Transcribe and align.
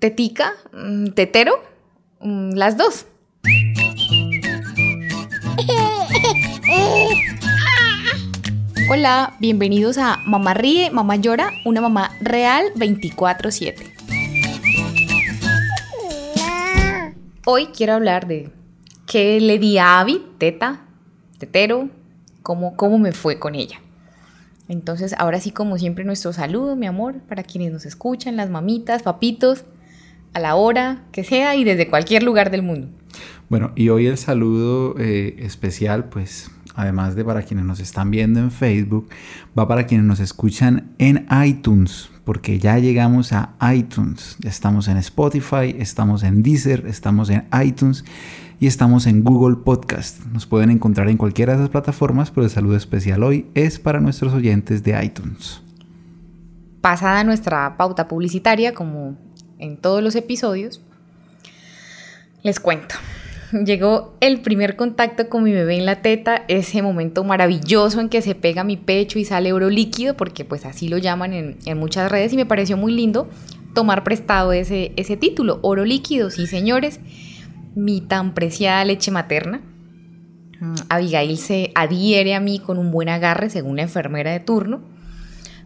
tetica, 0.00 0.54
mm, 0.72 1.08
tetero, 1.08 1.52
mm, 2.20 2.54
las 2.54 2.76
dos. 2.78 3.06
Hola, 8.88 9.36
bienvenidos 9.38 9.98
a 9.98 10.16
Mamá 10.26 10.54
Ríe, 10.54 10.90
Mamá 10.90 11.16
Llora, 11.16 11.50
una 11.66 11.82
mamá 11.82 12.10
real 12.22 12.72
24/7. 12.76 13.92
Hoy 17.44 17.66
quiero 17.66 17.92
hablar 17.92 18.26
de 18.26 18.50
qué 19.06 19.38
le 19.38 19.58
di 19.58 19.76
a 19.76 20.00
Abby, 20.00 20.24
teta, 20.38 20.80
tetero, 21.38 21.90
cómo, 22.42 22.74
cómo 22.76 22.98
me 22.98 23.12
fue 23.12 23.38
con 23.38 23.54
ella. 23.54 23.80
Entonces, 24.66 25.14
ahora 25.18 25.40
sí, 25.40 25.50
como 25.50 25.76
siempre, 25.76 26.04
nuestro 26.04 26.32
saludo, 26.32 26.74
mi 26.74 26.86
amor, 26.86 27.20
para 27.28 27.42
quienes 27.42 27.72
nos 27.72 27.84
escuchan, 27.84 28.36
las 28.36 28.48
mamitas, 28.50 29.02
papitos, 29.02 29.64
a 30.32 30.40
la 30.40 30.54
hora 30.54 31.04
que 31.12 31.24
sea 31.24 31.56
y 31.56 31.64
desde 31.64 31.88
cualquier 31.88 32.22
lugar 32.22 32.50
del 32.50 32.62
mundo. 32.62 32.88
Bueno, 33.48 33.72
y 33.74 33.88
hoy 33.88 34.06
el 34.06 34.16
saludo 34.16 34.94
eh, 34.98 35.36
especial, 35.40 36.04
pues, 36.04 36.50
además 36.76 37.16
de 37.16 37.24
para 37.24 37.42
quienes 37.42 37.66
nos 37.66 37.80
están 37.80 38.10
viendo 38.10 38.38
en 38.38 38.50
Facebook, 38.50 39.08
va 39.58 39.66
para 39.66 39.86
quienes 39.86 40.06
nos 40.06 40.20
escuchan 40.20 40.92
en 40.98 41.26
iTunes, 41.44 42.10
porque 42.24 42.60
ya 42.60 42.78
llegamos 42.78 43.32
a 43.32 43.56
iTunes. 43.74 44.36
Ya 44.38 44.50
estamos 44.50 44.86
en 44.86 44.98
Spotify, 44.98 45.74
estamos 45.78 46.22
en 46.22 46.44
Deezer, 46.44 46.86
estamos 46.86 47.28
en 47.28 47.48
iTunes 47.64 48.04
y 48.60 48.68
estamos 48.68 49.06
en 49.06 49.24
Google 49.24 49.56
Podcast. 49.56 50.24
Nos 50.26 50.46
pueden 50.46 50.70
encontrar 50.70 51.08
en 51.08 51.16
cualquiera 51.16 51.54
de 51.54 51.58
esas 51.58 51.70
plataformas, 51.70 52.30
pero 52.30 52.44
el 52.44 52.50
saludo 52.50 52.76
especial 52.76 53.24
hoy 53.24 53.50
es 53.54 53.80
para 53.80 53.98
nuestros 53.98 54.32
oyentes 54.32 54.84
de 54.84 55.02
iTunes. 55.02 55.60
Pasada 56.80 57.24
nuestra 57.24 57.76
pauta 57.76 58.06
publicitaria, 58.06 58.74
como 58.74 59.18
en 59.60 59.76
todos 59.76 60.02
los 60.02 60.16
episodios, 60.16 60.80
les 62.42 62.58
cuento. 62.60 62.96
Llegó 63.64 64.14
el 64.20 64.40
primer 64.40 64.76
contacto 64.76 65.28
con 65.28 65.42
mi 65.42 65.52
bebé 65.52 65.76
en 65.76 65.84
la 65.84 66.02
teta, 66.02 66.44
ese 66.46 66.82
momento 66.82 67.24
maravilloso 67.24 68.00
en 68.00 68.08
que 68.08 68.22
se 68.22 68.34
pega 68.36 68.62
mi 68.62 68.76
pecho 68.76 69.18
y 69.18 69.24
sale 69.24 69.52
oro 69.52 69.70
líquido, 69.70 70.16
porque 70.16 70.44
pues 70.44 70.64
así 70.64 70.88
lo 70.88 70.98
llaman 70.98 71.32
en, 71.32 71.58
en 71.66 71.78
muchas 71.78 72.10
redes 72.10 72.32
y 72.32 72.36
me 72.36 72.46
pareció 72.46 72.76
muy 72.76 72.92
lindo 72.92 73.28
tomar 73.74 74.04
prestado 74.04 74.52
ese, 74.52 74.92
ese 74.96 75.16
título, 75.16 75.58
oro 75.62 75.84
líquido, 75.84 76.30
sí 76.30 76.46
señores, 76.46 77.00
mi 77.74 78.00
tan 78.00 78.34
preciada 78.34 78.84
leche 78.84 79.10
materna. 79.10 79.62
Mm, 80.60 80.74
Abigail 80.88 81.36
se 81.38 81.72
adhiere 81.74 82.34
a 82.34 82.40
mí 82.40 82.60
con 82.60 82.78
un 82.78 82.90
buen 82.90 83.08
agarre 83.08 83.50
según 83.50 83.76
la 83.76 83.82
enfermera 83.82 84.30
de 84.30 84.40
turno. 84.40 84.82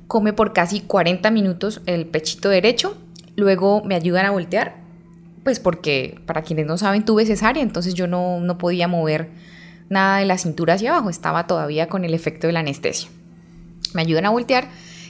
Come 0.06 0.32
por 0.32 0.52
casi 0.52 0.80
40 0.80 1.30
minutos 1.30 1.82
el 1.86 2.06
pechito 2.06 2.48
derecho 2.48 2.96
Luego 3.36 3.82
me 3.84 3.94
ayudan 3.94 4.26
a 4.26 4.30
voltear, 4.30 4.76
pues 5.42 5.60
porque 5.60 6.20
para 6.26 6.42
quienes 6.42 6.66
no 6.66 6.78
saben 6.78 7.04
tuve 7.04 7.26
cesárea, 7.26 7.62
entonces 7.62 7.94
yo 7.94 8.06
no, 8.06 8.40
no 8.40 8.58
podía 8.58 8.88
mover 8.88 9.30
nada 9.88 10.18
de 10.18 10.24
la 10.24 10.38
cintura 10.38 10.74
hacia 10.74 10.90
abajo, 10.90 11.10
estaba 11.10 11.46
todavía 11.46 11.88
con 11.88 12.04
el 12.04 12.14
efecto 12.14 12.46
de 12.46 12.52
la 12.52 12.60
anestesia. 12.60 13.08
Me 13.92 14.02
ayudan 14.02 14.26
a 14.26 14.30
voltear 14.30 14.68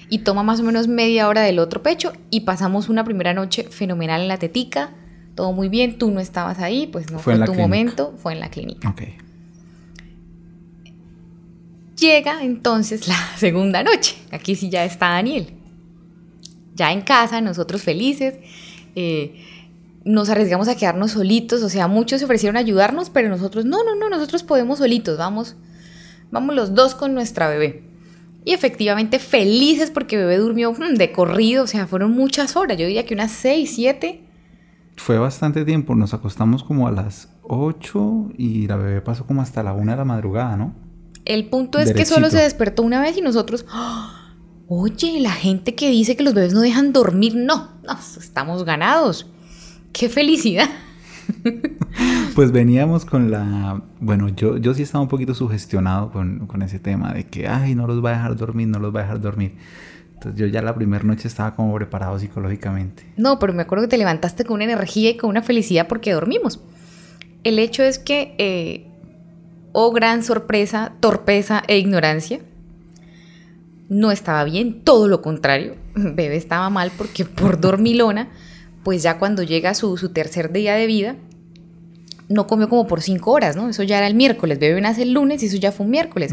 y 0.09 0.19
toma 0.19 0.43
más 0.43 0.61
o 0.61 0.63
menos 0.63 0.89
media 0.89 1.29
hora 1.29 1.43
del 1.43 1.59
otro 1.59 1.83
pecho 1.83 2.13
y 2.31 2.41
pasamos 2.41 2.89
una 2.89 3.05
primera 3.05 3.35
noche 3.35 3.65
fenomenal 3.65 4.23
en 4.23 4.29
la 4.29 4.39
tetica, 4.39 4.91
todo 5.35 5.53
muy 5.53 5.69
bien, 5.69 5.99
tú 5.99 6.11
no 6.11 6.21
estabas 6.21 6.59
ahí, 6.59 6.87
pues 6.87 7.11
no 7.11 7.19
fue, 7.19 7.39
tu 7.45 7.55
momento, 7.55 8.15
fue 8.19 8.33
en 8.33 8.41
la 8.41 8.51
clínica. 8.51 8.89
Okay. 8.91 9.17
Llega 11.99 12.43
entonces 12.43 13.07
la 13.07 13.19
segunda 13.37 13.83
noche, 13.83 14.17
aquí 14.33 14.57
sí 14.57 14.71
ya 14.71 14.85
está 14.85 15.11
Daniel 15.11 15.64
ya 16.75 16.93
en 16.93 17.03
casa, 17.03 17.41
nosotros 17.41 17.83
felices. 17.83 18.35
Eh, 18.95 19.43
nos 20.05 20.29
arriesgamos 20.29 20.69
a 20.69 20.77
quedarnos 20.77 21.13
solitos, 21.13 21.63
o 21.63 21.69
sea, 21.69 21.89
muchos 21.89 22.19
se 22.19 22.27
ofrecieron 22.27 22.57
a 22.57 22.61
ayudarnos, 22.61 23.11
pero 23.11 23.29
nosotros, 23.29 23.65
no, 23.65 23.83
no, 23.85 23.95
no, 23.97 24.11
nosotros 24.11 24.43
podemos 24.43 24.79
solitos, 24.79 25.17
vamos, 25.17 25.57
vamos 26.31 26.55
los 26.55 26.75
dos 26.75 26.95
con 26.95 27.15
nuestra 27.15 27.49
bebé. 27.49 27.85
Y 28.45 28.53
efectivamente 28.53 29.19
felices 29.19 29.91
porque 29.91 30.19
bebé 30.19 30.37
durmió 30.37 30.75
de 30.97 31.13
corrido, 31.13 31.65
o 31.65 31.67
sea, 31.67 31.87
fueron 31.87 32.13
muchas 32.13 32.57
horas, 32.57 32.77
yo 32.77 32.87
diría 32.87 33.07
que 33.07 33.15
unas 33.15 33.33
6, 33.33 33.73
7. 33.75 34.21
Fue 34.97 35.19
bastante 35.19 35.65
tiempo, 35.65 35.95
nos 35.95 36.13
acostamos 36.13 36.63
como 36.63 36.87
a 36.87 36.93
las 36.93 37.31
8 37.45 38.33
y 38.37 38.67
la 38.67 38.77
bebé 38.77 39.01
pasó 39.01 39.27
como 39.27 39.41
hasta 39.41 39.63
la 39.63 39.73
1 39.73 39.93
de 39.93 39.97
la 39.97 40.05
madrugada, 40.05 40.57
¿no? 40.57 40.75
El 41.25 41.47
punto 41.49 41.79
es 41.79 41.95
que 41.95 42.05
solo 42.05 42.29
se 42.29 42.43
despertó 42.43 42.83
una 42.83 43.01
vez 43.01 43.17
y 43.17 43.23
nosotros... 43.23 43.65
¡ah! 43.71 44.24
Oye, 44.67 45.21
la 45.21 45.33
gente 45.33 45.75
que 45.75 45.91
dice 45.91 46.17
que 46.17 46.23
los 46.23 46.35
bebés 46.35 46.55
no 46.55 46.61
dejan 46.61 46.93
dormir, 46.93 47.35
no, 47.37 47.71
estamos 48.19 48.65
ganados. 48.65 49.31
¡Qué 49.93 50.09
felicidad! 50.09 50.69
Pues 52.35 52.51
veníamos 52.51 53.05
con 53.05 53.31
la... 53.31 53.81
Bueno, 54.01 54.29
yo, 54.29 54.57
yo 54.57 54.75
sí 54.75 54.83
estaba 54.83 55.03
un 55.03 55.09
poquito 55.09 55.35
sugestionado 55.35 56.11
con, 56.11 56.49
con, 56.49 56.63
ese 56.63 56.81
tema 56.81 57.13
de 57.13 57.25
que, 57.25 57.47
ay, 57.47 57.77
no 57.77 57.87
los 57.87 58.05
va 58.05 58.11
a 58.11 58.13
dejar 58.15 58.35
dormir, 58.35 58.67
no 58.67 58.81
los 58.81 58.93
va 58.93 59.01
a 59.01 59.03
dejar 59.05 59.21
dormir. 59.21 59.55
Entonces 60.15 60.41
yo 60.41 60.47
ya 60.47 60.61
la 60.61 60.75
primera 60.75 61.05
noche 61.05 61.29
estaba 61.29 61.55
como 61.55 61.73
preparado 61.77 62.19
psicológicamente. 62.19 63.07
No, 63.17 63.39
pero 63.39 63.53
me 63.53 63.63
acuerdo 63.63 63.85
que 63.85 63.91
te 63.91 63.99
levantaste 63.99 64.45
con 64.45 64.55
una 64.55 64.65
energía 64.65 65.11
y 65.11 65.17
con 65.17 65.31
una 65.31 65.43
felicidad 65.43 65.87
porque 65.87 66.13
dormimos. 66.13 66.61
El 67.45 67.61
hecho 67.61 67.85
es 67.85 68.01
que, 68.01 68.35
eh, 68.39 68.89
oh 69.73 69.93
gran 69.93 70.25
sorpresa, 70.25 70.95
torpeza 70.99 71.63
e 71.69 71.79
ignorancia, 71.79 72.41
no 73.89 74.11
estaba 74.11 74.45
bien, 74.45 74.83
todo 74.83 75.09
lo 75.09 75.23
contrario, 75.23 75.77
bebé 75.95 76.37
estaba 76.37 76.71
mal 76.71 76.91
porque 76.97 77.25
por 77.25 77.61
dormilona, 77.61 78.29
pues 78.83 79.03
ya 79.03 79.19
cuando 79.19 79.43
llega 79.43 79.75
su, 79.75 79.97
su 79.97 80.11
tercer 80.11 80.53
día 80.53 80.75
de 80.75 80.87
vida, 80.87 81.17
no 82.29 82.47
comió 82.47 82.69
como 82.69 82.87
por 82.87 83.03
cinco 83.03 83.33
horas, 83.33 83.57
¿no? 83.57 83.69
Eso 83.69 83.83
ya 83.83 83.99
era 83.99 84.07
el 84.07 84.15
miércoles, 84.15 84.59
bebé 84.59 84.81
nace 84.81 85.03
el 85.03 85.13
lunes 85.13 85.43
y 85.43 85.47
eso 85.47 85.57
ya 85.57 85.73
fue 85.73 85.85
un 85.85 85.91
miércoles. 85.91 86.33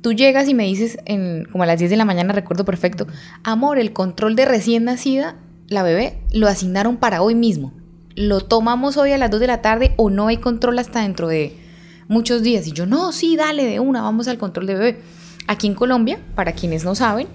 Tú 0.00 0.12
llegas 0.12 0.48
y 0.48 0.54
me 0.54 0.64
dices, 0.64 0.98
en, 1.04 1.46
como 1.50 1.64
a 1.64 1.66
las 1.66 1.78
10 1.78 1.90
de 1.90 1.96
la 1.96 2.06
mañana, 2.06 2.32
recuerdo 2.32 2.64
perfecto, 2.64 3.06
amor, 3.42 3.78
el 3.78 3.92
control 3.92 4.34
de 4.34 4.46
recién 4.46 4.84
nacida, 4.84 5.36
la 5.68 5.82
bebé, 5.82 6.22
lo 6.32 6.48
asignaron 6.48 6.96
para 6.96 7.22
hoy 7.22 7.34
mismo. 7.34 7.74
Lo 8.14 8.40
tomamos 8.40 8.96
hoy 8.96 9.12
a 9.12 9.18
las 9.18 9.30
2 9.30 9.40
de 9.40 9.46
la 9.46 9.62
tarde 9.62 9.94
o 9.96 10.08
no 10.08 10.28
hay 10.28 10.38
control 10.38 10.78
hasta 10.78 11.02
dentro 11.02 11.28
de 11.28 11.58
muchos 12.08 12.42
días. 12.42 12.66
Y 12.66 12.72
yo, 12.72 12.86
no, 12.86 13.12
sí, 13.12 13.36
dale 13.36 13.66
de 13.66 13.78
una, 13.78 14.00
vamos 14.00 14.26
al 14.26 14.38
control 14.38 14.66
de 14.66 14.74
bebé. 14.74 15.00
Aquí 15.50 15.66
en 15.66 15.74
Colombia, 15.74 16.20
para 16.36 16.52
quienes 16.52 16.84
no 16.84 16.94
saben, 16.94 17.26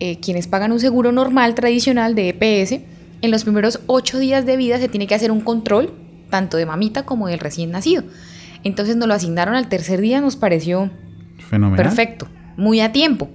eh, 0.00 0.18
quienes 0.20 0.46
pagan 0.46 0.72
un 0.72 0.80
seguro 0.80 1.12
normal 1.12 1.54
tradicional 1.54 2.14
de 2.14 2.30
EPS, 2.30 2.80
en 3.20 3.30
los 3.30 3.44
primeros 3.44 3.80
ocho 3.88 4.18
días 4.18 4.46
de 4.46 4.56
vida 4.56 4.78
se 4.78 4.88
tiene 4.88 5.06
que 5.06 5.14
hacer 5.14 5.30
un 5.30 5.42
control, 5.42 5.92
tanto 6.30 6.56
de 6.56 6.64
mamita 6.64 7.04
como 7.04 7.28
del 7.28 7.40
recién 7.40 7.70
nacido. 7.70 8.04
Entonces 8.64 8.96
nos 8.96 9.06
lo 9.06 9.12
asignaron 9.12 9.54
al 9.54 9.68
tercer 9.68 10.00
día, 10.00 10.22
nos 10.22 10.36
pareció 10.36 10.90
perfecto, 11.76 12.26
muy 12.56 12.80
a 12.80 12.90
tiempo. 12.90 13.28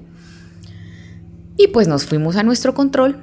Y 1.56 1.68
pues 1.68 1.88
nos 1.88 2.08
fuimos 2.08 2.38
a 2.38 2.42
nuestro 2.42 2.74
control. 2.74 3.20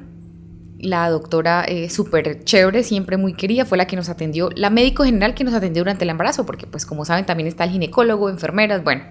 La 0.78 1.11
doctora 1.11 1.65
eh, 1.65 1.91
súper 1.91 2.44
chévere, 2.44 2.84
siempre 2.84 3.16
muy 3.16 3.32
querida, 3.34 3.65
fue 3.65 3.78
la 3.78 3.88
que 3.88 3.97
nos 3.97 4.11
atendió, 4.11 4.49
la 4.55 4.71
médico 4.71 5.03
general 5.03 5.34
que 5.34 5.43
nos 5.43 5.55
atendió 5.55 5.81
durante 5.81 6.05
el 6.05 6.11
embarazo, 6.11 6.47
porque 6.47 6.69
pues 6.69 6.87
como 6.87 7.05
saben 7.05 7.26
también 7.26 7.49
está 7.49 7.65
el 7.65 7.71
ginecólogo, 7.71 8.31
enfermeras, 8.31 8.84
bueno, 8.84 9.03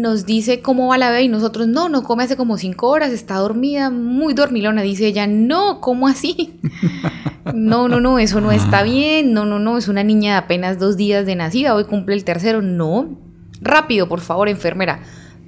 nos 0.00 0.26
dice 0.26 0.60
cómo 0.60 0.88
va 0.88 0.98
la 0.98 1.10
bebé 1.10 1.22
y 1.24 1.28
nosotros, 1.28 1.68
no, 1.68 1.88
no 1.88 2.02
come 2.02 2.24
hace 2.24 2.36
como 2.36 2.58
cinco 2.58 2.88
horas, 2.88 3.12
está 3.12 3.36
dormida, 3.36 3.90
muy 3.90 4.34
dormilona. 4.34 4.82
Dice 4.82 5.06
ella, 5.06 5.26
no, 5.26 5.80
¿cómo 5.80 6.08
así? 6.08 6.60
no, 7.54 7.88
no, 7.88 8.00
no, 8.00 8.18
eso 8.18 8.40
no 8.40 8.52
está 8.52 8.82
bien, 8.82 9.32
no, 9.32 9.44
no, 9.44 9.58
no, 9.58 9.78
es 9.78 9.88
una 9.88 10.02
niña 10.02 10.32
de 10.32 10.38
apenas 10.38 10.78
dos 10.78 10.96
días 10.96 11.26
de 11.26 11.36
nacida, 11.36 11.74
hoy 11.74 11.84
cumple 11.84 12.14
el 12.14 12.24
tercero. 12.24 12.62
No, 12.62 13.18
rápido, 13.60 14.08
por 14.08 14.20
favor, 14.20 14.48
enfermera, 14.48 15.00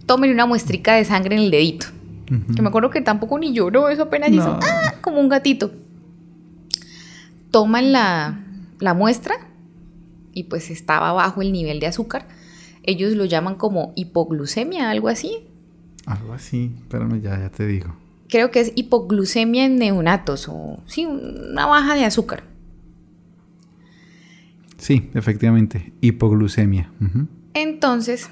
tómele 0.06 0.32
una 0.32 0.46
muestrica 0.46 0.94
de 0.94 1.04
sangre 1.04 1.36
en 1.36 1.42
el 1.42 1.50
dedito. 1.50 1.86
Que 2.26 2.60
me 2.60 2.68
acuerdo 2.68 2.90
que 2.90 3.00
tampoco 3.00 3.38
ni 3.38 3.52
lloró, 3.52 3.88
eso 3.88 4.04
apenas 4.04 4.30
hizo, 4.30 4.58
ah, 4.60 4.94
como 5.00 5.20
un 5.20 5.28
gatito. 5.28 5.70
Toman 7.53 7.92
la, 7.92 8.41
la 8.80 8.94
muestra 8.94 9.36
y 10.34 10.44
pues 10.44 10.71
estaba 10.71 11.12
bajo 11.12 11.41
el 11.41 11.53
nivel 11.53 11.78
de 11.78 11.86
azúcar 11.86 12.26
ellos 12.86 13.15
lo 13.15 13.24
llaman 13.24 13.56
como 13.56 13.92
hipoglucemia, 13.97 14.91
algo 14.91 15.09
así. 15.09 15.38
Algo 16.06 16.33
así, 16.33 16.72
espérame, 16.83 17.21
ya, 17.21 17.38
ya 17.38 17.50
te 17.50 17.66
digo. 17.66 17.94
Creo 18.28 18.50
que 18.50 18.60
es 18.60 18.72
hipoglucemia 18.74 19.65
en 19.65 19.77
neonatos 19.77 20.48
o 20.48 20.80
sí, 20.86 21.04
una 21.04 21.66
baja 21.66 21.94
de 21.94 22.04
azúcar. 22.04 22.44
Sí, 24.78 25.10
efectivamente, 25.15 25.92
hipoglucemia. 26.00 26.92
Entonces, 27.54 28.28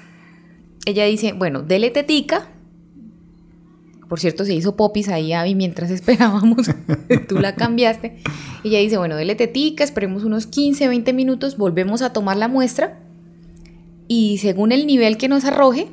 ella 0.85 1.05
dice, 1.05 1.33
bueno, 1.33 1.63
dele 1.63 1.89
tetica. 1.91 2.49
Por 4.07 4.19
cierto, 4.19 4.45
se 4.45 4.53
hizo 4.53 4.75
popis 4.75 5.09
ahí, 5.09 5.33
Abby, 5.33 5.55
mientras 5.55 5.89
esperábamos. 5.91 6.69
Tú 7.27 7.39
la 7.39 7.55
cambiaste. 7.55 8.21
Ella 8.63 8.79
dice, 8.79 8.97
bueno, 8.97 9.15
dele 9.15 9.35
tetica, 9.35 9.83
esperemos 9.83 10.23
unos 10.23 10.45
15, 10.45 10.87
20 10.87 11.13
minutos, 11.13 11.57
volvemos 11.57 12.01
a 12.01 12.13
tomar 12.13 12.37
la 12.37 12.47
muestra 12.47 13.04
y 14.07 14.37
según 14.39 14.71
el 14.71 14.87
nivel 14.87 15.17
que 15.17 15.27
nos 15.27 15.45
arroje, 15.45 15.89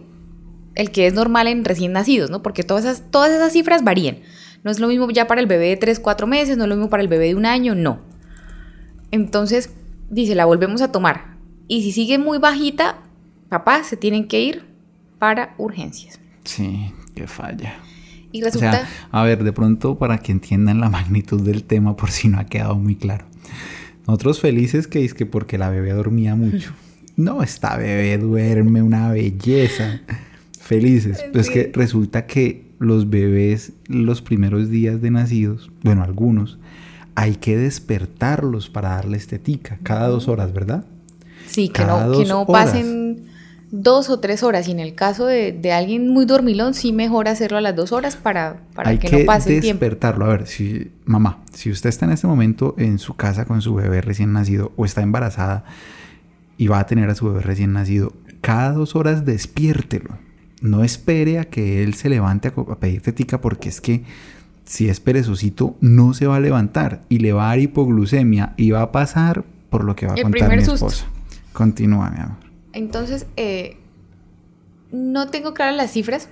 el 0.75 0.91
que 0.91 1.07
es 1.07 1.15
normal 1.15 1.49
en 1.49 1.65
recién 1.65 1.93
nacidos, 1.93 2.31
¿no? 2.31 2.43
Porque 2.43 2.63
todas 2.63 2.85
esas, 2.85 3.11
todas 3.11 3.31
esas 3.31 3.53
cifras 3.53 3.85
varían. 3.85 4.19
No 4.65 4.71
es 4.71 4.79
lo 4.79 4.89
mismo 4.89 5.11
ya 5.11 5.27
para 5.27 5.41
el 5.41 5.47
bebé 5.47 5.69
de 5.69 5.77
3, 5.77 6.01
4 6.01 6.27
meses, 6.27 6.57
no 6.57 6.65
es 6.65 6.69
lo 6.69 6.77
mismo 6.77 6.91
para 6.91 7.03
el 7.03 7.09
bebé 7.09 7.29
de 7.29 7.35
un 7.35 7.47
año, 7.47 7.75
no. 7.75 8.01
Entonces, 9.11 9.71
dice, 10.09 10.35
la 10.35 10.45
volvemos 10.45 10.83
a 10.83 10.93
tomar. 10.93 11.37
Y 11.69 11.83
si 11.83 11.93
sigue 11.93 12.19
muy 12.19 12.39
bajita, 12.39 13.03
papá, 13.49 13.83
se 13.85 13.97
tienen 13.97 14.29
que 14.29 14.41
ir 14.41 14.65
para 15.19 15.55
urgencias. 15.59 16.21
Sí, 16.45 16.93
qué 17.15 17.27
falla. 17.27 17.75
Y 18.31 18.43
resulta... 18.43 18.89
a 19.11 19.23
ver, 19.25 19.45
de 19.45 19.53
pronto 19.53 19.99
para 19.99 20.19
que 20.19 20.33
entiendan 20.33 20.81
la 20.81 20.89
magnitud 20.89 21.43
del 21.43 21.65
tema, 21.65 21.97
por 21.97 22.11
si 22.11 22.29
no 22.29 22.39
ha 22.39 22.47
quedado 22.47 22.77
muy 22.77 22.97
claro. 22.97 23.27
Nosotros 24.07 24.41
felices 24.41 24.89
que 24.89 25.05
es 25.05 25.13
que 25.15 25.27
porque 25.27 25.59
la 25.59 25.71
bebé 25.71 25.93
dormía 25.93 26.35
mucho. 26.35 26.73
No, 27.17 27.43
esta 27.43 27.77
bebé 27.77 28.19
duerme 28.19 28.83
una 28.83 29.11
belleza. 29.11 30.01
Felices. 30.61 31.25
Pues 31.33 31.51
que 31.51 31.71
resulta 31.75 32.27
que 32.27 32.73
los 32.79 33.09
bebés 33.11 33.73
los 33.87 34.23
primeros 34.23 34.71
días 34.71 35.01
de 35.01 35.11
nacidos, 35.11 35.71
bueno, 35.83 36.03
algunos, 36.03 36.59
hay 37.15 37.37
que 37.37 37.57
despertarlos 37.57 38.69
para 38.69 38.91
darle 38.91 39.17
estetica 39.17 39.79
cada 39.83 40.09
dos 40.09 40.29
horas, 40.29 40.53
¿verdad? 40.53 40.85
Sí, 41.47 41.69
que 41.69 41.85
no, 41.85 42.11
que 42.13 42.25
no 42.25 42.47
pasen 42.47 43.27
dos 43.71 44.11
o 44.11 44.21
tres 44.21 44.43
horas. 44.43 44.69
Y 44.69 44.71
en 44.71 44.81
el 44.81 44.95
caso 44.95 45.27
de, 45.27 45.73
alguien 45.73 46.09
muy 46.09 46.25
dormilón, 46.25 46.75
sí 46.75 46.93
mejor 46.93 47.29
hacerlo 47.29 47.59
a 47.59 47.61
las 47.61 47.75
dos 47.75 47.93
horas 47.93 48.17
para, 48.17 48.63
para 48.75 48.99
que, 48.99 49.11
no 49.11 49.27
pase 49.27 49.57
el 49.57 49.61
tiempo. 49.61 49.85
despertarlo. 49.85 50.27
A 50.27 50.29
ver, 50.29 50.47
si, 50.47 50.93
mamá, 51.05 51.43
si 51.53 51.71
usted 51.71 51.89
está 51.89 52.07
en 52.07 52.13
este 52.13 52.27
momento 52.27 52.75
en 52.79 52.99
su 52.99 53.15
casa 53.15 53.45
con 53.45 53.61
su 53.61 53.75
bebé 53.75 54.01
recién 54.01 54.33
nacido 54.33 54.73
o 54.77 54.85
está 54.85 55.03
embarazada 55.03 55.65
y 56.63 56.69
va 56.69 56.79
a 56.79 56.87
tener 56.87 57.11
a 57.11 57.17
su 57.17 57.27
bebé 57.27 57.41
recién 57.41 57.73
nacido, 57.73 58.13
cada 58.41 58.71
dos 58.71 58.95
horas 58.95 59.25
despiértelo. 59.25 60.17
No 60.61 60.85
espere 60.85 61.41
a 61.41 61.45
que 61.47 61.83
él 61.83 61.95
se 61.95 62.09
levante 62.09 62.53
a, 62.57 62.77
pedir 62.77 63.03
tetica 63.03 63.41
porque 63.41 63.69
es 63.69 63.81
que 63.81 64.05
si 64.65 64.89
es 64.89 65.01
perezosito 65.01 65.77
no 65.81 66.15
se 66.15 66.29
va 66.29 66.37
a 66.37 66.41
levantar 66.41 67.03
y 67.09 67.19
le 67.19 67.33
va 67.33 67.47
a 67.47 67.49
dar 67.49 67.59
hipoglucemia 67.59 68.55
y 68.57 68.71
va 68.71 68.83
a 68.83 68.93
pasar 68.93 69.45
por 69.71 69.83
lo 69.83 69.97
que 69.97 70.07
va 70.07 70.13
a 70.13 70.23
contar 70.23 70.57
mi 70.57 70.63
esposa. 70.63 71.05
Continúa, 71.53 72.11
mi 72.11 72.21
amor. 72.21 72.37
Entonces, 72.73 73.27
eh, 73.37 73.79
no 74.93 75.31
tengo 75.31 75.55
claras 75.55 75.75
las 75.75 75.91
cifras, 75.91 76.29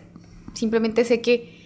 simplemente 0.53 1.05
sé 1.05 1.23
que 1.23 1.59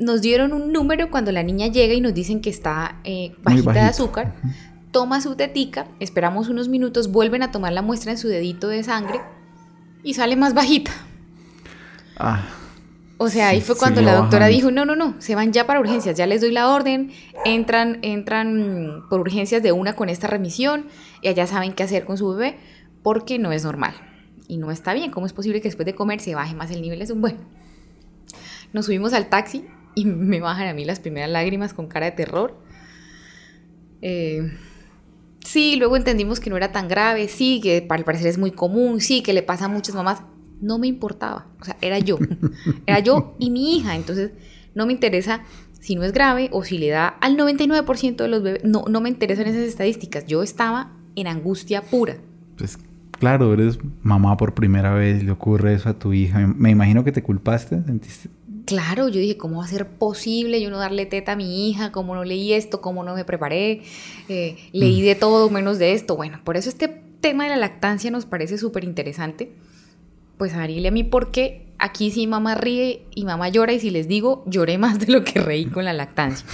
nos 0.00 0.20
dieron 0.20 0.52
un 0.52 0.72
número 0.72 1.12
cuando 1.12 1.30
la 1.30 1.44
niña 1.44 1.68
llega 1.68 1.94
y 1.94 2.00
nos 2.00 2.12
dicen 2.12 2.40
que 2.40 2.50
está 2.50 2.96
eh, 3.04 3.36
bajita 3.44 3.72
de 3.72 3.80
azúcar, 3.82 4.34
toma 4.94 5.20
su 5.20 5.34
tetica, 5.34 5.88
esperamos 5.98 6.48
unos 6.48 6.68
minutos, 6.68 7.10
vuelven 7.10 7.42
a 7.42 7.50
tomar 7.50 7.72
la 7.72 7.82
muestra 7.82 8.12
en 8.12 8.16
su 8.18 8.28
dedito 8.28 8.68
de 8.68 8.84
sangre 8.84 9.20
y 10.04 10.14
sale 10.14 10.36
más 10.36 10.54
bajita. 10.54 10.92
Ah. 12.16 12.46
O 13.18 13.28
sea, 13.28 13.48
ahí 13.48 13.60
fue 13.60 13.76
cuando 13.76 14.02
la 14.02 14.14
doctora 14.14 14.46
dijo, 14.46 14.70
no, 14.70 14.84
no, 14.84 14.94
no, 14.94 15.16
se 15.18 15.34
van 15.34 15.52
ya 15.52 15.66
para 15.66 15.80
urgencias, 15.80 16.16
ya 16.16 16.28
les 16.28 16.42
doy 16.42 16.52
la 16.52 16.68
orden, 16.68 17.10
entran, 17.44 17.98
entran 18.02 19.02
por 19.10 19.18
urgencias 19.18 19.64
de 19.64 19.72
una 19.72 19.96
con 19.96 20.08
esta 20.08 20.28
remisión, 20.28 20.86
y 21.22 21.26
allá 21.26 21.48
saben 21.48 21.72
qué 21.72 21.82
hacer 21.82 22.04
con 22.04 22.16
su 22.16 22.28
bebé 22.28 22.56
porque 23.02 23.40
no 23.40 23.50
es 23.50 23.64
normal 23.64 23.94
y 24.46 24.58
no 24.58 24.70
está 24.70 24.94
bien. 24.94 25.10
¿Cómo 25.10 25.26
es 25.26 25.32
posible 25.32 25.60
que 25.60 25.66
después 25.68 25.86
de 25.86 25.96
comer 25.96 26.20
se 26.20 26.36
baje 26.36 26.54
más 26.54 26.70
el 26.70 26.80
nivel? 26.80 27.02
Es 27.02 27.10
un 27.10 27.20
bueno. 27.20 27.38
Nos 28.72 28.86
subimos 28.86 29.12
al 29.12 29.28
taxi 29.28 29.66
y 29.96 30.04
me 30.04 30.38
bajan 30.38 30.68
a 30.68 30.72
mí 30.72 30.84
las 30.84 31.00
primeras 31.00 31.30
lágrimas 31.30 31.74
con 31.74 31.88
cara 31.88 32.06
de 32.06 32.12
terror. 32.12 32.56
Eh, 34.02 34.52
sí, 35.44 35.76
luego 35.76 35.96
entendimos 35.96 36.40
que 36.40 36.50
no 36.50 36.56
era 36.56 36.72
tan 36.72 36.88
grave, 36.88 37.28
sí, 37.28 37.60
que 37.62 37.80
para 37.82 38.00
el 38.00 38.04
parecer 38.04 38.26
es 38.26 38.38
muy 38.38 38.50
común, 38.50 39.00
sí, 39.00 39.22
que 39.22 39.32
le 39.32 39.42
pasa 39.42 39.66
a 39.66 39.68
muchas 39.68 39.94
mamás. 39.94 40.22
No 40.60 40.78
me 40.78 40.86
importaba, 40.86 41.46
o 41.60 41.64
sea, 41.64 41.76
era 41.80 41.98
yo, 41.98 42.18
era 42.86 42.98
yo 42.98 43.34
y 43.38 43.50
mi 43.50 43.76
hija, 43.76 43.94
entonces 43.94 44.32
no 44.74 44.86
me 44.86 44.92
interesa 44.92 45.42
si 45.80 45.94
no 45.96 46.02
es 46.02 46.12
grave 46.12 46.48
o 46.50 46.64
si 46.64 46.78
le 46.78 46.88
da 46.88 47.08
al 47.08 47.36
99% 47.36 48.16
de 48.16 48.28
los 48.28 48.42
bebés, 48.42 48.64
no, 48.64 48.84
no 48.88 49.00
me 49.00 49.10
interesan 49.10 49.46
esas 49.46 49.62
estadísticas, 49.62 50.26
yo 50.26 50.42
estaba 50.42 50.92
en 51.14 51.26
angustia 51.26 51.82
pura. 51.82 52.16
Pues 52.56 52.78
claro, 53.18 53.52
eres 53.52 53.78
mamá 54.02 54.36
por 54.36 54.54
primera 54.54 54.94
vez, 54.94 55.22
le 55.22 55.30
ocurre 55.30 55.74
eso 55.74 55.90
a 55.90 55.98
tu 55.98 56.12
hija. 56.12 56.46
Me 56.46 56.70
imagino 56.70 57.04
que 57.04 57.12
te 57.12 57.22
culpaste, 57.22 57.82
¿sentiste? 57.84 58.30
Claro, 58.64 59.08
yo 59.08 59.20
dije, 59.20 59.36
¿cómo 59.36 59.58
va 59.58 59.64
a 59.64 59.68
ser 59.68 59.86
posible 59.86 60.60
yo 60.60 60.70
no 60.70 60.78
darle 60.78 61.04
teta 61.06 61.32
a 61.32 61.36
mi 61.36 61.68
hija? 61.68 61.92
¿Cómo 61.92 62.14
no 62.14 62.24
leí 62.24 62.54
esto? 62.54 62.80
¿Cómo 62.80 63.04
no 63.04 63.14
me 63.14 63.24
preparé? 63.24 63.82
Eh, 64.28 64.56
leí 64.72 65.02
mm. 65.02 65.04
de 65.04 65.14
todo 65.14 65.50
menos 65.50 65.78
de 65.78 65.92
esto. 65.92 66.16
Bueno, 66.16 66.40
por 66.44 66.56
eso 66.56 66.70
este 66.70 66.88
tema 67.20 67.44
de 67.44 67.50
la 67.50 67.56
lactancia 67.56 68.10
nos 68.10 68.24
parece 68.24 68.56
súper 68.56 68.84
interesante. 68.84 69.52
Pues 70.38 70.54
a 70.54 70.62
Ariel 70.62 70.84
y 70.84 70.86
a 70.88 70.90
mí, 70.90 71.04
porque 71.04 71.66
aquí 71.78 72.10
sí 72.10 72.26
mamá 72.26 72.54
ríe 72.54 73.06
y 73.14 73.24
mamá 73.24 73.50
llora 73.50 73.72
y 73.72 73.80
si 73.80 73.90
les 73.90 74.08
digo, 74.08 74.42
lloré 74.46 74.78
más 74.78 74.98
de 74.98 75.12
lo 75.12 75.24
que 75.24 75.40
reí 75.40 75.66
con 75.66 75.84
la 75.84 75.92
lactancia. 75.92 76.46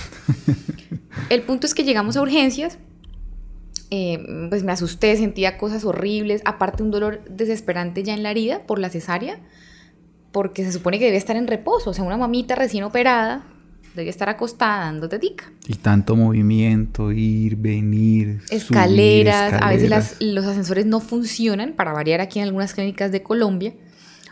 El 1.29 1.43
punto 1.43 1.67
es 1.67 1.75
que 1.75 1.85
llegamos 1.85 2.17
a 2.17 2.23
urgencias, 2.23 2.79
eh, 3.91 4.49
pues 4.49 4.63
me 4.65 4.73
asusté, 4.73 5.17
sentía 5.17 5.59
cosas 5.59 5.85
horribles, 5.85 6.43
aparte 6.45 6.83
un 6.83 6.91
dolor 6.91 7.25
desesperante 7.29 8.03
ya 8.03 8.15
en 8.15 8.23
la 8.23 8.31
herida 8.31 8.67
por 8.67 8.79
la 8.79 8.91
cesárea, 8.91 9.41
porque 10.33 10.65
se 10.65 10.73
supone 10.73 10.99
que 10.99 11.07
debe 11.07 11.17
estar 11.17 11.37
en 11.37 11.47
reposo, 11.47 11.91
o 11.91 11.95
sea, 11.95 12.05
una 12.05 12.17
mamita 12.17 12.55
recién 12.55 12.85
operada 12.85 13.45
debe 13.95 14.09
estar 14.09 14.29
acostada 14.29 14.85
dando 14.85 15.09
tetica. 15.09 15.51
Y 15.67 15.75
tanto 15.75 16.15
movimiento, 16.15 17.11
ir, 17.13 17.57
venir, 17.57 18.41
escaleras, 18.51 19.61
a 19.61 19.69
veces 19.71 20.17
los 20.21 20.45
ascensores 20.45 20.87
no 20.87 21.01
funcionan, 21.01 21.73
para 21.73 21.93
variar 21.93 22.21
aquí 22.21 22.39
en 22.39 22.45
algunas 22.45 22.75
clínicas 22.75 23.11
de 23.11 23.23
Colombia, 23.23 23.75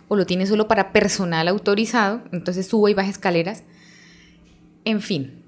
o 0.06 0.16
lo 0.16 0.26
tiene 0.26 0.46
solo 0.46 0.68
para 0.68 0.92
personal 0.92 1.48
autorizado, 1.48 2.22
entonces 2.32 2.66
subo 2.66 2.88
y 2.88 2.94
baja 2.94 3.10
escaleras. 3.10 3.64
En 4.84 5.00
fin, 5.00 5.42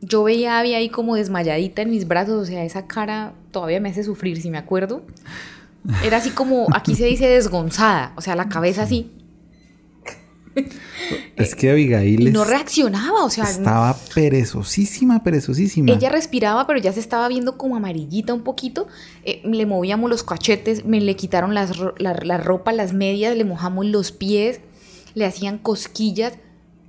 yo 0.00 0.24
veía 0.24 0.56
a 0.56 0.60
Abby 0.60 0.74
ahí 0.74 0.88
como 0.88 1.14
desmayadita 1.14 1.82
en 1.82 1.90
mis 1.90 2.08
brazos, 2.08 2.42
o 2.42 2.44
sea, 2.44 2.64
esa 2.64 2.86
cara 2.86 3.34
todavía 3.52 3.80
me 3.80 3.90
hace 3.90 4.02
sufrir, 4.02 4.42
si 4.42 4.50
me 4.50 4.58
acuerdo. 4.58 5.04
Era 6.04 6.18
así 6.18 6.30
como, 6.30 6.66
aquí 6.74 6.94
se 6.94 7.06
dice 7.06 7.26
desgonzada, 7.28 8.12
o 8.16 8.20
sea, 8.20 8.36
la 8.36 8.48
cabeza 8.48 8.82
así. 8.82 9.10
Es 11.36 11.54
que 11.54 11.70
Abigail 11.70 12.32
no 12.32 12.44
reaccionaba, 12.44 13.24
o 13.24 13.30
sea, 13.30 13.44
estaba 13.44 13.96
perezosísima, 14.14 15.22
perezosísima. 15.22 15.92
Ella 15.92 16.08
respiraba, 16.10 16.66
pero 16.66 16.78
ya 16.78 16.92
se 16.92 17.00
estaba 17.00 17.26
viendo 17.28 17.58
como 17.58 17.76
amarillita 17.76 18.32
un 18.32 18.42
poquito. 18.42 18.86
Eh, 19.24 19.42
le 19.44 19.66
movíamos 19.66 20.08
los 20.08 20.22
cachetes, 20.22 20.84
me 20.84 21.00
le 21.00 21.16
quitaron 21.16 21.54
las, 21.54 21.72
la 21.98 22.38
ropa, 22.38 22.72
las 22.72 22.92
medias, 22.92 23.36
le 23.36 23.44
mojamos 23.44 23.86
los 23.86 24.12
pies, 24.12 24.60
le 25.14 25.24
hacían 25.26 25.58
cosquillas 25.58 26.34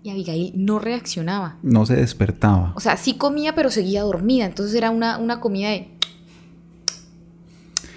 y 0.04 0.10
Abigail 0.10 0.52
no 0.54 0.80
reaccionaba. 0.80 1.58
No 1.64 1.86
se 1.86 1.96
despertaba. 1.96 2.74
O 2.76 2.82
sea, 2.82 2.98
sí 2.98 3.14
comía, 3.14 3.56
pero 3.56 3.72
seguía 3.72 4.02
dormida. 4.02 4.46
Entonces 4.46 4.76
era 4.76 4.92
una, 4.92 5.18
una 5.18 5.40
comida 5.40 5.70
de... 5.70 5.88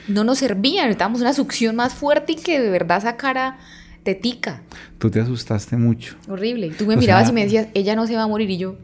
No 0.07 0.23
nos 0.23 0.39
servía, 0.39 0.83
necesitábamos 0.83 1.21
una 1.21 1.33
succión 1.33 1.75
más 1.75 1.95
fuerte 1.95 2.33
y 2.33 2.37
que 2.37 2.61
de 2.61 2.71
verdad 2.71 3.03
sacara 3.03 3.59
tetica. 4.07 4.63
Tú 4.99 5.11
te 5.11 5.21
asustaste 5.21 5.77
mucho. 5.77 6.15
Horrible. 6.29 6.71
Tú 6.71 6.87
me 6.87 6.97
mirabas 6.97 7.29
y 7.29 7.33
me 7.33 7.43
decías, 7.43 7.67
ella 7.75 7.97
no 7.97 8.07
se 8.07 8.15
va 8.15 8.23
a 8.23 8.29
morir 8.29 8.49
y 8.49 8.57
yo... 8.57 8.77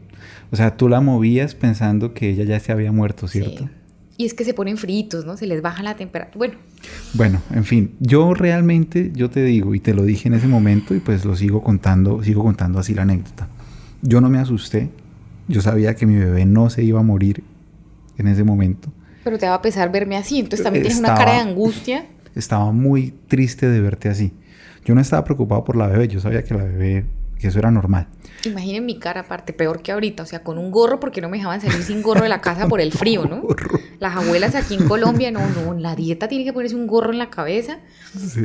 O 0.51 0.55
sea, 0.55 0.77
tú 0.77 0.87
la 0.87 1.01
movías 1.01 1.55
pensando 1.55 2.13
que 2.13 2.29
ella 2.29 2.43
ya 2.43 2.59
se 2.59 2.71
había 2.71 2.91
muerto, 2.91 3.27
¿cierto? 3.27 3.63
Sí. 3.63 3.69
Y 4.17 4.25
es 4.25 4.35
que 4.35 4.43
se 4.43 4.53
ponen 4.53 4.77
fritos, 4.77 5.25
¿no? 5.25 5.35
Se 5.35 5.47
les 5.47 5.63
baja 5.63 5.81
la 5.81 5.95
temperatura. 5.95 6.37
Bueno. 6.37 6.55
Bueno, 7.13 7.41
en 7.51 7.63
fin, 7.63 7.95
yo 7.99 8.33
realmente, 8.35 9.11
yo 9.15 9.29
te 9.29 9.43
digo, 9.43 9.73
y 9.73 9.79
te 9.79 9.95
lo 9.95 10.03
dije 10.03 10.27
en 10.27 10.35
ese 10.35 10.47
momento, 10.47 10.93
y 10.93 10.99
pues 10.99 11.25
lo 11.25 11.35
sigo 11.35 11.63
contando, 11.63 12.21
sigo 12.21 12.43
contando 12.43 12.77
así 12.77 12.93
la 12.93 13.03
anécdota. 13.03 13.47
Yo 14.03 14.21
no 14.21 14.29
me 14.29 14.37
asusté, 14.37 14.89
yo 15.47 15.61
sabía 15.61 15.95
que 15.95 16.05
mi 16.05 16.15
bebé 16.15 16.45
no 16.45 16.69
se 16.69 16.83
iba 16.83 16.99
a 16.99 17.03
morir 17.03 17.43
en 18.17 18.27
ese 18.27 18.43
momento. 18.43 18.91
Pero 19.23 19.39
te 19.39 19.47
va 19.47 19.55
a 19.55 19.61
pesar 19.61 19.91
verme 19.91 20.17
así, 20.17 20.39
entonces 20.39 20.63
también 20.63 20.83
tienes 20.83 20.99
una 20.99 21.15
cara 21.15 21.33
de 21.33 21.39
angustia. 21.39 22.05
Estaba 22.35 22.71
muy 22.71 23.13
triste 23.27 23.67
de 23.69 23.81
verte 23.81 24.09
así. 24.09 24.33
Yo 24.85 24.95
no 24.95 25.01
estaba 25.01 25.23
preocupado 25.23 25.63
por 25.63 25.75
la 25.75 25.87
bebé, 25.87 26.07
yo 26.07 26.19
sabía 26.19 26.43
que 26.43 26.53
la 26.53 26.63
bebé 26.63 27.05
que 27.43 27.49
eso 27.49 27.59
era 27.59 27.71
normal. 27.71 28.07
Imaginen 28.45 28.85
mi 28.85 28.99
cara 28.99 29.21
aparte, 29.21 29.51
peor 29.51 29.81
que 29.81 29.91
ahorita, 29.91 30.23
o 30.23 30.25
sea, 30.25 30.43
con 30.43 30.57
un 30.57 30.71
gorro 30.71 31.01
porque 31.01 31.19
no 31.19 31.27
me 31.27 31.37
dejaban 31.37 31.59
salir 31.59 31.83
sin 31.83 32.01
gorro 32.01 32.23
de 32.23 32.29
la 32.29 32.39
casa 32.39 32.69
por 32.69 32.79
el 32.79 32.93
frío, 32.93 33.25
¿no? 33.25 33.43
Las 33.99 34.15
abuelas 34.15 34.55
aquí 34.55 34.75
en 34.75 34.87
Colombia, 34.87 35.29
no, 35.29 35.41
no, 35.49 35.73
la 35.73 35.93
dieta 35.93 36.29
tiene 36.29 36.45
que 36.45 36.53
ponerse 36.53 36.77
un 36.77 36.87
gorro 36.87 37.11
en 37.11 37.17
la 37.17 37.29
cabeza, 37.29 37.79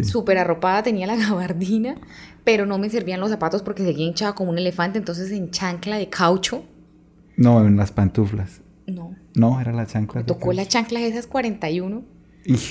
súper 0.03 0.39
arropada 0.39 0.83
tenía 0.83 1.07
la 1.07 1.15
gabardina, 1.15 1.95
pero 2.43 2.67
no 2.67 2.79
me 2.79 2.91
servían 2.91 3.21
los 3.21 3.31
zapatos 3.31 3.63
porque 3.63 3.85
seguía 3.85 4.07
hinchada 4.07 4.35
como 4.35 4.51
un 4.51 4.59
elefante, 4.59 4.99
entonces 4.99 5.31
en 5.31 5.51
chancla 5.51 5.97
de 5.97 6.09
caucho. 6.09 6.65
No, 7.37 7.65
en 7.65 7.77
las 7.77 7.93
pantuflas. 7.93 8.63
No. 8.89 9.15
No, 9.35 9.61
era 9.61 9.73
la 9.73 9.87
chancla. 9.87 10.23
Me 10.23 10.27
tocó 10.27 10.53
las 10.53 10.67
chanclas 10.67 11.03
esas 11.03 11.29
41, 11.29 12.03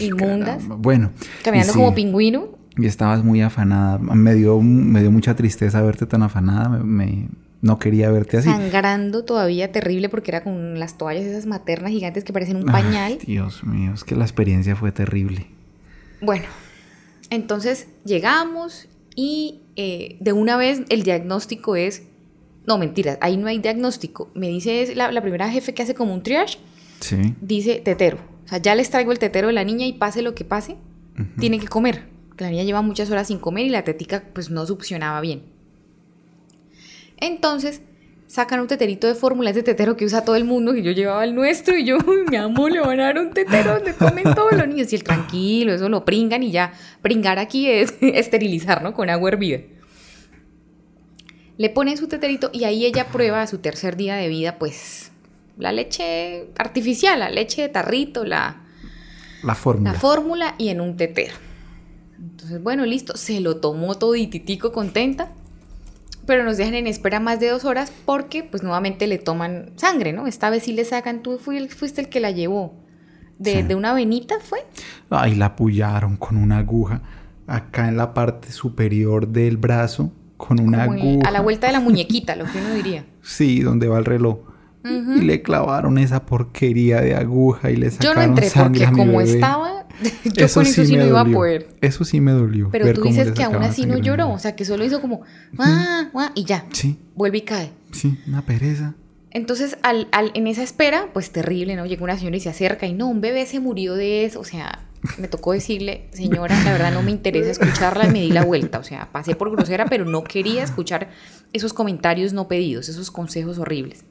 inmundas. 0.02 0.68
Bueno. 0.68 1.12
Caminando 1.42 1.74
como 1.74 1.96
pingüino 1.96 2.57
y 2.78 2.86
estabas 2.86 3.24
muy 3.24 3.42
afanada. 3.42 3.98
Me 4.00 4.34
dio, 4.36 4.62
me 4.62 5.02
dio 5.02 5.12
mucha 5.12 5.36
tristeza 5.36 5.82
verte 5.82 6.06
tan 6.06 6.24
afanada. 6.24 6.70
Me, 6.70 7.28
no 7.62 7.80
quería 7.80 8.12
verte 8.12 8.38
así. 8.38 8.50
Sangrando 8.50 9.24
todavía 9.26 9.72
terrible 9.72 10.10
porque 10.10 10.32
era 10.32 10.44
con 10.44 10.80
las 10.80 10.98
toallas 10.98 11.26
esas 11.26 11.46
maternas 11.46 11.92
gigantes 11.92 12.24
que 12.24 12.34
parecen 12.34 12.58
un 12.58 12.66
pañal. 12.66 13.18
Dios 13.26 13.64
mío, 13.64 13.92
es 13.94 14.04
que 14.04 14.16
la 14.16 14.24
experiencia 14.26 14.76
fue 14.76 14.92
terrible. 14.92 15.48
Bueno, 16.22 16.46
entonces 17.30 17.88
llegamos 18.06 18.88
y 19.16 19.62
eh, 19.76 20.18
de 20.20 20.34
una 20.34 20.58
vez 20.58 20.82
el 20.90 21.04
diagnóstico 21.04 21.76
es 21.76 22.04
No, 22.68 22.78
mentiras, 22.78 23.18
ahí 23.22 23.38
no 23.38 23.48
hay 23.48 23.60
diagnóstico. 23.60 24.30
Me 24.36 24.48
dice 24.50 24.94
la, 24.96 25.12
la 25.12 25.22
primera 25.22 25.50
jefe 25.50 25.74
que 25.74 25.84
hace 25.84 25.96
como 25.96 26.14
un 26.14 26.22
triage, 26.24 26.60
Sí. 27.00 27.34
dice 27.42 27.82
tetero. 27.84 28.18
O 28.46 28.48
sea, 28.50 28.58
ya 28.60 28.76
les 28.76 28.90
traigo 28.90 29.12
el 29.12 29.20
tetero 29.20 29.48
de 29.48 29.54
la 29.54 29.64
niña 29.64 29.86
y 29.86 29.94
pase 29.94 30.22
lo 30.22 30.34
que 30.36 30.44
pase, 30.46 30.76
tiene 31.40 31.60
que 31.60 31.68
comer. 31.68 32.06
Que 32.38 32.44
la 32.44 32.52
niña 32.52 32.64
lleva 32.64 32.82
muchas 32.82 33.10
horas 33.10 33.28
sin 33.28 33.40
comer 33.40 33.66
y 33.66 33.70
la 33.70 33.84
tetica 33.84 34.24
pues 34.34 34.50
no 34.50 34.66
succionaba 34.66 35.20
bien. 35.22 35.44
Entonces, 37.18 37.82
sacan 38.28 38.60
un 38.60 38.68
teterito 38.68 39.08
de 39.08 39.16
fórmula, 39.16 39.50
ese 39.50 39.64
tetero 39.64 39.98
que 39.98 40.06
usa 40.06 40.24
todo 40.24 40.36
el 40.36 40.44
mundo, 40.44 40.74
que 40.74 40.84
yo 40.84 40.92
llevaba 40.92 41.24
el 41.24 41.34
nuestro 41.34 41.76
y 41.78 41.86
yo, 41.86 41.98
mi 42.30 42.36
amor, 42.38 42.72
le 42.72 42.80
van 42.82 43.00
a 43.00 43.06
dar 43.06 43.18
un 43.20 43.32
tetero 43.32 43.74
donde 43.76 43.94
comen 43.94 44.36
todos 44.36 44.52
los 44.54 44.68
niños. 44.68 44.92
Y 44.94 44.98
el 44.98 45.04
tranquilo, 45.04 45.74
eso 45.74 45.90
lo 45.90 46.06
pringan 46.06 46.44
y 46.44 46.52
ya, 46.52 46.74
pringar 47.02 47.40
aquí 47.40 47.70
es 47.70 47.96
esterilizar, 48.02 48.84
¿no? 48.84 48.94
Con 48.94 49.10
agua 49.10 49.30
hervida. 49.30 49.62
Le 51.58 51.70
ponen 51.72 51.98
su 51.98 52.08
teterito 52.08 52.52
y 52.54 52.66
ahí 52.66 52.86
ella 52.86 53.08
prueba 53.08 53.42
a 53.42 53.48
su 53.48 53.58
tercer 53.58 53.98
día 53.98 54.16
de 54.16 54.28
vida, 54.28 54.60
pues, 54.60 55.12
la 55.58 55.72
leche 55.72 56.50
artificial, 56.60 57.18
la 57.20 57.32
leche 57.32 57.64
de 57.64 57.70
tarrito, 57.70 58.24
la, 58.26 58.62
La 59.42 59.56
fórmula. 59.56 59.94
la 59.94 60.00
fórmula 60.00 60.56
y 60.60 60.70
en 60.70 60.82
un 60.82 60.98
tetero. 60.98 61.34
Entonces, 62.20 62.62
bueno, 62.62 62.86
listo, 62.86 63.16
se 63.18 63.40
lo 63.40 63.58
tomó 63.58 63.96
todititico 63.96 64.72
contenta, 64.72 65.30
pero 66.26 66.44
nos 66.44 66.58
dejan 66.58 66.74
en 66.76 66.88
espera 66.88 67.20
más 67.20 67.40
de 67.40 67.50
dos 67.50 67.64
horas 67.66 67.92
porque 68.06 68.44
pues 68.44 68.64
nuevamente 68.64 69.08
le 69.08 69.18
toman 69.18 69.72
sangre, 69.78 70.14
¿no? 70.14 70.28
Esta 70.28 70.50
vez 70.50 70.64
sí 70.64 70.74
le 70.74 70.84
sacan, 70.86 71.22
tú 71.24 71.38
fui- 71.38 71.68
fuiste 71.70 72.02
el 72.02 72.10
que 72.10 72.20
la 72.20 72.32
llevó. 72.32 72.74
De, 73.40 73.58
Sí. 73.58 73.62
de 73.62 73.76
una 73.76 73.94
venita 73.94 74.36
fue. 74.42 74.60
Ay, 75.12 75.36
la 75.36 75.46
apoyaron 75.48 76.18
con 76.18 76.38
una 76.38 76.58
aguja 76.58 77.02
acá 77.46 77.88
en 77.88 77.96
la 77.96 78.14
parte 78.16 78.52
superior 78.52 79.28
del 79.28 79.58
brazo 79.58 80.12
con 80.38 80.60
una 80.60 80.86
como 80.86 80.98
el- 80.98 81.02
aguja. 81.02 81.28
a 81.30 81.32
la 81.32 81.42
vuelta 81.42 81.68
de 81.68 81.74
la 81.74 81.80
muñequita, 81.80 82.36
lo 82.36 82.46
que 82.46 82.58
uno 82.58 82.74
diría. 82.74 83.06
Sí, 83.22 83.60
donde 83.62 83.88
va 83.88 84.00
el 84.00 84.06
reloj. 84.06 84.40
Y 85.18 85.22
le 85.22 85.42
clavaron 85.42 85.98
esa 85.98 86.26
porquería 86.26 87.02
de 87.02 87.16
aguja 87.16 87.72
y 87.72 87.76
le 87.76 87.86
Yo 87.88 87.92
sacaron 87.92 88.16
no 88.18 88.22
entré 88.24 88.50
sangre 88.50 88.86
porque 88.86 89.02
como 89.02 89.18
bebé. 89.20 89.34
estaba, 89.34 89.88
yo 90.26 90.48
con 90.54 90.66
eso 90.66 90.86
sí 90.86 90.92
me 90.94 90.98
no 91.04 91.08
iba 91.08 91.20
a 91.20 91.24
dolió. 91.24 91.38
poder. 91.38 91.68
Eso 91.82 92.04
sí 92.06 92.22
me 92.22 92.32
dolió. 92.32 92.70
Pero 92.72 92.94
tú 92.94 93.02
dices 93.04 93.32
que 93.32 93.44
aún 93.44 93.64
así 93.64 93.86
no 93.86 93.98
lloró, 93.98 94.30
o 94.32 94.40
sea, 94.40 94.56
que 94.56 94.66
solo 94.66 94.84
hizo 94.86 95.02
como, 95.02 95.22
"Ah, 95.58 96.10
ah", 96.16 96.32
y 96.36 96.44
ya, 96.46 96.66
Sí, 96.72 96.98
vuelve 97.16 97.40
y 97.40 97.42
cae. 97.42 97.72
sí, 97.92 98.18
una 98.28 98.44
pereza. 98.44 98.94
Entonces, 99.32 99.78
al, 99.84 100.08
al- 100.14 100.32
en 100.34 100.48
esa 100.48 100.64
espera, 100.64 101.10
pues 101.14 101.32
terrible, 101.32 101.76
¿no? 101.76 101.86
Llega 101.86 102.04
una 102.04 102.18
señora 102.18 102.38
y 102.38 102.40
se 102.40 102.50
acerca 102.50 102.88
y 102.88 102.94
no, 102.94 103.08
un 103.08 103.22
bebé 103.22 103.46
se 103.46 103.60
murió 103.60 103.94
de 103.94 104.26
eso. 104.26 104.40
O 104.40 104.44
sea, 104.44 104.80
me 105.20 105.28
tocó 105.28 105.52
decirle, 105.52 106.08
señora, 106.12 106.58
la 106.64 106.72
verdad 106.72 106.92
no 106.94 107.04
me 107.04 107.12
interesa 107.12 107.52
escucharla 107.52 108.08
y 108.08 108.12
me 108.12 108.22
di 108.22 108.32
la 108.32 108.44
vuelta. 108.46 108.80
O 108.80 108.84
sea, 108.84 109.10
pasé 109.12 109.36
por 109.36 109.52
grosera, 109.52 109.86
pero 109.86 110.06
no 110.06 110.24
quería 110.24 110.64
escuchar 110.64 111.10
esos 111.54 111.74
comentarios 111.74 112.34
no 112.34 112.48
pedidos, 112.48 112.90
esos 112.90 113.12
consejos 113.12 113.60
horribles. 113.60 114.06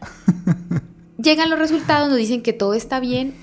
Llegan 1.18 1.50
los 1.50 1.58
resultados, 1.58 2.08
nos 2.08 2.18
dicen 2.18 2.42
que 2.42 2.52
todo 2.52 2.74
está 2.74 3.00
bien, 3.00 3.34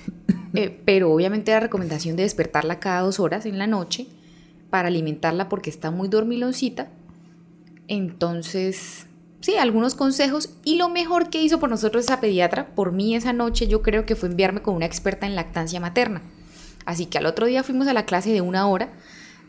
eh, 0.54 0.80
pero 0.84 1.12
obviamente 1.12 1.50
la 1.52 1.60
recomendación 1.60 2.16
de 2.16 2.22
despertarla 2.22 2.80
cada 2.80 3.00
dos 3.00 3.18
horas 3.18 3.46
en 3.46 3.58
la 3.58 3.66
noche 3.66 4.06
para 4.70 4.88
alimentarla 4.88 5.48
porque 5.48 5.70
está 5.70 5.90
muy 5.90 6.08
dormiloncita. 6.08 6.88
Entonces, 7.88 9.06
sí, 9.40 9.56
algunos 9.56 9.94
consejos. 9.94 10.50
Y 10.64 10.76
lo 10.76 10.88
mejor 10.88 11.28
que 11.28 11.42
hizo 11.42 11.60
por 11.60 11.68
nosotros 11.68 12.04
esa 12.04 12.20
pediatra, 12.20 12.66
por 12.74 12.92
mí 12.92 13.14
esa 13.14 13.32
noche, 13.32 13.66
yo 13.66 13.82
creo 13.82 14.06
que 14.06 14.16
fue 14.16 14.28
enviarme 14.28 14.62
con 14.62 14.74
una 14.74 14.86
experta 14.86 15.26
en 15.26 15.34
lactancia 15.34 15.80
materna. 15.80 16.22
Así 16.86 17.06
que 17.06 17.18
al 17.18 17.26
otro 17.26 17.46
día 17.46 17.62
fuimos 17.62 17.86
a 17.86 17.92
la 17.92 18.06
clase 18.06 18.32
de 18.32 18.40
una 18.40 18.66
hora. 18.66 18.92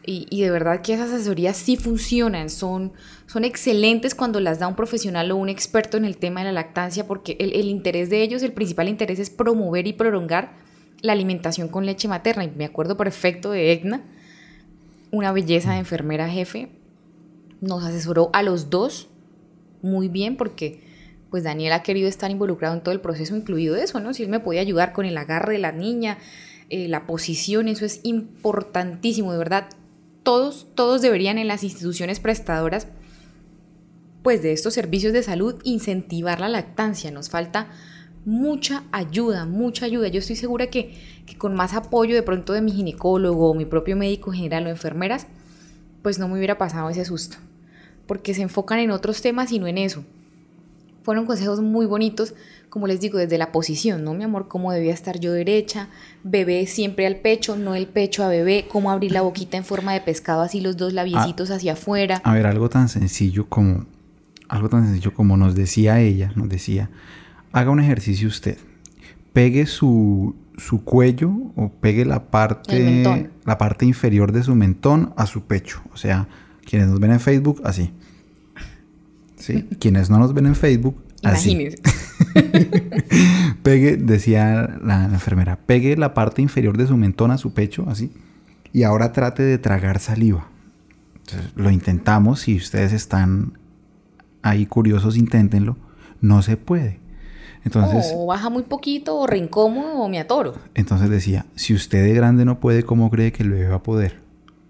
Y, 0.06 0.28
y 0.30 0.42
de 0.42 0.52
verdad 0.52 0.82
que 0.82 0.94
esas 0.94 1.12
asesorías 1.12 1.56
sí 1.56 1.78
funcionan, 1.78 2.50
son, 2.50 2.92
son 3.34 3.46
excelentes 3.46 4.14
cuando 4.14 4.40
las 4.40 4.60
da 4.60 4.68
un 4.68 4.76
profesional 4.76 5.32
o 5.32 5.38
un 5.38 5.50
experto 5.50 5.98
en 5.98 6.06
el 6.06 6.18
tema 6.18 6.42
de 6.42 6.46
la 6.46 6.52
lactancia, 6.52 7.08
porque 7.08 7.36
el, 7.40 7.66
interés 7.66 8.12
de 8.12 8.22
ellos, 8.22 8.44
el 8.44 8.54
principal 8.54 8.88
interés 8.88 9.18
es 9.18 9.32
promover 9.32 9.88
y 9.88 9.94
prolongar 9.94 10.54
la 11.02 11.14
alimentación 11.14 11.68
con 11.68 11.88
leche 11.88 12.08
materna. 12.08 12.44
Y 12.44 12.52
me 12.52 12.66
acuerdo 12.66 12.96
perfecto 12.96 13.50
de 13.50 13.72
Egna, 13.72 14.04
una 15.10 15.32
belleza 15.32 15.72
de 15.72 15.80
enfermera 15.80 16.30
jefe, 16.30 16.70
nos 17.60 17.84
asesoró 17.84 18.30
a 18.34 18.44
los 18.44 18.70
dos 18.70 19.08
muy 19.82 20.10
bien 20.10 20.38
porque 20.38 20.84
pues 21.32 21.44
Daniel 21.44 21.74
ha 21.74 21.82
querido 21.82 22.08
estar 22.08 22.30
involucrado 22.30 22.76
en 22.76 22.82
todo 22.84 22.94
el 22.94 23.02
proceso, 23.02 23.36
incluido 23.36 23.76
eso, 23.76 24.00
¿no? 24.00 24.14
Si 24.14 24.22
él 24.22 24.30
me 24.30 24.42
podía 24.42 24.62
ayudar 24.62 24.94
con 24.94 25.08
el 25.08 25.18
agarre 25.18 25.54
de 25.54 25.60
la 25.60 25.72
niña, 25.72 26.20
eh, 26.70 26.88
la 26.88 27.08
posición, 27.08 27.68
eso 27.68 27.84
es 27.84 28.00
importantísimo, 28.04 29.32
de 29.32 29.40
verdad. 29.40 29.70
Todos, 30.22 30.68
todos 30.76 31.02
deberían 31.02 31.40
en 31.40 31.48
las 31.48 31.64
instituciones 31.64 32.20
prestadoras 32.20 32.88
pues 34.24 34.42
de 34.42 34.54
estos 34.54 34.74
servicios 34.74 35.14
de 35.14 35.22
salud 35.22 35.60
incentivar 35.64 36.40
la 36.40 36.50
lactancia. 36.50 37.12
Nos 37.12 37.30
falta 37.30 37.68
mucha 38.26 38.84
ayuda, 38.92 39.46
mucha 39.46 39.86
ayuda. 39.86 40.08
Yo 40.08 40.20
estoy 40.20 40.38
segura 40.38 40.68
que, 40.68 40.96
que 41.26 41.38
con 41.38 41.56
más 41.56 41.74
apoyo 41.74 42.16
de 42.16 42.24
pronto 42.24 42.54
de 42.54 42.62
mi 42.62 42.72
ginecólogo 42.72 43.52
o 43.52 43.54
mi 43.54 43.66
propio 43.66 43.98
médico 43.98 44.32
general 44.32 44.66
o 44.66 44.70
enfermeras, 44.70 45.28
pues 46.02 46.20
no 46.20 46.28
me 46.28 46.38
hubiera 46.38 46.58
pasado 46.58 46.90
ese 46.90 47.06
susto. 47.06 47.38
Porque 48.08 48.34
se 48.34 48.42
enfocan 48.42 48.80
en 48.80 48.92
otros 48.92 49.22
temas 49.22 49.52
y 49.52 49.60
no 49.60 49.68
en 49.68 49.78
eso. 49.78 50.04
Fueron 51.04 51.26
consejos 51.26 51.60
muy 51.60 51.86
bonitos, 51.86 52.34
como 52.70 52.88
les 52.88 53.02
digo, 53.02 53.18
desde 53.18 53.38
la 53.38 53.52
posición, 53.52 54.06
¿no, 54.06 54.14
mi 54.14 54.24
amor? 54.24 54.48
Cómo 54.48 54.72
debía 54.72 54.94
estar 54.94 55.20
yo 55.20 55.34
derecha, 55.34 55.90
bebé 56.24 56.66
siempre 56.66 57.06
al 57.06 57.18
pecho, 57.18 57.58
no 57.58 57.76
el 57.76 57.88
pecho 57.88 58.24
a 58.24 58.30
bebé, 58.30 58.68
cómo 58.70 58.90
abrir 58.90 59.12
la 59.12 59.22
boquita 59.22 59.58
en 59.58 59.66
forma 59.66 59.92
de 59.92 60.00
pescado, 60.00 60.42
así 60.42 60.62
los 60.62 60.78
dos 60.78 60.94
labiecitos 60.94 61.52
hacia 61.52 61.74
afuera. 61.74 62.22
A 62.24 62.34
ver, 62.34 62.48
algo 62.48 62.70
tan 62.70 62.88
sencillo 62.88 63.50
como 63.50 63.86
algo 64.54 64.70
tan 64.70 64.86
sencillo 64.86 65.14
como 65.14 65.36
nos 65.36 65.56
decía 65.56 66.00
ella, 66.00 66.32
nos 66.36 66.48
decía, 66.48 66.92
haga 67.52 67.72
un 67.72 67.80
ejercicio 67.80 68.28
usted. 68.28 68.58
Pegue 69.34 69.66
su, 69.66 70.36
su 70.58 70.84
cuello 70.84 71.32
o 71.56 71.70
pegue 71.70 72.06
la 72.06 72.30
parte 72.30 73.30
la 73.46 73.58
parte 73.58 73.88
inferior 73.88 74.32
de 74.32 74.44
su 74.44 74.54
mentón 74.54 75.12
a 75.18 75.26
su 75.26 75.46
pecho, 75.46 75.82
o 75.92 75.98
sea, 75.98 76.28
quienes 76.66 76.88
nos 76.88 77.00
ven 77.00 77.14
en 77.14 77.20
Facebook 77.20 77.62
así. 77.66 77.92
¿Sí? 79.36 79.64
Quienes 79.80 80.10
no 80.10 80.20
nos 80.20 80.34
ven 80.34 80.46
en 80.46 80.56
Facebook 80.56 81.04
así. 81.24 81.68
Pegue, 83.64 83.98
decía 83.98 84.80
la, 84.82 85.08
la 85.08 85.16
enfermera, 85.16 85.58
pegue 85.58 85.98
la 85.98 86.14
parte 86.14 86.42
inferior 86.42 86.78
de 86.78 86.88
su 86.88 86.96
mentón 86.96 87.32
a 87.32 87.38
su 87.38 87.54
pecho, 87.54 87.86
así. 87.90 88.12
Y 88.72 88.84
ahora 88.84 89.12
trate 89.12 89.44
de 89.44 89.58
tragar 89.58 90.00
saliva. 90.00 90.48
Entonces, 91.26 91.52
lo 91.56 91.72
intentamos. 91.72 92.42
Si 92.42 92.56
ustedes 92.56 92.94
están 92.94 93.58
ahí 94.44 94.66
curiosos, 94.68 95.18
inténtenlo. 95.18 95.78
No 96.22 96.42
se 96.44 96.56
puede. 96.58 97.00
Entonces, 97.66 98.12
o 98.16 98.26
baja 98.28 98.50
muy 98.50 98.64
poquito, 98.64 99.18
o 99.18 99.26
reincómodo, 99.26 99.94
o 100.02 100.10
me 100.10 100.20
atoro. 100.20 100.54
entonces 100.76 101.10
decía, 101.10 101.46
si 101.56 101.74
usted 101.74 102.04
de 102.04 102.14
grande 102.14 102.44
no 102.46 102.60
puede, 102.60 102.84
¿cómo 102.84 103.10
cree 103.10 103.32
que 103.32 103.44
el 103.44 103.50
bebé 103.52 103.70
va 103.70 103.78
a 103.78 103.84
poder? 103.84 104.20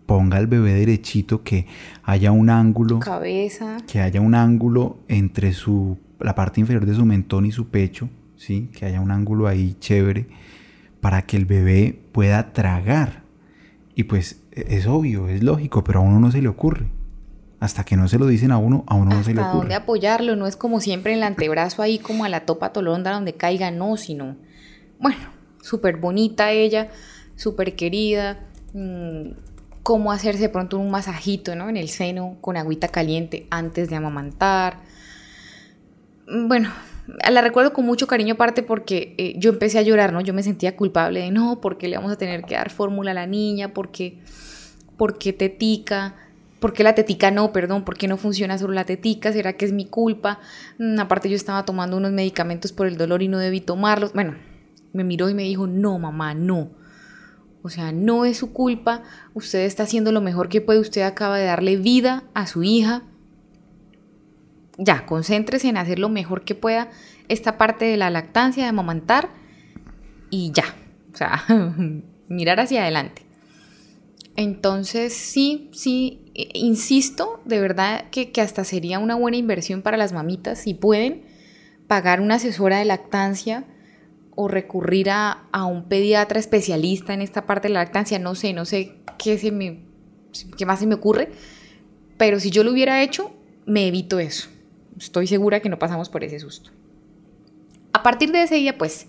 Ponga 0.06 0.38
al 0.38 0.48
bebé 0.48 0.74
derechito, 0.74 1.44
que 1.44 1.66
haya 2.04 2.32
un 2.32 2.50
ángulo 2.52 3.00
Cabeza. 3.00 3.78
que 3.88 4.00
haya 4.02 4.22
un 4.22 4.36
ángulo 4.36 4.98
entre 5.08 5.54
su 5.54 5.98
la 6.20 6.36
parte 6.36 6.62
inferior 6.62 6.86
de 6.86 6.94
su 6.94 7.06
mentón 7.06 7.46
y 7.46 7.52
su 7.52 7.68
pecho, 7.70 8.10
¿sí? 8.38 8.70
Que 8.78 8.86
haya 8.86 9.02
un 9.02 9.12
ángulo 9.12 9.48
ahí 9.48 9.76
chévere 9.80 10.28
para 11.02 11.24
que 11.24 11.36
el 11.36 11.46
bebé 11.46 12.00
pueda 12.12 12.54
tragar. 12.54 13.24
Y 13.96 14.04
pues 14.04 14.42
e- 14.52 14.78
es 14.78 14.86
obvio, 14.88 15.28
es 15.30 15.42
lógico, 15.44 15.84
pero 15.84 16.00
a 16.00 16.04
uno 16.04 16.20
no 16.20 16.32
se 16.32 16.42
le 16.42 16.48
ocurre. 16.48 16.86
Hasta 17.64 17.86
que 17.86 17.96
no 17.96 18.10
se 18.10 18.20
lo 18.20 18.28
dicen 18.28 18.52
a 18.52 18.58
uno, 18.58 18.84
a 18.88 18.96
uno 18.96 19.16
no 19.16 19.24
se 19.24 19.34
le 19.34 19.40
Hasta 19.40 19.54
dónde 19.54 19.68
ocurre. 19.68 19.76
apoyarlo, 19.76 20.36
no 20.36 20.48
es 20.48 20.58
como 20.58 20.82
siempre 20.82 21.14
en 21.14 21.20
el 21.20 21.24
antebrazo 21.24 21.82
ahí 21.82 21.98
como 21.98 22.26
a 22.26 22.30
la 22.30 22.42
topa 22.46 22.74
tolonda 22.74 23.14
donde 23.14 23.36
caiga, 23.36 23.72
no, 23.72 23.96
sino, 23.96 24.36
bueno, 25.00 25.22
súper 25.62 25.96
bonita 25.96 26.52
ella, 26.52 26.90
súper 27.38 27.78
querida, 27.78 28.40
mm, 28.74 29.30
cómo 29.82 30.12
hacerse 30.12 30.50
pronto 30.50 30.78
un 30.78 30.92
masajito, 30.92 31.56
¿no? 31.56 31.70
En 31.70 31.78
el 31.78 31.88
seno 31.88 32.36
con 32.42 32.58
agüita 32.58 32.90
caliente 32.90 33.48
antes 33.50 33.90
de 33.90 33.96
amamantar. 33.96 34.80
Mm, 36.28 36.48
Bueno, 36.50 36.70
la 37.32 37.42
recuerdo 37.42 37.72
con 37.72 37.86
mucho 37.86 38.08
cariño 38.08 38.34
aparte 38.34 38.64
porque 38.64 39.16
eh, 39.18 39.36
yo 39.38 39.50
empecé 39.52 39.80
a 39.80 39.84
llorar, 39.84 40.12
¿no? 40.12 40.20
Yo 40.22 40.34
me 40.34 40.44
sentía 40.44 40.76
culpable 40.76 41.22
de, 41.22 41.32
no, 41.32 41.62
porque 41.62 41.88
le 41.88 41.96
vamos 41.96 42.12
a 42.12 42.18
tener 42.18 42.44
que 42.44 42.56
dar 42.56 42.70
fórmula 42.72 43.12
a 43.12 43.14
la 43.14 43.26
niña, 43.26 43.74
porque, 43.74 44.20
porque 44.98 45.32
tetica, 45.34 46.16
¿Por 46.64 46.72
qué 46.72 46.86
la 46.86 46.96
tetica 46.96 47.30
no? 47.30 47.52
Perdón, 47.52 47.84
¿por 47.84 47.98
qué 47.98 48.08
no 48.08 48.16
funciona 48.16 48.58
solo 48.58 48.72
la 48.72 48.86
tetica? 48.86 49.34
¿Será 49.34 49.52
que 49.52 49.66
es 49.66 49.74
mi 49.74 49.84
culpa? 49.84 50.40
Mm, 50.80 50.98
aparte 50.98 51.30
yo 51.30 51.36
estaba 51.36 51.66
tomando 51.66 51.98
unos 51.98 52.14
medicamentos 52.14 52.72
por 52.72 52.88
el 52.88 52.96
dolor 52.96 53.22
y 53.22 53.28
no 53.28 53.38
debí 53.38 53.60
tomarlos. 53.60 54.14
Bueno, 54.14 54.36
me 54.94 55.04
miró 55.04 55.30
y 55.30 55.34
me 55.34 55.44
dijo, 55.44 55.68
no, 55.68 56.00
mamá, 56.00 56.34
no. 56.34 56.72
O 57.64 57.70
sea, 57.70 57.92
no 57.92 58.24
es 58.24 58.38
su 58.38 58.54
culpa. 58.54 59.04
Usted 59.34 59.66
está 59.66 59.84
haciendo 59.84 60.14
lo 60.14 60.22
mejor 60.22 60.48
que 60.48 60.62
puede. 60.62 60.80
Usted 60.80 61.02
acaba 61.02 61.38
de 61.38 61.48
darle 61.48 61.76
vida 61.76 62.24
a 62.34 62.48
su 62.48 62.64
hija. 62.64 63.04
Ya, 64.78 65.06
concéntrese 65.06 65.68
en 65.68 65.76
hacer 65.76 66.00
lo 66.00 66.08
mejor 66.08 66.46
que 66.46 66.56
pueda 66.56 66.92
esta 67.28 67.58
parte 67.58 67.84
de 67.84 67.98
la 67.98 68.10
lactancia, 68.10 68.64
de 68.64 68.70
amamantar 68.70 69.32
y 70.30 70.54
ya. 70.54 70.74
O 71.12 71.18
sea, 71.18 71.44
mirar 72.30 72.62
hacia 72.62 72.84
adelante. 72.84 73.23
Entonces, 74.36 75.14
sí, 75.14 75.70
sí, 75.74 76.32
eh, 76.34 76.50
insisto, 76.54 77.42
de 77.46 77.60
verdad 77.60 78.10
que, 78.10 78.32
que, 78.32 78.42
hasta 78.42 78.64
sería 78.64 79.00
una 79.00 79.16
buena 79.16 79.38
inversión 79.38 79.82
para 79.82 79.98
las 79.98 80.12
mamitas 80.12 80.60
si 80.60 80.74
pueden 80.74 81.24
pagar 81.88 82.20
una 82.20 82.36
asesora 82.36 82.80
de 82.80 82.86
lactancia 82.86 83.66
o 84.36 84.48
recurrir 84.48 85.12
a, 85.12 85.48
a, 85.52 85.66
un 85.66 85.88
pediatra 85.88 86.40
especialista 86.40 87.14
en 87.14 87.22
esta 87.22 87.46
parte 87.46 87.68
de 87.68 87.76
la 87.76 87.82
lactancia. 87.82 88.18
No 88.18 88.34
sé, 88.34 88.54
no 88.54 88.66
sé 88.66 88.96
qué, 89.20 89.38
se 89.38 89.52
me, 89.52 89.86
qué 90.58 90.66
más 90.66 90.80
se 90.80 90.88
me 90.88 90.96
ocurre, 90.96 91.30
pero 92.18 92.40
si 92.40 92.50
yo 92.50 92.64
lo 92.64 92.72
hubiera 92.72 93.04
hecho, 93.04 93.32
me 93.66 93.88
evito 93.88 94.20
eso. 94.20 94.50
Estoy 94.98 95.28
segura 95.28 95.60
que 95.60 95.70
no 95.70 95.78
pasamos 95.78 96.10
por 96.10 96.24
ese 96.24 96.40
susto. 96.40 96.72
A 97.94 98.02
partir 98.02 98.32
de 98.32 98.44
ese 98.44 98.56
día, 98.56 98.78
pues, 98.78 99.08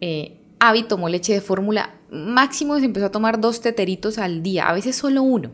eh, 0.00 0.38
Abby 0.68 0.84
tomó 0.84 1.08
leche 1.08 1.34
de 1.34 1.40
fórmula. 1.40 1.94
Máximo 2.10 2.78
se 2.78 2.86
empezó 2.86 3.06
a 3.06 3.10
tomar 3.12 3.40
dos 3.40 3.60
teteritos 3.60 4.18
al 4.18 4.42
día, 4.42 4.68
a 4.68 4.72
veces 4.72 4.96
solo 4.96 5.22
uno. 5.22 5.50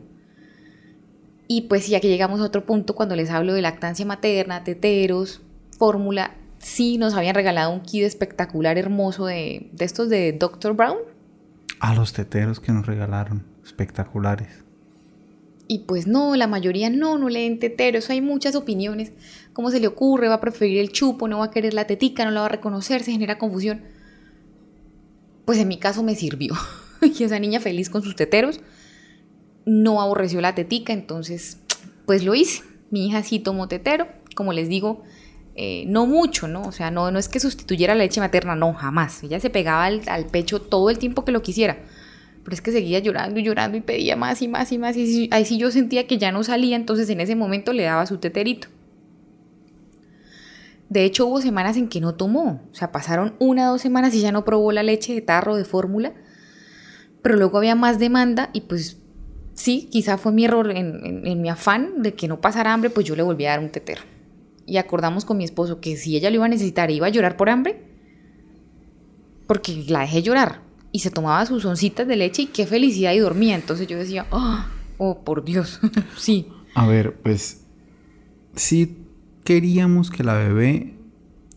Y 1.49 1.63
pues 1.63 1.89
ya 1.89 2.01
que 2.01 2.09
llegamos 2.09 2.41
a 2.41 2.45
otro 2.45 2.65
punto, 2.65 2.95
cuando 2.95 3.17
les 3.17 3.31
hablo 3.31 3.55
de 3.55 3.63
lactancia 3.63 4.07
materna, 4.07 4.63
teteros, 4.63 5.43
fórmula, 5.77 6.37
sí 6.59 6.97
nos 6.97 7.15
habían 7.15 7.35
regalado 7.35 7.73
un 7.73 7.81
kit 7.81 8.05
espectacular, 8.05 8.79
hermoso 8.79 9.27
de, 9.27 9.71
de 9.73 9.85
estos 9.85 10.09
de 10.09 10.33
Dr. 10.33 10.75
Brown. 10.75 10.99
A 11.81 11.95
los 11.95 12.13
teteros 12.13 12.61
que 12.61 12.71
nos 12.71 12.87
regalaron, 12.87 13.45
espectaculares. 13.65 14.65
Y 15.67 15.81
pues 15.81 16.07
no, 16.07 16.37
la 16.37 16.47
mayoría 16.47 16.91
no, 16.91 17.17
no 17.19 17.29
leen 17.29 17.59
teteros, 17.59 18.11
hay 18.11 18.21
muchas 18.21 18.55
opiniones. 18.55 19.13
¿Cómo 19.53 19.71
se 19.71 19.81
le 19.81 19.87
ocurre? 19.87 20.29
¿Va 20.29 20.35
a 20.35 20.41
preferir 20.41 20.79
el 20.79 20.93
chupo? 20.93 21.27
¿No 21.27 21.39
va 21.39 21.47
a 21.47 21.51
querer 21.51 21.75
la 21.75 21.87
tetica? 21.87 22.25
¿No 22.25 22.31
la 22.31 22.41
va 22.41 22.47
a 22.47 22.51
reconocer? 22.51 23.03
Se 23.03 23.13
genera 23.13 23.39
confusión. 23.39 23.83
Pues 25.45 25.59
en 25.59 25.69
mi 25.69 25.79
caso 25.79 26.03
me 26.03 26.15
sirvió. 26.15 26.55
y 27.03 27.25
esa 27.25 27.39
niña 27.39 27.61
feliz 27.61 27.91
con 27.91 28.03
sus 28.03 28.17
teteros 28.17 28.61
no 29.67 30.01
aborreció 30.01 30.41
la 30.41 30.55
tetica, 30.55 30.93
entonces 30.93 31.59
pues 32.07 32.25
lo 32.25 32.35
hice. 32.35 32.63
Mi 32.91 33.07
hija 33.07 33.23
sí 33.23 33.39
tomó 33.39 33.69
tetero, 33.69 34.09
como 34.35 34.53
les 34.53 34.69
digo, 34.69 35.05
eh, 35.55 35.85
no 35.87 36.07
mucho, 36.07 36.49
¿no? 36.49 36.63
O 36.63 36.73
sea, 36.73 36.91
no, 36.91 37.11
no 37.11 37.19
es 37.19 37.29
que 37.29 37.39
sustituyera 37.39 37.95
la 37.95 38.05
leche 38.05 38.21
materna, 38.21 38.57
no, 38.57 38.73
jamás. 38.73 39.23
Ella 39.23 39.39
se 39.39 39.51
pegaba 39.51 39.85
al, 39.85 40.03
al, 40.09 40.27
pecho 40.27 40.61
todo 40.61 40.91
el 40.91 40.99
tiempo 40.99 41.25
que 41.25 41.33
lo 41.33 41.43
quisiera. 41.43 41.79
Pero 42.43 42.55
es 42.55 42.63
que 42.63 42.73
seguía 42.73 42.99
llorando 42.99 43.39
y 43.39 43.43
llorando 43.43 43.77
y 43.77 43.81
pedía 43.81 44.17
más 44.17 44.43
y 44.43 44.49
más 44.49 44.73
y 44.73 44.79
más. 44.79 44.97
Y 44.97 45.29
ahí 45.31 45.45
sí 45.45 45.59
yo 45.59 45.71
sentía 45.71 46.07
que 46.07 46.19
ya 46.19 46.33
no 46.33 46.43
salía, 46.43 46.77
entonces 46.77 47.09
en 47.11 47.21
ese 47.21 47.37
momento 47.37 47.73
le 47.73 47.85
daba 47.85 48.07
su 48.07 48.19
teterito. 48.19 48.69
De 50.91 51.05
hecho, 51.05 51.27
hubo 51.27 51.41
semanas 51.41 51.77
en 51.77 51.89
que 51.89 52.01
no 52.01 52.17
tomó. 52.17 52.69
O 52.71 52.75
sea, 52.75 52.91
pasaron 52.91 53.35
una 53.39 53.69
o 53.69 53.73
dos 53.73 53.81
semanas 53.81 54.13
y 54.13 54.21
ya 54.21 54.33
no 54.33 54.45
probó 54.45 54.73
la 54.73 54.83
leche 54.83 55.15
de 55.15 55.21
tarro 55.23 55.55
de 55.57 55.65
fórmula. 55.65 56.13
Pero 57.23 57.37
luego 57.37 57.59
había 57.59 57.77
más 57.77 58.01
demanda 58.01 58.51
y 58.53 58.63
pues 58.63 58.99
sí, 59.55 59.89
quizá 59.91 60.19
fue 60.19 60.33
mi 60.33 60.45
error 60.45 60.71
en, 60.73 61.41
mi 61.41 61.49
afán 61.49 62.03
de 62.03 62.15
que 62.15 62.27
no 62.27 62.41
pasara 62.41 62.73
hambre, 62.73 62.91
pues 62.91 63.07
yo 63.07 63.15
le 63.15 63.23
volví 63.23 63.47
a 63.47 63.51
dar 63.51 63.61
un 63.61 63.71
tetero 63.71 64.03
y 64.67 64.79
acordamos 64.79 65.25
con 65.25 65.37
mi 65.37 65.45
esposo 65.45 65.81
que 65.81 65.97
si 65.97 66.17
ella 66.17 66.31
lo 66.31 66.37
iba 66.37 66.45
a 66.47 66.49
necesitar 66.49 66.91
iba 66.91 67.07
a 67.07 67.11
llorar 67.11 67.37
por 67.37 67.51
hambre, 67.51 67.83
porque 69.47 69.85
la 69.89 70.01
dejé 70.01 70.23
llorar 70.23 70.63
y 70.93 71.01
se 71.01 71.11
tomaba 71.11 71.45
sus 71.47 71.65
oncitas 71.65 72.07
de 72.07 72.17
leche 72.17 72.43
y 72.43 72.47
qué 72.47 72.67
felicidad 72.67 73.13
y 73.13 73.19
dormía. 73.19 73.55
Entonces 73.55 73.87
yo 73.87 73.99
decía, 73.99 74.27
oh, 74.31 74.65
oh 74.99 75.25
por 75.25 75.45
Dios, 75.45 75.81
sí. 76.17 76.49
A 76.75 76.87
ver, 76.87 77.15
pues 77.21 77.65
sí 78.55 79.00
queríamos 79.51 80.13
que 80.13 80.23
la 80.23 80.35
bebé 80.35 80.95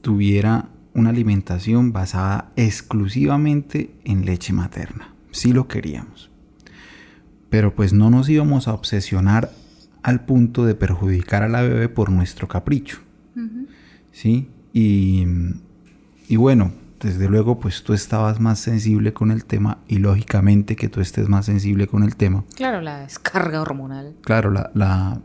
tuviera 0.02 0.70
una 0.96 1.12
alimentación 1.12 1.94
basada 1.94 2.50
exclusivamente 2.56 3.94
en 4.04 4.26
leche 4.26 4.52
materna. 4.52 5.14
Sí 5.30 5.54
lo 5.54 5.68
queríamos. 5.68 6.32
Pero 7.52 7.76
pues 7.76 7.94
no 7.94 8.10
nos 8.10 8.28
íbamos 8.30 8.68
a 8.68 8.74
obsesionar 8.74 9.52
al 10.02 10.26
punto 10.26 10.66
de 10.66 10.74
perjudicar 10.74 11.44
a 11.44 11.50
la 11.50 11.62
bebé 11.62 11.88
por 11.88 12.10
nuestro 12.10 12.48
capricho. 12.48 12.98
Uh 13.36 13.42
-huh. 13.42 13.68
¿Sí? 14.12 14.50
Y, 14.74 15.28
y, 16.28 16.36
bueno, 16.38 16.72
desde 17.00 17.30
luego, 17.30 17.60
pues 17.60 17.84
tú 17.84 17.94
estabas 17.94 18.40
más 18.40 18.58
sensible 18.58 19.14
con 19.14 19.30
el 19.30 19.46
tema 19.46 19.78
y 19.88 20.00
lógicamente 20.00 20.76
que 20.76 20.90
tú 20.90 21.00
estés 21.00 21.30
más 21.30 21.46
sensible 21.46 21.86
con 21.86 22.02
el 22.02 22.16
tema. 22.16 22.44
Claro, 22.56 22.82
la 22.82 23.02
descarga 23.02 23.62
hormonal. 23.62 24.16
Claro, 24.24 24.50
la... 24.50 24.72
la 24.74 25.22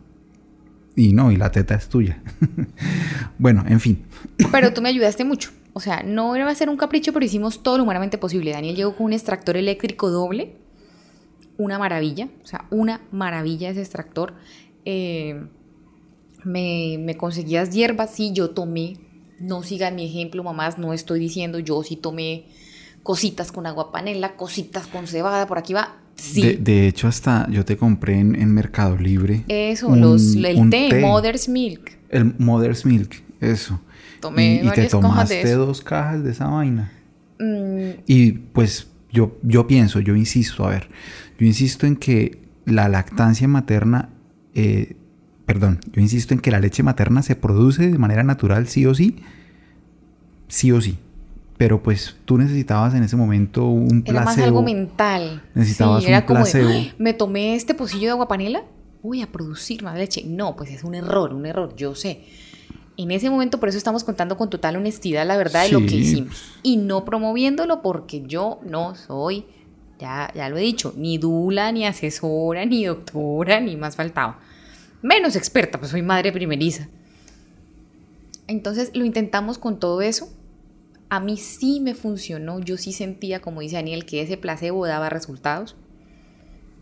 y 0.98 1.12
no, 1.12 1.30
y 1.30 1.37
la 1.37 1.52
teta 1.52 1.76
es 1.76 1.88
tuya. 1.88 2.20
bueno, 3.38 3.64
en 3.68 3.78
fin. 3.78 4.04
Pero 4.50 4.74
tú 4.74 4.82
me 4.82 4.88
ayudaste 4.88 5.24
mucho. 5.24 5.50
O 5.72 5.80
sea, 5.80 6.02
no 6.02 6.37
iba 6.37 6.50
a 6.50 6.54
ser 6.56 6.68
un 6.68 6.76
capricho, 6.76 7.12
pero 7.12 7.24
hicimos 7.24 7.62
todo 7.62 7.76
lo 7.78 7.84
humanamente 7.84 8.18
posible. 8.18 8.50
Daniel 8.50 8.74
llegó 8.74 8.96
con 8.96 9.06
un 9.06 9.12
extractor 9.12 9.56
eléctrico 9.56 10.11
doble. 10.11 10.56
Una 11.56 11.78
maravilla. 11.78 12.28
O 12.42 12.46
sea, 12.46 12.64
una 12.70 13.00
maravilla 13.12 13.70
ese 13.70 13.80
extractor 13.80 14.34
eh, 14.84 15.46
me, 16.42 16.96
me, 16.98 17.16
conseguías 17.16 17.70
hierbas, 17.70 18.14
sí, 18.14 18.32
yo 18.32 18.50
tomé, 18.50 18.96
no 19.38 19.62
sigan 19.62 19.94
mi 19.94 20.06
ejemplo, 20.06 20.42
mamás, 20.42 20.78
no 20.78 20.92
estoy 20.92 21.20
diciendo, 21.20 21.61
yo 21.61 21.82
sí 21.84 21.94
tomé 21.94 22.46
cositas 23.04 23.52
con 23.52 23.66
agua 23.66 23.92
panela, 23.92 24.34
cositas 24.34 24.88
con 24.88 25.06
cebada, 25.06 25.46
por 25.46 25.58
aquí 25.58 25.74
va. 25.74 25.98
Sí. 26.18 26.42
De, 26.42 26.57
de 26.57 26.87
hecho, 26.87 27.09
hasta 27.09 27.48
yo 27.50 27.64
te 27.64 27.76
compré 27.76 28.18
en, 28.18 28.35
en 28.35 28.52
Mercado 28.52 28.96
Libre. 28.96 29.44
Eso, 29.48 29.88
un, 29.88 30.00
los, 30.00 30.35
el 30.35 30.68
té, 30.68 30.88
té, 30.90 31.00
Mother's 31.00 31.48
Milk. 31.48 31.92
El 32.11 32.35
Mother's 32.38 32.85
Milk, 32.85 33.22
eso. 33.40 33.81
Tomé 34.20 34.61
y, 34.62 34.68
y 34.68 34.70
te 34.70 34.87
tomaste 34.87 35.46
de 35.46 35.54
dos 35.54 35.81
cajas 35.81 36.22
de 36.22 36.33
esa 36.33 36.48
vaina. 36.48 36.92
Mm. 37.38 38.00
Y 38.07 38.33
pues 38.33 38.88
yo, 39.11 39.38
yo 39.42 39.66
pienso, 39.66 40.00
yo 40.00 40.16
insisto, 40.16 40.66
a 40.66 40.70
ver, 40.70 40.88
yo 41.38 41.46
insisto 41.46 41.87
en 41.87 41.96
que 41.96 42.42
la 42.66 42.88
lactancia 42.88 43.48
materna 43.48 44.11
eh, 44.54 44.96
perdón, 45.48 45.81
yo 45.92 46.02
insisto 46.02 46.35
en 46.35 46.40
que 46.40 46.50
la 46.50 46.61
leche 46.61 46.83
materna 46.83 47.22
se 47.22 47.35
produce 47.35 47.90
de 47.90 47.96
manera 47.96 48.22
natural 48.22 48.68
sí 48.68 48.85
o 48.85 48.94
sí, 48.94 49.16
sí 50.46 50.72
o 50.72 50.81
sí. 50.83 50.98
Pero 51.58 51.82
pues 51.82 52.16
tú 52.24 52.38
necesitabas 52.38 52.94
en 52.94 53.02
ese 53.02 53.16
momento 53.16 53.66
un 53.66 54.02
placebo. 54.02 54.10
Era 54.16 54.24
más 54.24 54.38
algo 54.38 54.62
mental. 54.62 55.42
Necesitabas 55.54 56.02
sí, 56.04 56.08
era 56.08 56.20
un 56.20 56.26
placebo. 56.26 56.68
Como, 56.68 56.84
me 56.98 57.12
tomé 57.12 57.56
este 57.56 57.74
pocillo 57.74 58.04
de 58.04 58.10
agua 58.10 58.28
panela, 58.28 58.62
voy 59.02 59.22
a 59.22 59.30
producir 59.30 59.82
más 59.82 59.96
leche. 59.98 60.22
No, 60.24 60.54
pues 60.56 60.70
es 60.70 60.84
un 60.84 60.94
error, 60.94 61.34
un 61.34 61.44
error, 61.46 61.74
yo 61.76 61.94
sé. 61.96 62.22
En 62.96 63.10
ese 63.10 63.28
momento, 63.28 63.60
por 63.60 63.68
eso 63.68 63.78
estamos 63.78 64.04
contando 64.04 64.36
con 64.36 64.50
total 64.50 64.76
honestidad 64.76 65.26
la 65.26 65.36
verdad 65.36 65.62
de 65.62 65.68
Sí. 65.68 65.72
lo 65.74 65.80
que 65.80 65.96
hicimos. 65.96 66.54
Y 66.62 66.76
no 66.78 67.04
promoviéndolo 67.04 67.82
porque 67.82 68.22
yo 68.26 68.60
no 68.64 68.94
soy, 68.94 69.44
ya, 69.98 70.32
ya 70.34 70.48
lo 70.48 70.56
he 70.58 70.62
dicho, 70.62 70.94
ni 70.96 71.18
dula, 71.18 71.70
ni 71.72 71.86
asesora, 71.86 72.64
ni 72.66 72.84
doctora, 72.84 73.60
ni 73.60 73.76
más 73.76 73.96
faltaba. 73.96 74.38
Menos 75.02 75.36
experta, 75.36 75.78
pues 75.78 75.90
soy 75.90 76.02
madre 76.02 76.32
primeriza. 76.32 76.88
Entonces 78.46 78.90
lo 78.94 79.04
intentamos 79.04 79.58
con 79.58 79.78
todo 79.78 80.00
eso. 80.02 80.28
A 81.10 81.20
mí 81.20 81.36
sí 81.36 81.80
me 81.80 81.94
funcionó. 81.94 82.60
Yo 82.60 82.76
sí 82.76 82.92
sentía, 82.92 83.40
como 83.40 83.60
dice 83.60 83.76
Daniel, 83.76 84.04
que 84.04 84.22
ese 84.22 84.36
placebo 84.36 84.86
daba 84.86 85.08
resultados. 85.08 85.76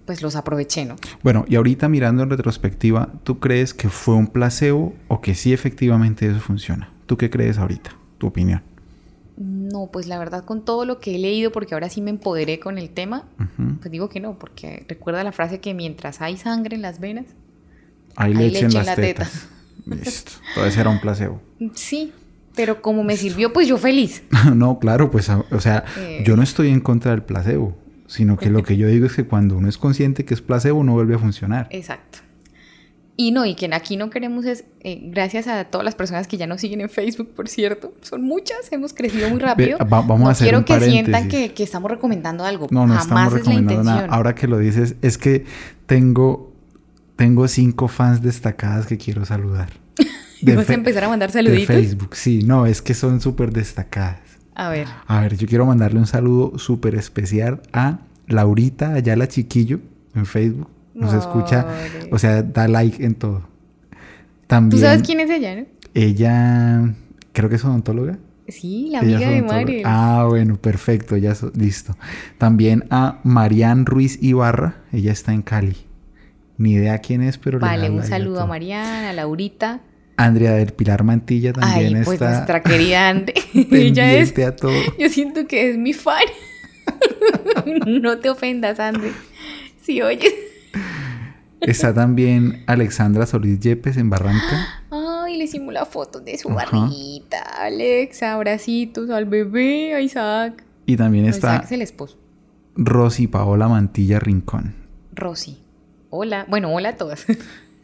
Pues 0.05 0.23
los 0.23 0.37
aproveché, 0.37 0.85
¿no? 0.85 0.97
Bueno, 1.23 1.45
y 1.49 1.57
ahorita 1.57 1.89
mirando 1.89 2.23
en 2.23 2.31
retrospectiva, 2.31 3.13
¿tú 3.25 3.41
crees 3.41 3.75
que 3.75 3.89
fue 3.89 4.15
un 4.15 4.29
placebo 4.29 4.95
o 5.09 5.21
que 5.21 5.35
sí 5.35 5.53
efectivamente 5.53 6.29
eso 6.29 6.39
funciona? 6.41 6.93
¿Tú 7.07 7.17
qué 7.17 7.29
crees 7.29 7.59
ahorita? 7.59 7.97
Tu 8.19 8.27
opinión. 8.29 8.63
No, 9.37 9.91
pues 9.93 10.07
la 10.07 10.19
verdad 10.19 10.45
con 10.45 10.65
todo 10.65 10.85
lo 10.87 10.99
que 10.99 11.17
he 11.17 11.19
leído, 11.19 11.53
porque 11.53 11.75
ahora 11.75 11.91
sí 11.91 12.01
me 12.01 12.11
empoderé 12.11 12.59
con 12.59 12.79
el 12.79 12.89
tema, 12.89 13.25
pues 13.81 13.91
digo 13.91 14.09
que 14.09 14.19
no, 14.19 14.39
porque 14.39 14.87
recuerda 14.89 15.23
la 15.25 15.33
frase 15.33 15.61
que 15.61 15.75
mientras 15.75 16.23
hay 16.23 16.39
sangre 16.39 16.75
en 16.77 16.83
las 16.83 17.01
venas, 17.01 17.27
Hay 18.17 18.33
Hay 18.33 18.51
leche, 18.51 18.65
en 18.65 18.73
las 18.75 18.87
la 18.87 18.97
tetas. 18.97 19.49
Listo. 19.85 20.33
Entonces 20.49 20.79
era 20.79 20.89
un 20.89 21.01
placebo. 21.01 21.43
sí, 21.75 22.13
pero 22.57 22.83
como 22.83 23.05
me 23.05 23.17
sirvió, 23.17 23.53
pues 23.53 23.69
yo 23.69 23.79
feliz. 23.79 24.23
no, 24.55 24.79
claro, 24.81 25.11
pues, 25.13 25.29
a- 25.31 25.45
o 25.53 25.61
sea, 25.61 25.85
Eh. 25.99 26.25
yo 26.27 26.37
no 26.37 26.43
estoy 26.43 26.69
en 26.71 26.81
contra 26.81 27.13
del 27.13 27.23
placebo, 27.23 27.77
sino 28.09 28.37
que 28.37 28.51
lo 28.51 28.63
que 28.65 28.77
yo 28.77 28.89
digo 28.89 29.07
es 29.07 29.13
que 29.15 29.25
cuando 29.25 29.57
uno 29.57 29.69
es 29.69 29.79
consciente 29.79 30.25
que 30.25 30.35
es 30.35 30.41
placebo, 30.43 30.83
no 30.83 30.93
vuelve 30.93 31.15
a 31.15 31.19
funcionar. 31.19 31.69
Exacto. 31.71 32.19
Y 33.19 33.31
no, 33.31 33.47
y 33.47 33.55
que 33.55 33.65
aquí 33.73 33.97
no 33.97 34.11
queremos 34.11 34.45
es, 34.45 34.65
eh, 34.81 35.01
gracias 35.05 35.47
a 35.49 35.65
todas 35.65 35.87
las 35.87 35.95
personas 35.95 36.27
que 36.29 36.37
ya 36.37 36.47
nos 36.47 36.61
siguen 36.61 36.83
en 36.83 36.91
Facebook, 36.91 37.31
por 37.35 37.49
cierto, 37.49 37.95
son 38.03 38.23
muchas, 38.23 38.71
hemos 38.73 38.93
crecido 38.93 39.31
muy 39.31 39.39
rápido. 39.39 39.79
va- 39.79 39.85
vamos 40.03 40.21
no 40.21 40.29
a 40.29 40.33
hacer 40.33 40.45
quiero 40.47 40.59
un 40.59 40.65
que 40.65 40.79
sientan 40.81 41.29
que, 41.29 41.55
que 41.55 41.63
estamos 41.63 41.91
recomendando 41.91 42.45
algo. 42.45 42.67
No, 42.71 42.87
no 42.87 42.93
Jamás 42.93 43.05
estamos 43.05 43.27
es 43.27 43.33
la 43.33 43.39
recomendando 43.39 43.73
intención. 43.81 44.07
nada. 44.07 44.15
Ahora 44.17 44.35
que 44.35 44.47
lo 44.47 44.59
dices, 44.59 44.97
es 45.01 45.17
que 45.17 45.47
tengo, 45.87 46.53
tengo 47.17 47.49
cinco 47.49 47.89
fans 47.89 48.21
destacadas 48.21 48.87
que 48.87 48.99
quiero 48.99 49.25
saludar. 49.25 49.71
¿Y 50.41 50.51
vas 50.53 50.65
a 50.65 50.69
fe- 50.69 50.75
empezar 50.75 51.05
a 51.05 51.09
mandar 51.09 51.31
De 51.31 51.35
saluditos? 51.35 51.67
Facebook, 51.67 52.15
sí, 52.17 52.43
no, 52.45 52.67
es 52.67 52.83
que 52.83 52.95
son 52.95 53.21
súper 53.21 53.53
destacadas. 53.53 54.21
A 54.55 54.69
ver. 54.71 54.87
A 55.07 55.21
ver, 55.21 55.37
yo 55.37 55.47
quiero 55.47 55.67
mandarle 55.67 55.99
un 55.99 56.07
saludo 56.07 56.59
súper 56.59 56.95
especial 56.95 57.61
a 57.73 57.99
Laurita 58.27 58.95
Ayala 58.95 59.29
Chiquillo 59.29 59.81
en 60.15 60.27
Facebook. 60.27 60.69
Nos 60.95 61.13
escucha, 61.13 61.67
o 62.11 62.19
sea, 62.19 62.43
da 62.43 62.67
like 62.69 63.05
en 63.05 63.15
todo. 63.15 63.43
También 64.47 64.81
¿Tú 64.81 64.87
sabes 64.87 65.03
quién 65.03 65.21
es 65.21 65.29
ella, 65.31 65.57
no? 65.57 65.67
ella, 65.93 66.95
creo 67.33 67.49
que 67.51 67.57
es 67.57 67.65
odontóloga. 67.65 68.19
Sí, 68.49 68.89
la 68.93 69.01
amiga 69.01 69.29
de 69.29 69.43
Mariel. 69.43 69.83
Ah, 69.85 70.25
bueno, 70.29 70.57
perfecto, 70.57 71.17
ya 71.17 71.35
so- 71.35 71.51
listo. 71.55 71.97
También 72.39 72.85
a 72.91 73.19
Marian 73.25 73.85
Ruiz 73.85 74.23
Ibarra, 74.23 74.77
ella 74.93 75.11
está 75.13 75.33
en 75.35 75.43
Cali. 75.43 75.77
Ni 76.57 76.73
idea 76.75 76.99
quién 77.01 77.23
es, 77.23 77.37
pero 77.39 77.59
le 77.59 77.67
vale, 77.67 77.91
un 77.91 78.03
saludo 78.05 78.37
a 78.37 78.41
todo. 78.43 78.47
Mariana, 78.49 79.11
a 79.11 79.13
Laurita. 79.13 79.81
Andrea 80.17 80.53
del 80.53 80.73
Pilar 80.73 81.05
Mantilla 81.05 81.53
también 81.53 81.97
Ay, 81.97 82.03
pues 82.05 82.15
está 82.15 82.31
nuestra 82.31 82.63
querida 82.63 83.09
Ande. 83.09 83.35
Ella 83.71 84.13
es. 84.15 84.33
pendiente 84.33 84.45
a 84.45 84.57
todo. 84.57 84.73
Yo 84.99 85.09
siento 85.09 85.47
que 85.47 85.71
es 85.71 85.77
mi 85.79 85.93
fan. 85.93 86.23
no 87.87 88.19
te 88.19 88.31
ofendas, 88.31 88.81
Ande. 88.81 89.13
Si 89.83 90.01
oyes. 90.03 90.33
Está 91.61 91.93
también 91.95 92.63
Alexandra 92.67 93.27
Solís 93.27 93.59
Yepes 93.61 93.97
en 93.97 94.11
Barranca. 94.11 94.85
Ay, 94.91 95.37
le 95.37 95.45
hicimos 95.45 95.73
la 95.73 95.85
foto 95.87 96.21
de 96.21 96.37
su 96.39 96.49
Ajá. 96.51 96.71
barriguita. 96.71 97.39
Alexa, 97.41 98.35
abracitos 98.35 99.11
al 99.11 99.25
bebé, 99.25 99.95
a 99.95 100.01
Isaac. 100.01 100.63
Y 100.87 100.97
también 100.97 101.25
No, 101.25 101.31
está 101.31 101.55
Isaac 101.55 101.65
es 101.65 101.73
el 101.73 101.83
esposo. 101.83 102.19
Rosy 102.77 103.27
Paola 103.27 103.69
Mantilla 103.69 104.19
Rincón. 104.19 104.75
Rosy. 105.15 105.59
Hola. 106.11 106.47
Bueno, 106.49 106.73
hola 106.73 106.91
a 106.91 106.97
todas. 106.97 107.27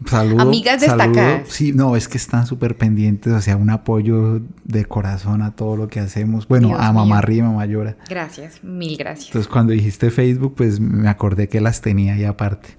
Saludo, 0.09 0.41
Amigas 0.41 0.81
destacadas. 0.81 1.49
Sí, 1.49 1.73
no, 1.73 1.97
es 1.97 2.09
que 2.09 2.19
están 2.19 2.47
súper 2.47 2.77
pendientes, 2.77 3.33
o 3.33 3.41
sea, 3.41 3.57
un 3.57 3.71
apoyo 3.71 4.41
de 4.65 4.85
corazón 4.85 5.43
a 5.43 5.55
todo 5.55 5.77
lo 5.77 5.89
que 5.89 6.01
hacemos. 6.01 6.49
Bueno, 6.49 6.69
Dios 6.69 6.81
a 6.81 6.93
Mamá 6.93 7.23
y 7.29 7.43
Mamá 7.43 7.67
Llora. 7.67 7.97
Gracias, 8.09 8.63
mil 8.63 8.97
gracias. 8.97 9.29
Entonces, 9.29 9.51
cuando 9.51 9.73
dijiste 9.73 10.11
Facebook, 10.11 10.55
pues 10.57 10.81
me 10.81 11.09
acordé 11.09 11.49
que 11.49 11.61
las 11.61 11.81
tenía 11.81 12.15
ahí 12.15 12.25
aparte. 12.25 12.77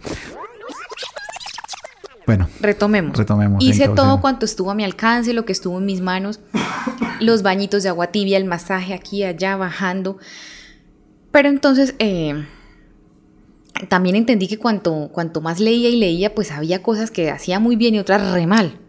Bueno, 2.26 2.48
Retomemos. 2.62 3.18
retomemos. 3.18 3.64
Hice 3.64 3.84
entonces. 3.84 3.96
todo 3.96 4.22
cuanto 4.22 4.46
estuvo 4.46 4.72
a 4.72 4.76
mi 4.76 4.84
alcance, 4.84 5.34
lo 5.34 5.46
que 5.46 5.52
estuvo 5.52 5.78
en 5.78 5.86
mis 5.86 6.02
manos. 6.02 6.40
los 7.20 7.42
bañitos 7.42 7.84
de 7.84 7.90
agua 7.90 8.08
tibia, 8.08 8.38
el 8.38 8.46
masaje 8.46 8.94
aquí, 8.94 9.24
allá, 9.24 9.56
bajando. 9.58 10.18
Pero 11.32 11.50
entonces 11.50 11.96
eh, 12.00 12.46
también 13.90 14.16
entendí 14.16 14.48
que 14.48 14.58
cuanto, 14.58 15.10
cuanto 15.12 15.42
más 15.42 15.60
leía 15.60 15.90
y 15.90 15.98
leía, 15.98 16.34
pues 16.36 16.52
había 16.52 16.82
cosas 16.84 17.12
que 17.12 17.30
hacía 17.32 17.60
muy 17.60 17.76
bien 17.76 17.96
y 17.96 18.00
otras 18.00 18.32
re 18.34 18.48
mal. 18.48 18.80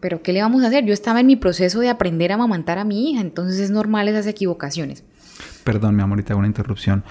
Pero 0.00 0.22
¿qué 0.22 0.32
le 0.32 0.42
vamos 0.42 0.62
a 0.62 0.68
hacer? 0.68 0.84
Yo 0.84 0.92
estaba 0.92 1.20
en 1.20 1.26
mi 1.26 1.36
proceso 1.36 1.80
de 1.80 1.88
aprender 1.88 2.30
a 2.30 2.34
amamantar 2.34 2.78
a 2.78 2.84
mi 2.84 3.10
hija, 3.10 3.20
entonces 3.20 3.58
es 3.58 3.70
normal 3.70 4.08
esas 4.08 4.26
equivocaciones. 4.26 5.04
Perdón, 5.64 5.96
mi 5.96 6.02
amor, 6.02 6.20
y 6.20 6.22
te 6.22 6.32
hago 6.32 6.38
una 6.38 6.48
interrupción. 6.48 7.02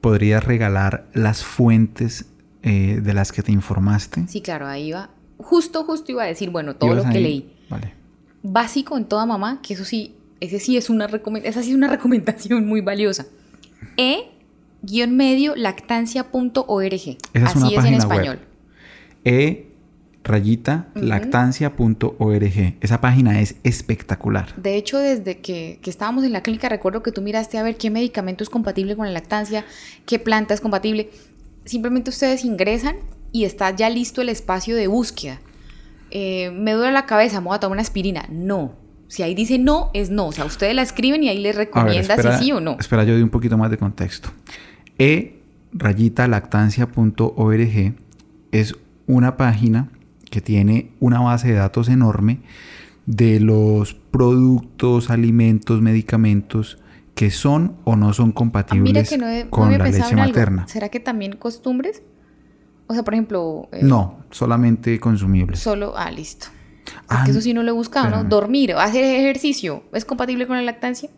¿Podrías 0.00 0.44
regalar 0.44 1.08
las 1.14 1.42
fuentes 1.44 2.26
eh, 2.62 3.00
de 3.02 3.14
las 3.14 3.32
que 3.32 3.42
te 3.42 3.52
informaste? 3.52 4.26
Sí, 4.28 4.40
claro, 4.40 4.66
ahí 4.66 4.88
iba. 4.88 5.10
Justo, 5.38 5.84
justo 5.84 6.12
iba 6.12 6.24
a 6.24 6.26
decir, 6.26 6.50
bueno, 6.50 6.76
todo 6.76 6.92
¿Ibas 6.92 7.04
lo 7.06 7.10
que 7.10 7.18
ahí? 7.18 7.22
leí. 7.24 7.52
Vale. 7.70 7.94
básico 8.42 8.96
en 8.96 9.04
toda 9.06 9.24
mamá, 9.26 9.60
que 9.62 9.74
eso 9.74 9.84
sí, 9.84 10.14
ese 10.40 10.58
sí 10.60 10.76
es 10.76 10.90
una 10.90 11.06
esa 11.44 11.62
sí 11.62 11.70
es 11.70 11.76
una 11.76 11.88
recomendación 11.96 12.66
muy 12.66 12.80
valiosa. 12.80 13.26
E-medio 13.96 14.37
lactancia.org. 15.56 16.92
Esa 16.94 17.16
es 17.34 17.44
Así 17.44 17.58
una 17.58 17.68
es 17.80 17.84
en 17.84 17.94
español. 17.94 18.36
web. 18.38 18.48
E 19.24 19.64
rayita 20.24 20.88
Ujú. 20.94 21.04
lactancia.org. 21.06 22.76
Esa 22.80 23.00
página 23.00 23.40
es 23.40 23.56
espectacular. 23.64 24.54
De 24.56 24.76
hecho, 24.76 24.98
desde 24.98 25.38
que, 25.38 25.78
que 25.82 25.90
estábamos 25.90 26.24
en 26.24 26.32
la 26.32 26.42
clínica, 26.42 26.68
recuerdo 26.68 27.02
que 27.02 27.12
tú 27.12 27.22
miraste 27.22 27.58
a 27.58 27.62
ver 27.62 27.76
qué 27.76 27.90
medicamento 27.90 28.44
es 28.44 28.50
compatible 28.50 28.96
con 28.96 29.06
la 29.06 29.12
lactancia, 29.12 29.64
qué 30.06 30.18
planta 30.18 30.54
es 30.54 30.60
compatible. 30.60 31.10
Simplemente 31.64 32.10
ustedes 32.10 32.44
ingresan 32.44 32.96
y 33.32 33.44
está 33.44 33.74
ya 33.74 33.90
listo 33.90 34.20
el 34.22 34.28
espacio 34.28 34.76
de 34.76 34.86
búsqueda. 34.86 35.40
Eh, 36.10 36.50
me 36.52 36.72
duele 36.72 36.92
la 36.92 37.04
cabeza, 37.06 37.40
me 37.40 37.48
voy 37.48 37.56
a 37.56 37.60
tomar 37.60 37.76
una 37.76 37.82
aspirina. 37.82 38.24
No. 38.30 38.72
Si 39.08 39.22
ahí 39.22 39.34
dice 39.34 39.58
no, 39.58 39.90
es 39.94 40.10
no. 40.10 40.26
O 40.28 40.32
sea, 40.32 40.44
ustedes 40.44 40.74
la 40.74 40.82
escriben 40.82 41.22
y 41.24 41.28
ahí 41.28 41.38
les 41.38 41.56
ver, 41.56 41.66
recomienda 41.66 42.14
espera, 42.14 42.38
si 42.38 42.44
sí 42.44 42.52
o 42.52 42.60
no. 42.60 42.76
Espera, 42.78 43.04
yo 43.04 43.14
doy 43.14 43.22
un 43.22 43.30
poquito 43.30 43.56
más 43.58 43.70
de 43.70 43.78
contexto. 43.78 44.30
E 44.98 45.40
rayita 45.72 46.28
lactancia.org 46.28 47.94
es 48.52 48.74
una 49.06 49.36
página 49.36 49.90
que 50.30 50.40
tiene 50.40 50.90
una 51.00 51.20
base 51.20 51.48
de 51.48 51.54
datos 51.54 51.88
enorme 51.88 52.40
de 53.06 53.40
los 53.40 53.94
productos, 53.94 55.08
alimentos, 55.10 55.80
medicamentos 55.80 56.78
que 57.14 57.30
son 57.30 57.76
o 57.84 57.96
no 57.96 58.12
son 58.12 58.26
Ah, 58.26 58.28
mira 58.28 58.34
compatibles 58.34 59.08
que 59.08 59.18
no 59.18 59.26
he, 59.28 59.48
con 59.48 59.76
la 59.76 59.78
leche 59.88 60.02
algo. 60.02 60.16
materna. 60.18 60.68
¿Será 60.68 60.88
que 60.90 61.00
también 61.00 61.32
costumbres? 61.36 62.02
O 62.86 62.94
sea, 62.94 63.02
por 63.02 63.14
ejemplo... 63.14 63.68
eh, 63.72 63.80
No, 63.82 64.20
solamente 64.30 65.00
consumibles. 65.00 65.58
Solo... 65.58 65.94
Ah, 65.96 66.10
listo. 66.10 66.46
Ah, 67.08 67.18
Porque 67.18 67.30
eso 67.30 67.40
sí 67.40 67.54
no 67.54 67.62
lo 67.62 67.70
he 67.70 67.74
buscado, 67.74 68.10
¿no? 68.10 68.24
Dormir, 68.24 68.74
hacer 68.74 69.02
ejercicio, 69.02 69.82
¿es 69.92 70.04
compatible 70.04 70.46
con 70.46 70.56
la 70.56 70.62
lactancia? 70.62 71.08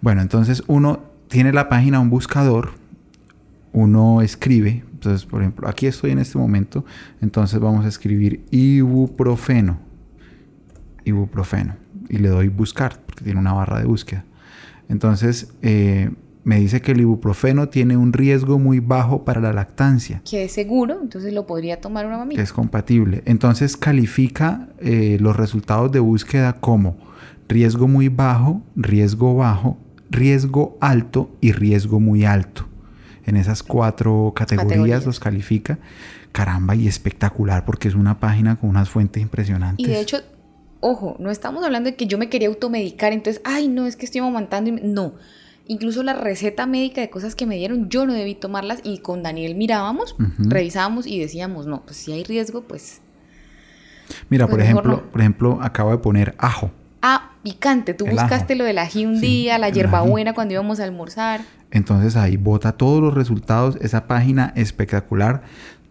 Bueno, 0.00 0.20
entonces 0.20 0.62
uno 0.66 1.00
tiene 1.28 1.52
la 1.52 1.68
página, 1.68 2.00
un 2.00 2.10
buscador, 2.10 2.72
uno 3.72 4.20
escribe, 4.20 4.84
entonces 4.92 5.24
por 5.24 5.40
ejemplo, 5.40 5.68
aquí 5.68 5.86
estoy 5.86 6.10
en 6.10 6.18
este 6.18 6.38
momento, 6.38 6.84
entonces 7.22 7.58
vamos 7.60 7.84
a 7.84 7.88
escribir 7.88 8.44
ibuprofeno, 8.50 9.78
ibuprofeno, 11.04 11.76
y 12.08 12.18
le 12.18 12.28
doy 12.28 12.48
buscar, 12.48 13.00
porque 13.06 13.24
tiene 13.24 13.40
una 13.40 13.52
barra 13.52 13.78
de 13.80 13.86
búsqueda. 13.86 14.24
Entonces 14.88 15.52
eh, 15.62 16.10
me 16.46 16.60
dice 16.60 16.80
que 16.80 16.92
el 16.92 17.00
ibuprofeno 17.00 17.68
tiene 17.70 17.96
un 17.96 18.12
riesgo 18.12 18.60
muy 18.60 18.78
bajo 18.78 19.24
para 19.24 19.40
la 19.40 19.52
lactancia, 19.52 20.22
Que 20.24 20.44
es 20.44 20.52
seguro, 20.52 20.96
entonces 21.02 21.34
lo 21.34 21.44
podría 21.44 21.80
tomar 21.80 22.06
una 22.06 22.18
mamita. 22.18 22.40
es 22.40 22.52
compatible. 22.52 23.22
Entonces 23.26 23.76
califica 23.76 24.68
eh, 24.78 25.18
los 25.20 25.34
resultados 25.36 25.90
de 25.90 25.98
búsqueda 25.98 26.52
como 26.60 26.96
riesgo 27.48 27.88
muy 27.88 28.08
bajo, 28.08 28.62
riesgo 28.76 29.34
bajo, 29.34 29.76
riesgo 30.08 30.76
alto 30.80 31.30
y 31.40 31.50
riesgo 31.50 31.98
muy 31.98 32.24
alto. 32.24 32.64
En 33.24 33.34
esas 33.34 33.64
cuatro 33.64 34.32
categorías, 34.36 34.68
Categorías. 34.68 35.04
los 35.06 35.18
califica. 35.18 35.80
Caramba, 36.30 36.76
y 36.76 36.86
espectacular 36.86 37.64
porque 37.64 37.88
es 37.88 37.96
una 37.96 38.20
página 38.20 38.54
con 38.54 38.70
unas 38.70 38.88
fuentes 38.88 39.20
impresionantes. 39.20 39.84
Y 39.84 39.90
de 39.90 40.00
hecho, 40.00 40.18
ojo, 40.78 41.16
no 41.18 41.32
estamos 41.32 41.64
hablando 41.64 41.90
de 41.90 41.96
que 41.96 42.06
yo 42.06 42.18
me 42.18 42.28
quería 42.28 42.46
automedicar, 42.46 43.12
entonces, 43.12 43.42
ay, 43.44 43.66
no, 43.66 43.86
es 43.88 43.96
que 43.96 44.04
estoy 44.06 44.20
amamantando. 44.20 44.70
y 44.70 44.74
me-". 44.74 44.82
No. 44.84 45.14
Incluso 45.68 46.02
la 46.02 46.12
receta 46.14 46.66
médica 46.66 47.00
de 47.00 47.10
cosas 47.10 47.34
que 47.34 47.46
me 47.46 47.56
dieron, 47.56 47.88
yo 47.88 48.06
no 48.06 48.12
debí 48.12 48.34
tomarlas 48.34 48.80
y 48.84 48.98
con 48.98 49.22
Daniel 49.22 49.54
mirábamos, 49.56 50.14
revisábamos 50.38 51.06
y 51.06 51.18
decíamos, 51.18 51.66
no, 51.66 51.82
pues 51.84 51.96
si 51.96 52.12
hay 52.12 52.22
riesgo, 52.24 52.62
pues... 52.62 53.00
Mira, 54.28 54.46
pues 54.46 54.52
por 54.56 54.60
ejemplo, 54.62 54.92
no. 54.92 55.02
por 55.10 55.20
ejemplo, 55.20 55.58
acabo 55.60 55.90
de 55.90 55.98
poner 55.98 56.34
ajo. 56.38 56.70
Ah, 57.02 57.32
picante, 57.42 57.94
tú 57.94 58.04
El 58.06 58.12
buscaste 58.12 58.52
ajo. 58.52 58.58
lo 58.58 58.64
del 58.64 58.78
ají 58.78 59.04
un 59.06 59.16
Sí, 59.18 59.26
día, 59.26 59.58
la 59.58 59.68
hierbabuena 59.70 60.32
cuando 60.32 60.54
íbamos 60.54 60.78
a 60.78 60.84
almorzar. 60.84 61.40
Entonces 61.72 62.14
ahí 62.16 62.36
bota 62.36 62.72
todos 62.72 63.02
los 63.02 63.14
resultados. 63.14 63.76
Esa 63.80 64.06
página 64.06 64.52
espectacular, 64.54 65.42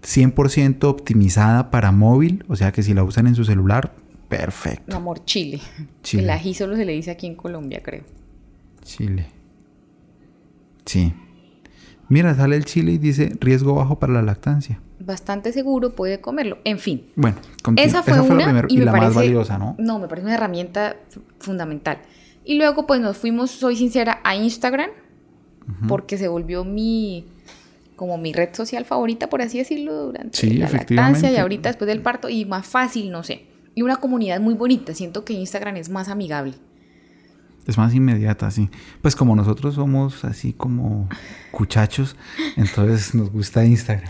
100% 0.04 0.84
optimizada 0.86 1.70
para 1.70 1.92
móvil. 1.92 2.46
O 2.48 2.56
sea 2.56 2.72
que 2.72 2.82
si 2.84 2.94
la 2.94 3.04
usan 3.04 3.28
en 3.28 3.36
su 3.36 3.44
celular, 3.44 3.94
perfecto. 4.30 4.86
No, 4.88 4.98
amor, 4.98 5.26
chile. 5.26 5.60
Chile. 6.02 6.24
El 6.24 6.30
ají 6.30 6.54
solo 6.54 6.76
se 6.78 6.86
le 6.86 6.94
dice 6.94 7.12
aquí 7.12 7.28
en 7.28 7.36
Colombia, 7.36 7.82
creo. 7.84 8.04
Chile. 8.82 9.28
Sí. 10.86 11.14
Mira, 12.08 12.36
sale 12.36 12.56
el 12.56 12.66
chile 12.66 12.94
y 12.94 12.98
dice 12.98 13.36
riesgo 13.40 13.74
bajo 13.74 14.00
para 14.00 14.14
la 14.14 14.22
lactancia. 14.22 14.80
Bastante 15.00 15.52
seguro, 15.52 15.96
puede 15.96 16.22
comerlo. 16.22 16.60
En 16.64 16.80
fin, 16.80 17.08
Bueno, 17.16 17.38
esa 17.76 18.04
fue 18.04 18.14
la 18.14 18.22
una 18.22 18.46
primera 18.46 18.68
y, 18.70 18.76
y, 18.76 18.78
me 18.78 18.86
la 18.86 18.92
parece 18.92 19.08
más 19.08 19.16
valiosa, 19.16 19.58
¿no? 19.58 19.76
No, 19.78 20.00
me 20.00 20.08
parece 20.08 20.26
una 20.26 20.36
herramienta 20.36 20.96
fundamental. 21.40 22.00
Y 22.44 22.58
luego 22.58 22.86
pues 22.86 23.02
nos 23.02 23.18
fuimos, 23.18 23.52
soy 23.52 23.76
sincera, 23.76 24.22
a 24.24 24.36
Instagram 24.36 24.90
porque 25.88 26.18
se 26.18 26.28
volvió 26.28 26.64
mi 26.64 27.26
como 27.96 28.18
mi 28.18 28.34
red 28.34 28.54
social 28.54 28.84
favorita, 28.84 29.30
por 29.30 29.42
así 29.42 29.58
decirlo, 29.58 30.08
durante 30.08 30.38
Sí, 30.38 30.58
la 30.58 30.70
lactancia 30.70 31.32
y 31.32 31.38
ahorita 31.38 31.70
después 31.70 31.88
del 31.88 32.02
parto 32.02 32.28
y 32.28 32.46
más 32.46 32.68
fácil, 32.68 33.10
no 33.10 33.24
sé. 33.24 33.46
Y 33.74 33.84
una 33.84 33.98
comunidad 33.98 34.42
muy 34.42 34.54
bonita, 34.54 34.94
siento 34.94 35.24
que 35.24 35.34
Instagram 35.34 35.78
es 35.78 35.90
más 35.90 36.10
amigable. 36.10 36.54
Es 37.68 37.78
más 37.78 37.94
inmediata, 37.94 38.52
sí. 38.52 38.70
Pues 39.02 39.16
como 39.16 39.36
nosotros 39.36 39.76
somos 39.76 40.24
así 40.24 40.54
como 40.54 41.10
cuchachos, 41.52 42.16
entonces 42.56 43.16
nos 43.16 43.32
gusta 43.32 43.66
Instagram. 43.66 44.10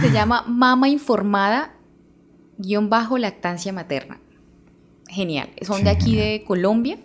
Se 0.00 0.10
llama 0.10 0.44
Mama 0.48 0.88
Informada 0.88 1.74
guion 2.60 2.90
bajo 2.90 3.18
lactancia 3.18 3.72
materna. 3.72 4.20
Genial. 5.08 5.50
Son 5.62 5.78
Sí, 5.78 5.84
de 5.84 5.90
aquí 5.90 6.10
genial. 6.12 6.26
de 6.26 6.44
Colombia. 6.44 6.98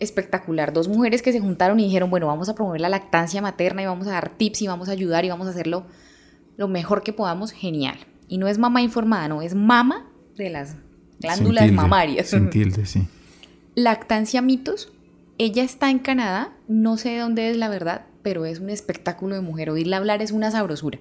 Espectacular. 0.00 0.72
Dos 0.72 0.88
mujeres 0.88 1.22
que 1.22 1.32
se 1.32 1.40
juntaron 1.40 1.78
y 1.80 1.84
dijeron, 1.84 2.10
bueno, 2.10 2.26
vamos 2.26 2.48
a 2.48 2.54
promover 2.54 2.80
la 2.80 2.88
lactancia 2.88 3.42
materna 3.42 3.82
y 3.82 3.86
vamos 3.86 4.06
a 4.06 4.12
dar 4.12 4.30
tips 4.30 4.62
y 4.62 4.66
vamos 4.66 4.88
a 4.88 4.92
ayudar 4.92 5.24
y 5.24 5.28
vamos 5.28 5.46
a 5.46 5.50
hacerlo 5.50 5.86
lo 6.56 6.68
mejor 6.68 7.02
que 7.02 7.12
podamos. 7.12 7.52
Genial. 7.52 7.98
Y 8.28 8.38
no 8.38 8.48
es 8.48 8.58
mamá 8.58 8.80
informada, 8.80 9.28
no, 9.28 9.42
es 9.42 9.54
mama 9.54 10.06
de 10.36 10.50
las 10.50 10.76
glándulas 11.20 11.62
Sin 11.64 11.70
tilde, 11.70 11.82
mamarias. 11.82 12.26
Sin 12.28 12.50
tilde, 12.50 12.86
sí. 12.86 13.06
Lactancia 13.74 14.40
mitos. 14.42 14.92
Ella 15.36 15.64
está 15.64 15.90
en 15.90 15.98
Canadá, 15.98 16.52
no 16.68 16.96
sé 16.96 17.10
de 17.10 17.18
dónde 17.18 17.50
es 17.50 17.56
la 17.56 17.68
verdad, 17.68 18.06
pero 18.22 18.44
es 18.44 18.60
un 18.60 18.70
espectáculo 18.70 19.34
de 19.34 19.40
mujer. 19.40 19.70
Oírla 19.70 19.96
hablar 19.96 20.22
es 20.22 20.30
una 20.30 20.50
sabrosura. 20.50 20.98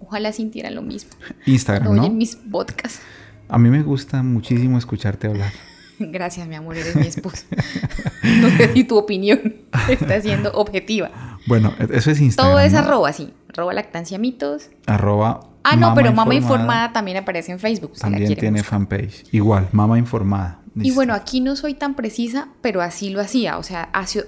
Ojalá 0.00 0.32
sintieran 0.32 0.74
lo 0.74 0.82
mismo. 0.82 1.10
Instagram, 1.46 1.92
Oyen 1.92 2.12
¿no? 2.12 2.18
mis 2.18 2.36
podcasts. 2.36 3.00
A 3.48 3.58
mí 3.58 3.70
me 3.70 3.82
gusta 3.82 4.22
muchísimo 4.24 4.76
escucharte 4.76 5.28
hablar. 5.28 5.52
Gracias, 5.98 6.46
mi 6.48 6.56
amor, 6.56 6.76
eres 6.76 6.96
mi 6.96 7.06
esposa. 7.06 7.46
no 8.40 8.50
sé 8.50 8.72
si 8.72 8.84
tu 8.84 8.98
opinión 8.98 9.54
está 9.88 10.20
siendo 10.20 10.52
objetiva. 10.52 11.38
Bueno, 11.46 11.72
e-, 11.78 11.96
eso 11.96 12.10
es 12.10 12.20
Instagram. 12.20 12.52
Todo 12.52 12.60
es 12.60 12.74
arroba, 12.74 13.12
sí. 13.12 13.32
Arroba 13.52 13.72
lactancia 13.72 14.18
mitos. 14.18 14.70
Arroba. 14.86 15.40
Ah, 15.62 15.76
no, 15.76 15.94
pero 15.94 16.12
Mama 16.12 16.34
Informada 16.34 16.92
también 16.92 17.16
aparece 17.16 17.52
en 17.52 17.58
Facebook. 17.58 17.92
también 17.98 18.34
tiene 18.36 18.62
fanpage. 18.62 19.24
Igual, 19.32 19.68
Mama 19.72 19.98
Informada. 19.98 20.60
Y 20.76 20.90
bueno, 20.90 21.14
aquí 21.14 21.40
no 21.40 21.56
soy 21.56 21.74
tan 21.74 21.94
precisa, 21.94 22.48
pero 22.60 22.82
así 22.82 23.10
lo 23.10 23.20
hacía. 23.20 23.58
O 23.58 23.62
sea, 23.62 23.84
hace... 23.92 24.26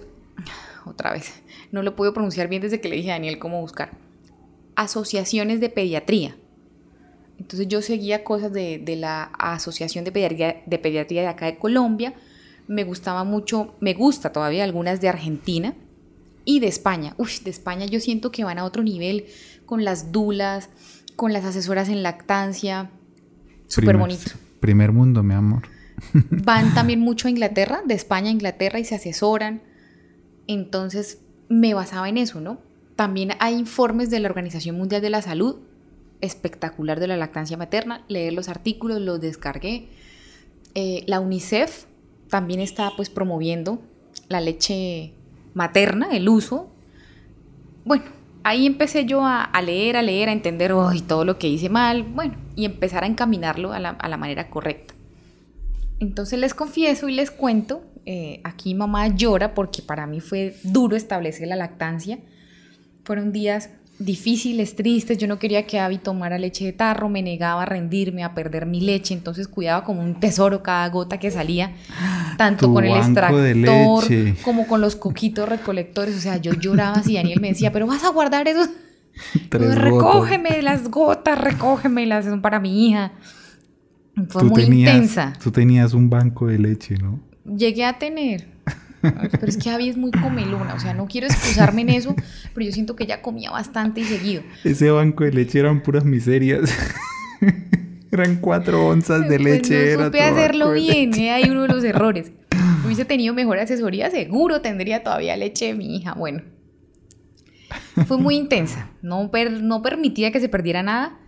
Otra 0.84 1.12
vez. 1.12 1.42
No 1.70 1.82
lo 1.82 1.94
puedo 1.94 2.14
pronunciar 2.14 2.48
bien 2.48 2.62
desde 2.62 2.80
que 2.80 2.88
le 2.88 2.96
dije 2.96 3.10
a 3.10 3.14
Daniel 3.14 3.38
cómo 3.38 3.60
buscar. 3.60 3.90
Asociaciones 4.74 5.60
de 5.60 5.68
pediatría. 5.68 6.36
Entonces 7.38 7.68
yo 7.68 7.82
seguía 7.82 8.24
cosas 8.24 8.52
de, 8.52 8.82
la 8.98 9.24
Asociación 9.38 10.04
de 10.04 10.12
Pediatría, 10.12 10.62
de 10.66 10.78
Pediatría 10.78 11.22
de 11.22 11.28
acá 11.28 11.46
de 11.46 11.58
Colombia. 11.58 12.14
Me 12.66 12.84
gustaba 12.84 13.24
mucho, 13.24 13.76
me 13.80 13.94
gusta 13.94 14.32
todavía 14.32 14.64
algunas 14.64 15.00
de 15.00 15.08
Argentina 15.08 15.74
y 16.44 16.60
de 16.60 16.66
España. 16.66 17.14
Uy, 17.16 17.30
de 17.44 17.50
España 17.50 17.86
yo 17.86 18.00
siento 18.00 18.32
que 18.32 18.44
van 18.44 18.58
a 18.58 18.64
otro 18.64 18.82
nivel 18.82 19.26
con 19.66 19.84
las 19.84 20.10
dulas, 20.10 20.68
con 21.14 21.32
las 21.32 21.44
asesoras 21.44 21.88
en 21.88 22.02
lactancia. 22.02 22.90
Súper 23.68 23.96
bonito. 23.98 24.32
Primer 24.60 24.92
mundo, 24.92 25.22
mi 25.22 25.34
amor. 25.34 25.77
Van 26.30 26.74
también 26.74 27.00
mucho 27.00 27.28
a 27.28 27.30
Inglaterra, 27.30 27.82
de 27.84 27.94
España 27.94 28.28
a 28.28 28.32
Inglaterra 28.32 28.78
y 28.78 28.84
se 28.84 28.94
asesoran. 28.94 29.62
Entonces 30.46 31.18
me 31.48 31.74
basaba 31.74 32.08
en 32.08 32.18
eso, 32.18 32.40
¿no? 32.40 32.60
También 32.96 33.32
hay 33.38 33.54
informes 33.54 34.10
de 34.10 34.20
la 34.20 34.28
Organización 34.28 34.76
Mundial 34.76 35.02
de 35.02 35.10
la 35.10 35.22
Salud 35.22 35.56
espectacular 36.20 37.00
de 37.00 37.06
la 37.06 37.16
lactancia 37.16 37.56
materna, 37.56 38.04
leer 38.08 38.32
los 38.32 38.48
artículos, 38.48 39.00
los 39.00 39.20
descargué. 39.20 39.88
Eh, 40.74 41.04
la 41.06 41.20
UNICEF 41.20 41.84
también 42.28 42.60
está 42.60 42.92
pues 42.96 43.10
promoviendo 43.10 43.80
la 44.28 44.40
leche 44.40 45.12
materna, 45.54 46.08
el 46.12 46.28
uso. 46.28 46.70
Bueno, 47.84 48.04
ahí 48.42 48.66
empecé 48.66 49.04
yo 49.06 49.24
a, 49.24 49.50
leer, 49.62 49.96
a 49.96 50.02
leer, 50.02 50.28
a 50.28 50.32
entender 50.32 50.72
todo 51.06 51.24
lo 51.24 51.38
que 51.38 51.48
hice 51.48 51.68
mal, 51.68 52.02
bueno, 52.02 52.34
y 52.54 52.64
empezar 52.64 53.04
a 53.04 53.06
encaminarlo 53.06 53.72
a 53.72 53.78
la, 53.80 54.16
manera 54.16 54.50
correcta. 54.50 54.94
Entonces 56.00 56.38
les 56.38 56.54
confieso 56.54 57.08
y 57.08 57.14
les 57.14 57.30
cuento, 57.30 57.82
eh, 58.06 58.40
aquí 58.44 58.74
mamá 58.74 59.08
llora 59.08 59.54
porque 59.54 59.82
para 59.82 60.06
mí 60.06 60.20
fue 60.20 60.56
duro 60.62 60.96
establecer 60.96 61.48
la 61.48 61.56
lactancia. 61.56 62.18
Fueron 63.04 63.32
días 63.32 63.70
difíciles, 63.98 64.76
tristes. 64.76 65.18
Yo 65.18 65.26
no 65.26 65.38
quería 65.38 65.66
que 65.66 65.78
Abby 65.78 65.98
tomara 65.98 66.38
leche 66.38 66.64
de 66.64 66.72
tarro, 66.72 67.08
me 67.08 67.22
negaba 67.22 67.62
a 67.62 67.66
rendirme, 67.66 68.22
a 68.22 68.34
perder 68.34 68.66
mi 68.66 68.80
leche. 68.80 69.14
Entonces 69.14 69.48
cuidaba 69.48 69.84
como 69.84 70.02
un 70.02 70.20
tesoro 70.20 70.62
cada 70.62 70.88
gota 70.88 71.18
que 71.18 71.30
salía, 71.30 71.72
tanto 72.36 72.72
con 72.72 72.84
el 72.84 72.96
extractor 72.96 74.04
como 74.42 74.66
con 74.66 74.80
los 74.80 74.96
coquitos 74.96 75.48
recolectores. 75.48 76.16
O 76.16 76.20
sea, 76.20 76.36
yo 76.36 76.52
lloraba 76.54 76.98
así. 76.98 77.14
Daniel 77.14 77.40
me 77.40 77.48
decía, 77.48 77.72
pero 77.72 77.86
vas 77.86 78.04
a 78.04 78.10
guardar 78.10 78.46
eso. 78.48 78.68
recógeme 79.50 80.62
las 80.62 80.88
gotas, 80.90 81.38
recógeme 81.38 82.06
las 82.06 82.24
son 82.24 82.40
para 82.40 82.60
mi 82.60 82.88
hija. 82.88 83.12
Fue 84.28 84.44
muy 84.44 84.62
intensa. 84.62 85.32
Tú 85.42 85.50
tenías 85.50 85.94
un 85.94 86.10
banco 86.10 86.46
de 86.46 86.58
leche, 86.58 86.96
¿no? 86.96 87.20
Llegué 87.44 87.84
a 87.84 87.98
tener. 87.98 88.48
Pero 89.00 89.46
es 89.46 89.56
que 89.56 89.70
Abby 89.70 89.88
es 89.88 89.96
muy 89.96 90.10
comelona, 90.10 90.74
o 90.74 90.80
sea, 90.80 90.92
no 90.92 91.06
quiero 91.06 91.28
excusarme 91.28 91.82
en 91.82 91.90
eso, 91.90 92.16
pero 92.52 92.66
yo 92.66 92.72
siento 92.72 92.96
que 92.96 93.04
ella 93.04 93.22
comía 93.22 93.50
bastante 93.50 94.00
y 94.00 94.04
seguido. 94.04 94.42
Ese 94.64 94.90
banco 94.90 95.24
de 95.24 95.32
leche 95.32 95.60
eran 95.60 95.82
puras 95.82 96.04
miserias. 96.04 96.70
eran 98.10 98.36
cuatro 98.36 98.88
onzas 98.88 99.28
de 99.28 99.38
pues 99.38 99.40
leche. 99.40 99.96
No 99.96 100.06
supe 100.06 100.20
hacerlo 100.20 100.72
bien, 100.72 101.14
¿eh? 101.14 101.30
hay 101.30 101.48
uno 101.48 101.62
de 101.62 101.68
los 101.68 101.84
errores. 101.84 102.32
Hubiese 102.84 103.04
tenido 103.04 103.34
mejor 103.34 103.58
asesoría, 103.58 104.10
seguro 104.10 104.60
tendría 104.60 105.02
todavía 105.02 105.36
leche 105.36 105.66
de 105.66 105.74
mi 105.74 105.96
hija. 105.96 106.14
Bueno, 106.14 106.42
fue 108.06 108.18
muy 108.18 108.36
intensa, 108.36 108.90
no, 109.02 109.30
no 109.60 109.82
permitía 109.82 110.32
que 110.32 110.40
se 110.40 110.48
perdiera 110.48 110.82
nada. 110.82 111.18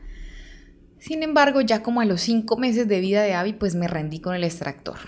Sin 1.01 1.23
embargo, 1.23 1.61
ya 1.61 1.83
como 1.83 2.01
a 2.01 2.05
los 2.05 2.21
cinco 2.21 2.57
meses 2.57 2.87
de 2.87 3.01
vida 3.01 3.23
de 3.23 3.35
Abby, 3.35 3.55
pues 3.55 3.75
me 3.75 3.89
rendí 3.89 4.21
con 4.21 4.35
el 4.35 4.45
extractor 4.45 4.99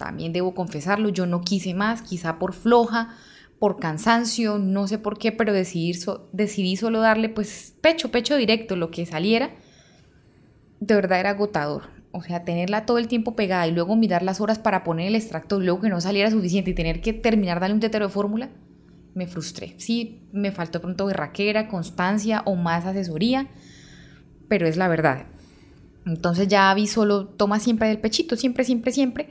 también 0.00 0.32
debo 0.32 0.54
confesarlo, 0.54 1.10
yo 1.10 1.26
no 1.26 1.42
quise 1.42 1.74
más, 1.74 2.00
quizá 2.00 2.38
por 2.38 2.54
floja, 2.54 3.14
por 3.58 3.78
cansancio, 3.78 4.58
no 4.58 4.88
sé 4.88 4.96
por 4.96 5.18
qué, 5.18 5.30
pero 5.30 5.52
decidí, 5.52 6.76
solo 6.76 7.00
darle 7.00 7.28
pues 7.28 7.74
pecho, 7.82 8.10
pecho 8.10 8.36
directo, 8.36 8.76
lo 8.76 8.90
que 8.90 9.04
saliera. 9.04 9.50
De 10.80 10.94
verdad 10.94 11.20
era 11.20 11.30
agotador. 11.30 11.90
O 12.12 12.22
sea, 12.22 12.44
tenerla 12.44 12.86
todo 12.86 12.96
el 12.96 13.08
tiempo 13.08 13.36
pegada 13.36 13.68
y 13.68 13.72
luego 13.72 13.94
mirar 13.94 14.22
las 14.22 14.40
horas 14.40 14.58
para 14.58 14.82
poner 14.82 15.08
el 15.08 15.14
extracto 15.14 15.60
y 15.60 15.66
luego 15.66 15.82
que 15.82 15.90
no 15.90 16.00
saliera 16.00 16.30
suficiente 16.30 16.70
y 16.70 16.74
tener 16.74 17.02
que 17.02 17.12
terminar 17.12 17.60
darle 17.60 17.74
un 17.74 17.80
tetero 17.80 18.06
de 18.06 18.12
fórmula, 18.12 18.48
me 19.14 19.26
frustré. 19.26 19.74
Sí, 19.76 20.22
me 20.32 20.50
faltó 20.50 20.80
pronto 20.80 21.04
berraquera, 21.04 21.68
constancia 21.68 22.42
o 22.46 22.56
más 22.56 22.86
asesoría, 22.86 23.48
pero 24.50 24.66
es 24.66 24.76
la 24.76 24.88
verdad. 24.88 25.28
Entonces 26.04 26.48
ya 26.48 26.74
vi 26.74 26.86
solo 26.86 27.24
toma 27.24 27.58
siempre 27.58 27.88
del 27.88 27.98
pechito, 27.98 28.36
siempre, 28.36 28.64
siempre, 28.64 28.92
siempre 28.92 29.28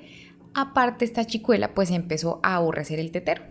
Aparte, 0.53 1.05
esta 1.05 1.25
chicuela 1.25 1.73
pues 1.73 1.91
empezó 1.91 2.39
a 2.43 2.55
aborrecer 2.55 2.99
el 2.99 3.12
tetero. 3.12 3.43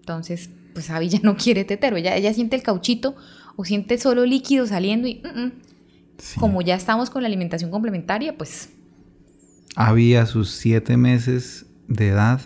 Entonces, 0.00 0.50
pues 0.72 0.90
Abby 0.90 1.08
ya 1.08 1.20
no 1.22 1.36
quiere 1.36 1.64
tetero, 1.64 1.96
ella, 1.96 2.16
ella 2.16 2.32
siente 2.32 2.56
el 2.56 2.62
cauchito 2.62 3.14
o 3.56 3.64
siente 3.64 3.98
solo 3.98 4.24
líquido 4.24 4.66
saliendo 4.66 5.08
y 5.08 5.22
mm, 5.22 5.40
mm. 5.40 5.52
como 6.38 6.62
ya 6.62 6.74
estamos 6.74 7.10
con 7.10 7.22
la 7.22 7.28
alimentación 7.28 7.70
complementaria, 7.70 8.36
pues... 8.36 8.70
Abby 9.76 10.16
a 10.16 10.26
sus 10.26 10.50
siete 10.50 10.96
meses 10.96 11.66
de 11.86 12.08
edad 12.08 12.40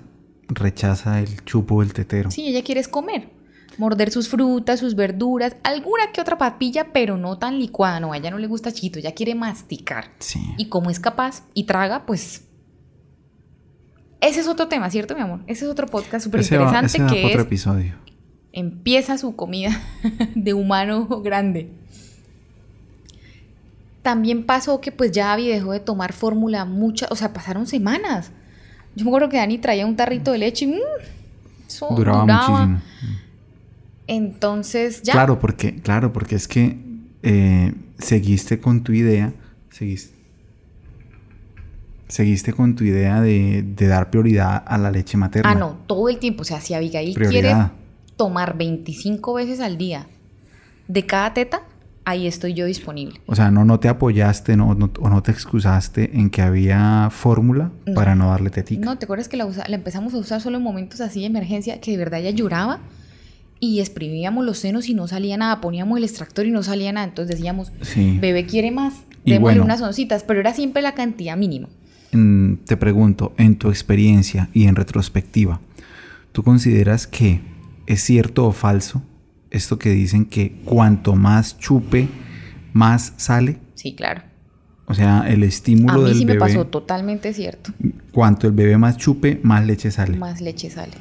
rechaza 0.49 1.21
el 1.21 1.43
chupo 1.45 1.81
del 1.81 1.95
tetero. 1.95 2.31
Sí, 2.31 2.49
ella 2.49 2.63
quiere 2.63 2.85
comer, 2.85 3.31
morder 3.79 4.11
sus 4.11 4.29
frutas, 4.29 4.81
sus 4.81 4.95
verduras, 4.95 5.57
alguna 5.63 6.13
que 6.13 6.21
otra 6.21 6.39
papilla, 6.39 6.93
pero 6.93 7.17
no 7.17 7.39
tan 7.39 7.59
licuada, 7.59 8.01
no, 8.01 8.13
a 8.13 8.17
ella 8.17 8.31
no 8.31 8.39
le 8.39 8.47
gusta 8.47 8.73
chito, 8.73 8.99
ella 8.99 9.13
quiere 9.13 9.35
masticar. 9.35 10.11
Sí. 10.19 10.41
Y 10.59 10.69
como 10.69 10.91
es 10.91 11.01
capaz 11.01 11.45
y 11.55 11.65
traga, 11.65 12.07
pues 12.07 12.45
ese 14.21 14.41
es 14.41 14.49
otro 14.49 14.69
tema, 14.69 14.89
¿cierto, 14.89 15.15
mi 15.15 15.21
amor? 15.21 15.41
Ese 15.47 15.67
es 15.67 15.71
otro 15.71 15.87
podcast 15.87 16.25
súper 16.25 16.41
interesante 16.41 16.99
que 17.07 17.27
otro 17.27 17.43
episodio. 17.43 17.95
Empieza 18.53 19.19
su 19.19 19.37
comida 19.37 19.83
de 20.35 20.55
humano 20.55 21.07
grande. 21.23 21.71
También 24.01 24.45
pasó 24.45 24.81
que 24.81 24.93
pues 24.93 25.13
ya 25.13 25.33
Abby 25.33 25.49
dejó 25.49 25.73
de 25.73 25.81
tomar 25.81 26.13
fórmula 26.13 26.65
muchas, 26.65 27.11
o 27.11 27.17
sea, 27.17 27.33
pasaron 27.33 27.67
semanas. 27.67 28.31
Yo 28.95 29.05
me 29.05 29.11
acuerdo 29.11 29.29
que 29.29 29.37
Dani 29.37 29.59
traía 29.59 29.87
un 29.87 29.97
tarrito 29.97 30.33
de 30.33 30.39
leche 30.39 30.67
y 30.67 30.69
mmm, 30.69 31.95
duraba, 31.95 32.25
muchísimo. 32.25 32.81
Entonces 34.07 35.03
ya. 35.03 35.13
Claro, 35.13 35.39
porque, 35.39 35.77
claro, 35.77 36.13
porque 36.13 36.37
es 36.37 36.49
que 36.49 36.79
eh, 37.23 37.73
seguiste 37.99 38.61
con 38.61 38.83
tu 38.83 38.93
idea, 38.93 39.33
seguiste 39.71 40.15
seguiste 42.09 42.53
con 42.53 42.77
tu 42.77 42.85
idea 42.85 43.21
de, 43.21 43.65
dar 43.77 44.11
prioridad 44.11 44.63
a 44.67 44.79
la 44.79 44.91
leche 44.91 45.17
materna. 45.17 45.51
Ah, 45.51 45.55
no, 45.55 45.79
todo 45.87 46.09
el 46.09 46.19
tiempo. 46.19 46.43
O 46.43 46.45
sea, 46.45 46.61
si 46.61 46.75
Abigail 46.75 47.15
quiere 47.15 47.55
tomar 48.17 48.57
25 48.57 49.35
veces 49.35 49.61
al 49.61 49.77
día 49.77 50.07
de 50.87 51.07
cada 51.07 51.35
teta, 51.35 51.63
ahí 52.05 52.27
estoy 52.27 52.55
yo 52.55 52.67
disponible. 52.67 53.21
O 53.27 53.35
sea, 53.35 53.51
no, 53.51 53.65
no 53.65 53.81
te 53.81 53.89
apoyaste 53.89 54.57
no, 54.57 54.69
o 54.69 55.11
no 55.11 55.23
te 55.23 55.33
excusaste 55.33 56.17
en 56.19 56.31
que 56.31 56.43
había 56.43 57.09
fórmula 57.11 57.73
para 57.95 58.15
no 58.15 58.29
darle 58.29 58.51
tetica. 58.51 58.85
No, 58.85 58.97
¿te 58.99 59.07
acuerdas 59.07 59.29
que 59.29 59.37
la, 59.37 59.47
la, 59.47 59.75
empezamos 59.75 60.15
a 60.15 60.19
usar 60.19 60.41
solo 60.41 60.59
en 60.59 60.63
momentos 60.63 61.01
así 61.01 61.21
de 61.21 61.27
emergencia 61.27 61.81
que 61.81 61.91
de 61.91 61.97
verdad 61.97 62.21
ella 62.21 62.31
lloraba? 62.31 62.81
Y 63.65 63.81
exprimíamos 63.81 64.45
los 64.45 64.59
senos 64.59 64.89
y 64.89 64.95
no 64.95 65.09
salía 65.09 65.37
nada, 65.37 65.61
poníamos 65.61 65.99
el 65.99 66.05
extractor 66.05 66.47
y 66.47 66.51
no 66.51 66.63
salía 66.63 66.93
nada. 66.93 67.07
Entonces 67.07 67.37
decíamos, 67.37 67.73
bebé 68.21 68.47
quiere 68.47 68.71
más, 68.71 68.95
démosle 69.25 69.61
unas 69.61 69.81
oncitas, 69.81 70.23
pero 70.23 70.41
era 70.41 70.53
siempre 70.53 70.83
la 70.83 70.95
cantidad 70.95 71.37
mínima 71.37 71.69
te 72.65 72.77
pregunto, 72.77 73.35
en 73.39 73.57
tu 73.57 73.69
experiencia 73.69 74.49
y 74.53 74.67
en 74.67 74.77
retrospectiva, 74.77 75.61
¿tú 76.33 76.43
consideras 76.43 77.07
que 77.07 77.41
es 77.87 78.03
cierto 78.03 78.47
o 78.47 78.53
falso 78.53 79.03
esto 79.51 79.79
que 79.79 79.91
dicen 79.91 80.25
que 80.25 80.53
cuanto 80.65 81.15
más 81.17 81.59
chupe, 81.59 82.09
más 82.73 83.15
sale? 83.17 83.59
Sí, 83.75 83.95
claro. 83.95 84.23
O 84.87 84.95
sea, 84.95 85.25
el 85.29 85.43
estímulo 85.43 86.07
A 86.07 86.09
mí 86.09 86.15
sí 86.15 86.27
me 86.27 86.35
pasó 86.35 86.67
totalmente 86.67 87.33
cierto. 87.33 87.73
Cuanto 88.13 88.47
el 88.47 88.53
bebé 88.53 88.77
más 88.77 88.97
chupe, 88.97 89.41
más 89.43 89.67
leche 89.67 89.91
sale. 89.91 90.17
Más 90.17 90.41
leche 90.41 90.71
sale. 90.71 90.93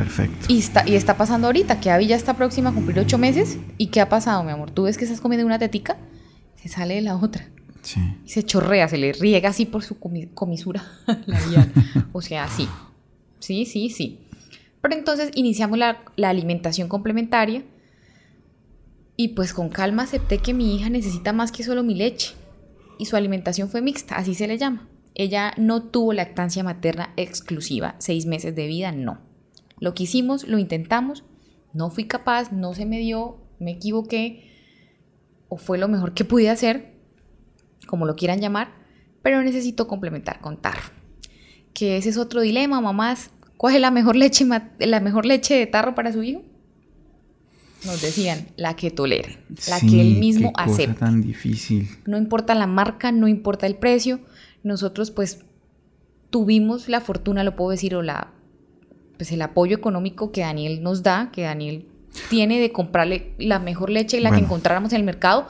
Perfecto. 0.00 0.46
Y 0.48 0.58
está, 0.58 0.88
y 0.88 0.94
está 0.94 1.18
pasando 1.18 1.48
ahorita, 1.48 1.78
que 1.78 1.90
Abby 1.90 2.06
ya 2.06 2.16
está 2.16 2.32
próxima 2.32 2.70
a 2.70 2.72
cumplir 2.72 2.98
ocho 3.00 3.18
meses. 3.18 3.58
¿Y 3.76 3.88
qué 3.88 4.00
ha 4.00 4.08
pasado, 4.08 4.42
mi 4.42 4.50
amor? 4.50 4.70
¿Tú 4.70 4.84
ves 4.84 4.96
que 4.96 5.04
estás 5.04 5.20
comiendo 5.20 5.44
una 5.44 5.58
tetica? 5.58 5.98
Se 6.54 6.70
sale 6.70 6.94
de 6.94 7.02
la 7.02 7.16
otra. 7.16 7.50
Y 8.24 8.30
se 8.30 8.42
chorrea, 8.42 8.88
se 8.88 8.96
le 8.96 9.12
riega 9.12 9.50
así 9.50 9.66
por 9.66 9.82
su 9.82 9.98
comisura 9.98 10.82
labial. 11.26 11.70
o 12.12 12.22
sea, 12.22 12.48
sí. 12.48 12.66
Sí, 13.40 13.66
sí, 13.66 13.90
sí. 13.90 14.20
Pero 14.80 14.94
entonces 14.94 15.32
iniciamos 15.34 15.78
la, 15.78 15.98
alimentación 16.22 16.88
complementaria 16.88 17.62
y 19.18 19.28
pues 19.28 19.52
con 19.52 19.68
calma 19.68 20.04
acepté 20.04 20.38
que 20.38 20.54
mi 20.54 20.76
hija 20.76 20.88
necesita 20.88 21.34
más 21.34 21.52
que 21.52 21.62
solo 21.62 21.82
mi 21.82 21.94
leche. 21.94 22.32
Y 22.98 23.04
su 23.04 23.16
alimentación 23.16 23.68
fue 23.68 23.82
mixta, 23.82 24.16
así 24.16 24.34
se 24.34 24.46
le 24.46 24.56
llama. 24.56 24.88
Ella 25.14 25.52
no 25.58 25.82
tuvo 25.82 26.14
lactancia 26.14 26.64
materna 26.64 27.12
exclusiva, 27.18 27.96
seis 27.98 28.24
meses 28.24 28.54
de 28.54 28.66
vida, 28.66 28.92
no. 28.92 29.28
Lo 29.80 29.94
que 29.94 30.04
hicimos, 30.04 30.46
lo 30.46 30.58
intentamos, 30.58 31.24
no 31.72 31.90
fui 31.90 32.04
capaz, 32.04 32.52
no 32.52 32.74
se 32.74 32.86
me 32.86 32.98
dio, 32.98 33.38
me 33.58 33.72
equivoqué, 33.72 34.50
o 35.48 35.56
fue 35.56 35.78
lo 35.78 35.88
mejor 35.88 36.14
que 36.14 36.24
pude 36.24 36.50
hacer, 36.50 36.94
como 37.86 38.06
lo 38.06 38.14
quieran 38.14 38.40
llamar, 38.40 38.72
pero 39.22 39.42
necesito 39.42 39.88
complementar 39.88 40.40
con 40.40 40.60
tarro. 40.60 40.92
Que 41.74 41.96
ese 41.96 42.10
es 42.10 42.16
otro 42.16 42.40
dilema, 42.40 42.80
mamás. 42.80 43.30
¿Cuál 43.56 43.74
es 43.74 43.80
la 43.80 43.90
mejor 43.90 44.16
leche, 44.16 44.46
la 44.78 45.00
mejor 45.00 45.26
leche 45.26 45.54
de 45.54 45.66
tarro 45.66 45.94
para 45.94 46.12
su 46.12 46.22
hijo? 46.22 46.42
Nos 47.84 48.02
decían, 48.02 48.48
la 48.56 48.76
que 48.76 48.90
tolere, 48.90 49.38
la 49.68 49.80
que 49.80 50.00
él 50.00 50.18
mismo 50.18 50.52
qué 50.52 50.64
cosa 50.64 50.94
tan 50.94 51.22
difícil. 51.22 51.88
No 52.06 52.18
importa 52.18 52.54
la 52.54 52.66
marca, 52.66 53.10
no 53.10 53.26
importa 53.26 53.66
el 53.66 53.76
precio. 53.76 54.20
Nosotros 54.62 55.10
pues 55.10 55.40
tuvimos 56.28 56.88
la 56.88 57.00
fortuna, 57.00 57.42
lo 57.42 57.56
puedo 57.56 57.70
decir, 57.70 57.94
o 57.94 58.02
la 58.02 58.34
pues 59.20 59.32
el 59.32 59.42
apoyo 59.42 59.76
económico 59.76 60.32
que 60.32 60.40
Daniel 60.40 60.82
nos 60.82 61.02
da, 61.02 61.28
que 61.30 61.42
Daniel 61.42 61.84
tiene 62.30 62.58
de 62.58 62.72
comprarle 62.72 63.34
la 63.36 63.58
mejor 63.58 63.90
leche 63.90 64.16
y 64.16 64.20
la 64.20 64.30
que 64.30 64.38
encontráramos 64.38 64.94
en 64.94 65.00
el 65.00 65.04
mercado. 65.04 65.46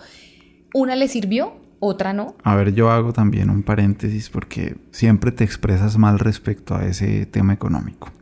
Una 0.75 0.97
le 0.97 1.07
sirvió, 1.07 1.55
otra 1.79 2.13
no. 2.13 2.35
A 2.43 2.57
ver, 2.57 2.75
yo 2.75 2.91
hago 2.91 3.13
también 3.13 3.49
un 3.49 3.63
paréntesis 3.63 4.29
porque 4.29 4.75
siempre 4.91 5.31
te 5.31 5.45
expresas 5.45 5.99
mal 5.99 6.19
respecto 6.19 6.75
a 6.75 6.85
ese 6.85 7.27
tema 7.27 7.53
económico. 7.53 8.11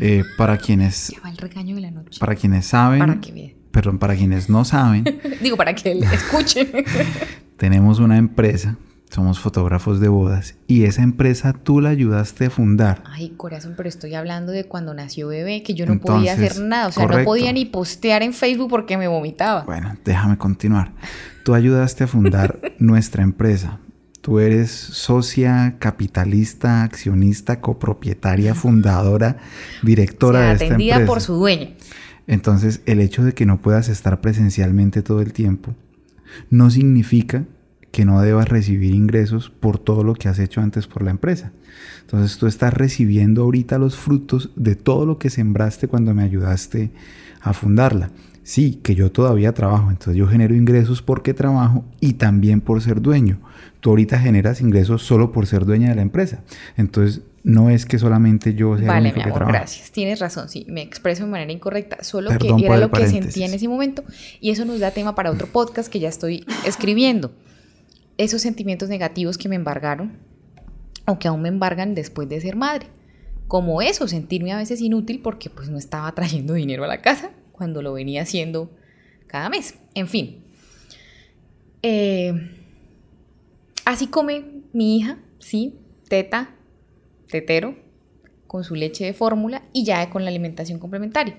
Eh, 0.00 0.22
para 0.38 0.56
quienes... 0.58 1.12
el 1.28 1.36
regaño 1.36 1.74
de 1.74 1.80
la 1.82 1.90
noche. 1.90 2.18
Para 2.20 2.36
quienes 2.36 2.66
saben... 2.66 3.00
Para 3.00 3.20
que 3.20 3.56
Perdón, 3.72 3.98
para 3.98 4.14
quienes 4.14 4.48
no 4.48 4.64
saben... 4.64 5.04
Digo, 5.42 5.56
para 5.56 5.74
que 5.74 5.98
escuchen. 5.98 6.68
tenemos 7.58 7.98
una 7.98 8.16
empresa 8.16 8.78
somos 9.12 9.40
fotógrafos 9.40 10.00
de 10.00 10.08
bodas 10.08 10.54
y 10.66 10.84
esa 10.84 11.02
empresa 11.02 11.52
tú 11.52 11.82
la 11.82 11.90
ayudaste 11.90 12.46
a 12.46 12.50
fundar. 12.50 13.02
Ay, 13.04 13.34
corazón, 13.36 13.74
pero 13.76 13.86
estoy 13.86 14.14
hablando 14.14 14.52
de 14.52 14.64
cuando 14.64 14.94
nació 14.94 15.28
bebé, 15.28 15.62
que 15.62 15.74
yo 15.74 15.84
no 15.84 16.00
podía 16.00 16.32
hacer 16.32 16.58
nada, 16.60 16.86
o 16.86 16.92
sea, 16.92 17.06
no 17.06 17.22
podía 17.22 17.52
ni 17.52 17.66
postear 17.66 18.22
en 18.22 18.32
Facebook 18.32 18.70
porque 18.70 18.96
me 18.96 19.08
vomitaba. 19.08 19.64
Bueno, 19.64 19.94
déjame 20.02 20.38
continuar. 20.38 20.92
Tú 21.44 21.52
ayudaste 21.52 22.04
a 22.04 22.06
fundar 22.06 22.58
nuestra 22.78 23.22
empresa. 23.22 23.80
Tú 24.22 24.40
eres 24.40 24.70
socia, 24.70 25.76
capitalista, 25.78 26.82
accionista, 26.82 27.60
copropietaria, 27.60 28.54
fundadora, 28.56 29.36
directora 29.82 30.40
de 30.40 30.52
esta 30.52 30.64
empresa. 30.64 30.94
Atendida 30.94 31.06
por 31.06 31.20
su 31.20 31.34
dueño. 31.34 31.68
Entonces, 32.26 32.80
el 32.86 32.98
hecho 33.00 33.22
de 33.22 33.34
que 33.34 33.44
no 33.44 33.60
puedas 33.60 33.90
estar 33.90 34.22
presencialmente 34.22 35.02
todo 35.02 35.20
el 35.20 35.34
tiempo 35.34 35.74
no 36.48 36.70
significa 36.70 37.44
que 37.92 38.06
no 38.06 38.20
debas 38.22 38.48
recibir 38.48 38.94
ingresos 38.94 39.50
por 39.50 39.78
todo 39.78 40.02
lo 40.02 40.14
que 40.14 40.28
has 40.28 40.38
hecho 40.38 40.62
antes 40.62 40.86
por 40.86 41.02
la 41.02 41.10
empresa. 41.10 41.52
Entonces 42.00 42.38
tú 42.38 42.46
estás 42.46 42.72
recibiendo 42.72 43.42
ahorita 43.42 43.78
los 43.78 43.96
frutos 43.96 44.50
de 44.56 44.74
todo 44.74 45.06
lo 45.06 45.18
que 45.18 45.30
sembraste 45.30 45.88
cuando 45.88 46.14
me 46.14 46.22
ayudaste 46.22 46.90
a 47.42 47.52
fundarla. 47.52 48.10
Sí, 48.42 48.80
que 48.82 48.94
yo 48.94 49.12
todavía 49.12 49.52
trabajo, 49.52 49.90
entonces 49.90 50.16
yo 50.16 50.26
genero 50.26 50.54
ingresos 50.54 51.00
porque 51.00 51.32
trabajo 51.32 51.84
y 52.00 52.14
también 52.14 52.60
por 52.60 52.80
ser 52.80 53.00
dueño. 53.00 53.38
Tú 53.80 53.90
ahorita 53.90 54.18
generas 54.18 54.60
ingresos 54.60 55.02
solo 55.02 55.30
por 55.30 55.46
ser 55.46 55.64
dueña 55.64 55.90
de 55.90 55.96
la 55.96 56.02
empresa. 56.02 56.42
Entonces 56.76 57.20
no 57.44 57.70
es 57.70 57.84
que 57.84 57.98
solamente 57.98 58.54
yo 58.54 58.78
sea 58.78 58.88
vale, 58.88 59.12
mi 59.12 59.22
amor, 59.22 59.46
gracias. 59.46 59.92
Tienes 59.92 60.18
razón, 60.18 60.48
sí, 60.48 60.64
me 60.68 60.80
expreso 60.80 61.24
de 61.24 61.30
manera 61.30 61.52
incorrecta, 61.52 62.02
solo 62.02 62.30
que 62.38 62.48
era 62.64 62.78
lo 62.78 62.90
que 62.90 63.06
sentía 63.06 63.46
en 63.46 63.54
ese 63.54 63.68
momento 63.68 64.02
y 64.40 64.50
eso 64.50 64.64
nos 64.64 64.80
da 64.80 64.92
tema 64.92 65.14
para 65.14 65.30
otro 65.30 65.46
podcast 65.46 65.92
que 65.92 66.00
ya 66.00 66.08
estoy 66.08 66.46
escribiendo 66.64 67.32
esos 68.18 68.42
sentimientos 68.42 68.88
negativos 68.88 69.38
que 69.38 69.48
me 69.48 69.56
embargaron 69.56 70.18
o 71.06 71.18
que 71.18 71.28
aún 71.28 71.42
me 71.42 71.48
embargan 71.48 71.94
después 71.94 72.28
de 72.28 72.40
ser 72.40 72.56
madre. 72.56 72.86
Como 73.48 73.82
eso, 73.82 74.08
sentirme 74.08 74.52
a 74.52 74.56
veces 74.56 74.80
inútil 74.80 75.20
porque 75.20 75.50
pues 75.50 75.68
no 75.68 75.78
estaba 75.78 76.12
trayendo 76.14 76.54
dinero 76.54 76.84
a 76.84 76.88
la 76.88 77.02
casa 77.02 77.30
cuando 77.52 77.82
lo 77.82 77.92
venía 77.92 78.22
haciendo 78.22 78.70
cada 79.26 79.48
mes. 79.48 79.74
En 79.94 80.08
fin. 80.08 80.44
Eh, 81.82 82.32
así 83.84 84.06
come 84.06 84.62
mi 84.72 84.98
hija, 84.98 85.18
sí, 85.38 85.78
teta, 86.08 86.54
tetero, 87.28 87.76
con 88.46 88.64
su 88.64 88.74
leche 88.74 89.04
de 89.04 89.14
fórmula 89.14 89.62
y 89.72 89.84
ya 89.84 90.08
con 90.10 90.24
la 90.24 90.30
alimentación 90.30 90.78
complementaria. 90.78 91.38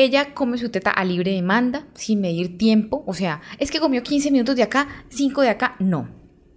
Ella 0.00 0.32
come 0.32 0.58
su 0.58 0.68
teta 0.68 0.90
a 0.92 1.04
libre 1.04 1.32
demanda, 1.32 1.84
sin 1.94 2.20
medir 2.20 2.56
tiempo. 2.56 3.02
O 3.04 3.14
sea, 3.14 3.40
es 3.58 3.72
que 3.72 3.80
comió 3.80 4.04
15 4.04 4.30
minutos 4.30 4.54
de 4.54 4.62
acá, 4.62 4.86
5 5.08 5.42
de 5.42 5.48
acá. 5.48 5.74
No. 5.80 6.08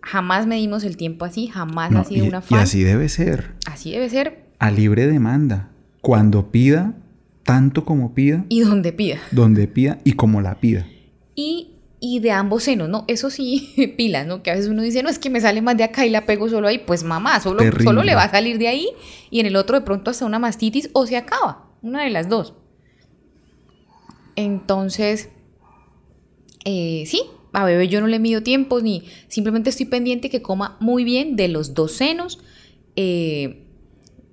Jamás 0.04 0.46
medimos 0.46 0.84
el 0.84 0.96
tiempo 0.96 1.26
así, 1.26 1.48
jamás 1.48 1.92
ha 1.96 2.04
sido 2.04 2.28
una 2.28 2.42
fase. 2.42 2.54
Y 2.54 2.58
así 2.58 2.84
debe 2.84 3.10
ser. 3.10 3.56
Así 3.66 3.92
debe 3.94 4.12
ser. 4.12 4.46
A 4.60 4.70
libre 4.70 5.08
demanda. 5.08 5.72
Cuando 6.02 6.52
pida, 6.52 6.94
tanto 7.42 7.84
como 7.84 8.14
pida. 8.14 8.46
Y 8.48 8.60
donde 8.60 8.94
pida. 8.94 9.18
Donde 9.32 9.68
pida 9.68 9.98
y 10.04 10.12
como 10.12 10.40
la 10.42 10.60
pida. 10.60 10.86
Y, 11.34 11.72
y 12.00 12.20
de 12.20 12.30
ambos 12.30 12.62
senos, 12.62 12.90
¿no? 12.90 13.06
Eso 13.08 13.32
sí, 13.32 13.96
pilas, 13.98 14.28
¿no? 14.28 14.44
Que 14.44 14.52
a 14.52 14.54
veces 14.54 14.70
uno 14.70 14.84
dice, 14.84 15.02
no, 15.02 15.10
es 15.10 15.18
que 15.18 15.32
me 15.32 15.42
sale 15.42 15.64
más 15.64 15.76
de 15.78 15.84
acá 15.84 16.06
y 16.06 16.12
la 16.12 16.28
pego 16.28 16.48
solo 16.48 16.68
ahí. 16.68 16.78
Pues 16.78 17.04
mamá, 17.04 17.40
solo, 17.40 17.64
solo 17.82 18.04
le 18.04 18.14
va 18.14 18.26
a 18.26 18.30
salir 18.30 18.60
de 18.60 18.68
ahí 18.68 18.88
y 19.32 19.40
en 19.40 19.48
el 19.48 19.56
otro 19.56 19.80
de 19.80 19.84
pronto 19.84 20.12
hasta 20.12 20.28
una 20.28 20.38
mastitis 20.38 20.92
o 20.94 21.08
se 21.08 21.18
acaba. 21.18 21.72
Una 21.82 22.04
de 22.04 22.12
las 22.12 22.30
dos. 22.30 22.54
Entonces, 24.36 25.30
eh, 26.66 27.04
sí, 27.08 27.24
a 27.54 27.66
bebé 27.66 27.88
yo 27.88 28.02
no 28.02 28.08
le 28.08 28.20
mido 28.20 28.44
tiempos 28.44 28.84
ni 28.84 29.04
simplemente 29.28 29.70
estoy 29.70 29.86
pendiente 29.86 30.30
que 30.30 30.42
coma 30.42 30.78
muy 30.80 31.04
bien 31.04 31.36
de 31.36 31.48
los 31.48 31.74
dos 31.74 31.94
senos. 31.94 32.40
Eh, 32.96 33.66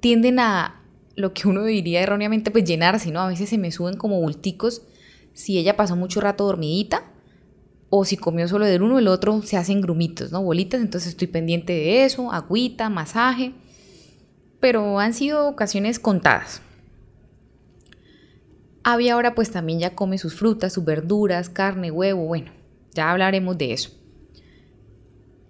tienden 0.01 0.39
a 0.39 0.83
lo 1.17 1.35
que 1.35 1.49
uno 1.49 1.65
diría 1.65 2.01
erróneamente, 2.01 2.51
pues 2.51 2.65
llenarse, 2.65 3.11
¿no? 3.11 3.21
A 3.21 3.29
veces 3.29 3.49
se 3.49 3.59
me 3.59 3.73
suben 3.73 3.97
como 3.97 4.21
bulticos 4.21 4.83
si 5.39 5.57
ella 5.57 5.77
pasó 5.77 5.95
mucho 5.95 6.21
rato 6.21 6.45
dormidita 6.45 7.13
o 7.91 8.05
si 8.05 8.17
comió 8.17 8.49
solo 8.49 8.67
del 8.67 8.83
uno, 8.83 8.99
el 8.99 9.09
otro 9.09 9.41
se 9.43 9.57
hacen 9.57 9.81
grumitos, 9.81 10.33
¿no? 10.33 10.43
Bolitas, 10.43 10.81
entonces 10.81 11.11
estoy 11.11 11.29
pendiente 11.29 11.73
de 11.73 12.05
eso, 12.05 12.33
agüita, 12.33 12.91
masaje, 12.91 13.53
pero 14.61 14.99
han 14.99 15.15
sido 15.15 15.49
ocasiones 15.49 15.99
contadas. 15.99 16.61
Abby 18.93 19.11
ahora 19.11 19.35
pues 19.35 19.51
también 19.51 19.81
ya 19.81 19.95
come 19.95 20.17
sus 20.17 20.35
frutas, 20.35 20.73
sus 20.73 20.85
verduras, 20.85 21.51
carne, 21.51 21.91
huevo, 21.91 22.25
bueno, 22.25 22.51
ya 22.95 23.11
hablaremos 23.11 23.59
de 23.59 23.75
eso. 23.75 23.91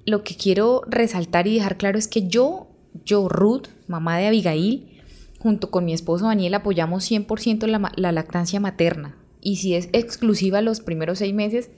Lo 0.04 0.24
que 0.24 0.34
quiero 0.34 0.82
resaltar 0.88 1.46
y 1.46 1.54
dejar 1.54 1.76
claro 1.76 1.98
es 1.98 2.08
que 2.08 2.26
yo, 2.26 2.68
yo, 3.04 3.28
Ruth, 3.28 3.68
mamá 3.86 4.18
de 4.18 4.26
Abigail, 4.26 5.00
junto 5.38 5.70
con 5.70 5.84
mi 5.84 5.92
esposo 5.92 6.26
Daniel 6.26 6.54
apoyamos 6.54 7.08
100% 7.08 7.66
la, 7.66 7.92
la 7.94 8.10
lactancia 8.10 8.58
materna. 8.58 9.16
Y 9.40 9.56
si 9.56 9.76
es 9.76 9.88
exclusiva 9.92 10.60
los 10.60 10.80
primeros 10.80 11.18
seis 11.18 11.32
meses, 11.32 11.70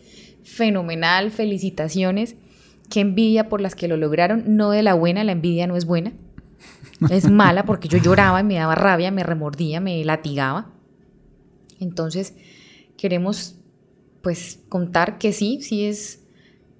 fenomenal, 0.42 1.30
felicitaciones. 1.30 2.36
Qué 2.88 3.00
envidia 3.00 3.50
por 3.50 3.60
las 3.60 3.74
que 3.74 3.86
lo 3.86 3.98
lograron, 3.98 4.56
no 4.56 4.70
de 4.70 4.82
la 4.82 4.94
buena, 4.94 5.24
la 5.24 5.32
envidia 5.32 5.66
no 5.66 5.76
es 5.76 5.84
buena. 5.84 6.12
Es 7.10 7.28
mala 7.30 7.66
porque 7.66 7.88
yo 7.88 7.98
lloraba 7.98 8.42
me 8.42 8.54
daba 8.54 8.74
rabia, 8.76 9.10
me 9.10 9.24
remordía, 9.24 9.80
me 9.80 10.02
latigaba. 10.06 10.79
Entonces, 11.80 12.34
queremos 12.96 13.56
pues 14.22 14.60
contar 14.68 15.18
que 15.18 15.32
sí, 15.32 15.60
sí 15.62 15.86
es, 15.86 16.20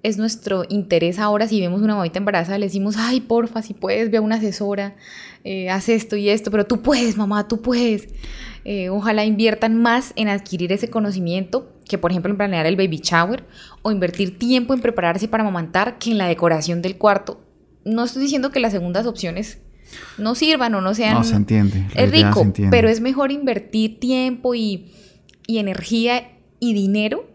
es 0.03 0.17
nuestro 0.17 0.63
interés 0.69 1.19
ahora. 1.19 1.47
Si 1.47 1.59
vemos 1.59 1.81
una 1.81 1.95
mamita 1.95 2.19
embarazada, 2.19 2.57
le 2.57 2.67
decimos, 2.67 2.95
ay, 2.97 3.21
porfa, 3.21 3.61
si 3.61 3.73
puedes, 3.73 4.11
ve 4.11 4.17
a 4.17 4.21
una 4.21 4.35
asesora, 4.35 4.95
eh, 5.43 5.69
haz 5.69 5.89
esto 5.89 6.15
y 6.15 6.29
esto, 6.29 6.51
pero 6.51 6.65
tú 6.65 6.81
puedes, 6.81 7.17
mamá, 7.17 7.47
tú 7.47 7.61
puedes. 7.61 8.07
Eh, 8.63 8.89
ojalá 8.89 9.25
inviertan 9.25 9.81
más 9.81 10.13
en 10.15 10.29
adquirir 10.29 10.71
ese 10.71 10.89
conocimiento 10.89 11.73
que, 11.89 11.97
por 11.97 12.11
ejemplo, 12.11 12.31
en 12.31 12.37
planear 12.37 12.67
el 12.67 12.75
baby 12.75 13.01
shower 13.03 13.43
o 13.81 13.91
invertir 13.91 14.37
tiempo 14.37 14.73
en 14.73 14.81
prepararse 14.81 15.27
para 15.27 15.41
amamantar 15.41 15.97
que 15.97 16.11
en 16.11 16.17
la 16.17 16.27
decoración 16.27 16.81
del 16.81 16.97
cuarto. 16.97 17.41
No 17.83 18.03
estoy 18.03 18.21
diciendo 18.21 18.51
que 18.51 18.59
las 18.59 18.71
segundas 18.71 19.07
opciones 19.07 19.59
no 20.17 20.35
sirvan 20.35 20.75
o 20.75 20.81
no 20.81 20.93
sean... 20.93 21.13
No 21.13 21.23
se 21.23 21.35
entiende. 21.35 21.87
Es 21.95 22.11
rico, 22.11 22.51
pero 22.69 22.89
es 22.89 23.01
mejor 23.01 23.31
invertir 23.31 23.99
tiempo 23.99 24.55
y, 24.55 24.91
y 25.47 25.59
energía 25.59 26.29
y 26.59 26.73
dinero 26.73 27.29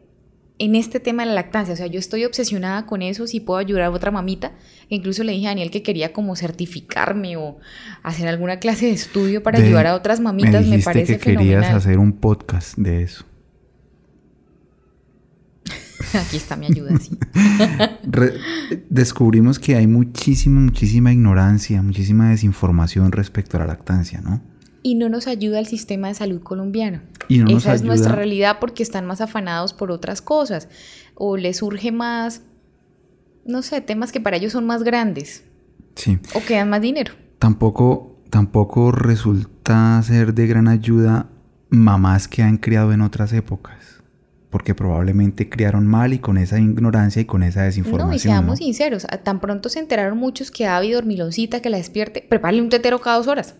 en 0.59 0.75
este 0.75 1.01
tema 1.01 1.23
de 1.23 1.29
la 1.29 1.35
lactancia. 1.35 1.75
O 1.75 1.77
sea, 1.77 1.87
yo 1.87 1.99
estoy 1.99 2.25
obsesionada 2.25 2.87
con 2.87 3.03
eso, 3.03 3.27
si 3.27 3.41
puedo 3.41 3.59
ayudar 3.59 3.85
a 3.85 3.91
otra 3.91 4.11
mamita. 4.11 4.53
Incluso 4.89 5.25
le 5.25 5.33
dije 5.33 5.47
a 5.47 5.51
Daniel 5.51 5.71
que 5.71 5.83
quería 5.83 6.13
como 6.13 6.37
certificarme 6.37 7.37
o 7.37 7.59
hacer 8.03 8.29
alguna 8.29 8.59
clase 8.59 8.87
de 8.87 8.93
estudio 8.93 9.43
para 9.43 9.59
ayudar 9.59 9.87
a 9.87 9.95
otras 9.95 10.21
mamitas. 10.21 10.65
Me, 10.67 10.79
me 10.79 10.83
parece 10.83 11.19
que 11.19 11.37
querías 11.37 11.67
hacer 11.71 11.99
un 11.99 12.13
podcast 12.13 12.77
de 12.79 13.03
eso. 13.03 13.25
Aquí 16.15 16.37
está 16.37 16.57
mi 16.57 16.67
ayuda, 16.67 16.99
sí. 16.99 17.19
descubrimos 18.91 19.59
que 19.59 19.77
hay 19.77 19.87
muchísima, 19.87 20.61
muchísima 20.61 21.13
ignorancia, 21.13 21.83
muchísima 21.83 22.31
desinformación 22.31 23.13
respecto 23.13 23.57
a 23.57 23.61
la 23.61 23.67
lactancia, 23.67 24.21
¿no? 24.21 24.41
Y 24.83 24.95
no 24.95 25.09
nos 25.09 25.27
ayuda 25.27 25.59
el 25.59 25.67
sistema 25.67 26.09
de 26.09 26.15
salud 26.15 26.43
colombiano. 26.43 27.01
Esa 27.29 27.75
es 27.75 27.83
nuestra 27.83 28.15
realidad 28.15 28.59
porque 28.61 28.85
están 28.85 29.05
más 29.05 29.21
afanados 29.21 29.73
por 29.73 29.91
otras 29.91 30.23
cosas. 30.23 30.69
O 31.15 31.37
les 31.37 31.57
surge 31.57 31.91
más, 31.91 32.43
no 33.45 33.63
sé, 33.63 33.81
temas 33.81 34.13
que 34.13 34.21
para 34.21 34.37
ellos 34.37 34.53
son 34.53 34.65
más 34.65 34.85
grandes. 34.85 35.43
Sí. 35.97 36.19
O 36.35 36.41
que 36.45 36.55
dan 36.55 36.71
más 36.71 36.83
dinero. 36.83 37.15
Tampoco, 37.41 38.23
tampoco 38.31 38.93
resulta 38.93 40.01
ser 40.05 40.35
de 40.35 40.47
gran 40.47 40.69
ayuda 40.69 41.31
mamás 41.69 42.29
que 42.29 42.45
han 42.45 42.59
criado 42.59 42.93
en 42.93 43.01
otras 43.01 43.33
épocas. 43.33 43.96
Porque 44.57 44.75
probablemente 44.75 45.51
criaron 45.51 45.87
mal 45.87 46.15
y 46.15 46.19
con 46.19 46.39
esa 46.39 46.59
ignorancia 46.59 47.21
y 47.21 47.27
con 47.27 47.43
esa 47.43 47.65
desinformación. 47.65 48.09
No, 48.09 48.15
y 48.15 48.19
seamos 48.19 48.59
sinceros, 48.61 49.07
tan 49.23 49.39
pronto 49.39 49.69
se 49.69 49.81
enteraron 49.81 50.17
muchos 50.17 50.51
que 50.51 50.67
habido 50.67 50.99
dormiloncita 50.99 51.61
que 51.61 51.69
la 51.69 51.77
despierte, 51.77 52.25
prepárale 52.27 52.63
un 52.63 52.71
tetero 52.71 52.99
cada 53.03 53.19
dos 53.19 53.27
horas. 53.27 53.57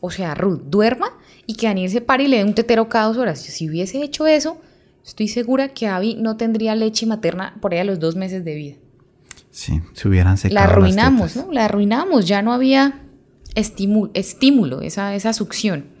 O 0.00 0.10
sea, 0.10 0.34
Ruth, 0.34 0.62
duerma 0.64 1.10
y 1.44 1.56
que 1.56 1.66
Daniel 1.66 1.90
se 1.90 2.00
pare 2.00 2.24
y 2.24 2.28
le 2.28 2.38
dé 2.38 2.44
un 2.44 2.54
tetero 2.54 2.88
cada 2.88 3.08
dos 3.08 3.18
horas. 3.18 3.38
Si 3.38 3.68
hubiese 3.68 4.02
hecho 4.02 4.26
eso, 4.26 4.58
estoy 5.04 5.28
segura 5.28 5.68
que 5.68 5.88
Abby 5.88 6.14
no 6.14 6.38
tendría 6.38 6.74
leche 6.74 7.04
materna 7.04 7.58
por 7.60 7.74
ahí 7.74 7.80
a 7.80 7.84
los 7.84 8.00
dos 8.00 8.16
meses 8.16 8.46
de 8.46 8.54
vida. 8.54 8.76
Sí, 9.50 9.82
se 9.92 10.08
hubieran 10.08 10.38
secado. 10.38 10.54
La 10.54 10.72
arruinamos, 10.72 11.36
¿no? 11.36 11.52
La 11.52 11.66
arruinamos, 11.66 12.26
ya 12.26 12.40
no 12.40 12.54
había 12.54 13.02
estímulo, 13.54 14.10
estímulo 14.14 14.80
esa, 14.80 15.14
esa 15.14 15.34
succión. 15.34 15.97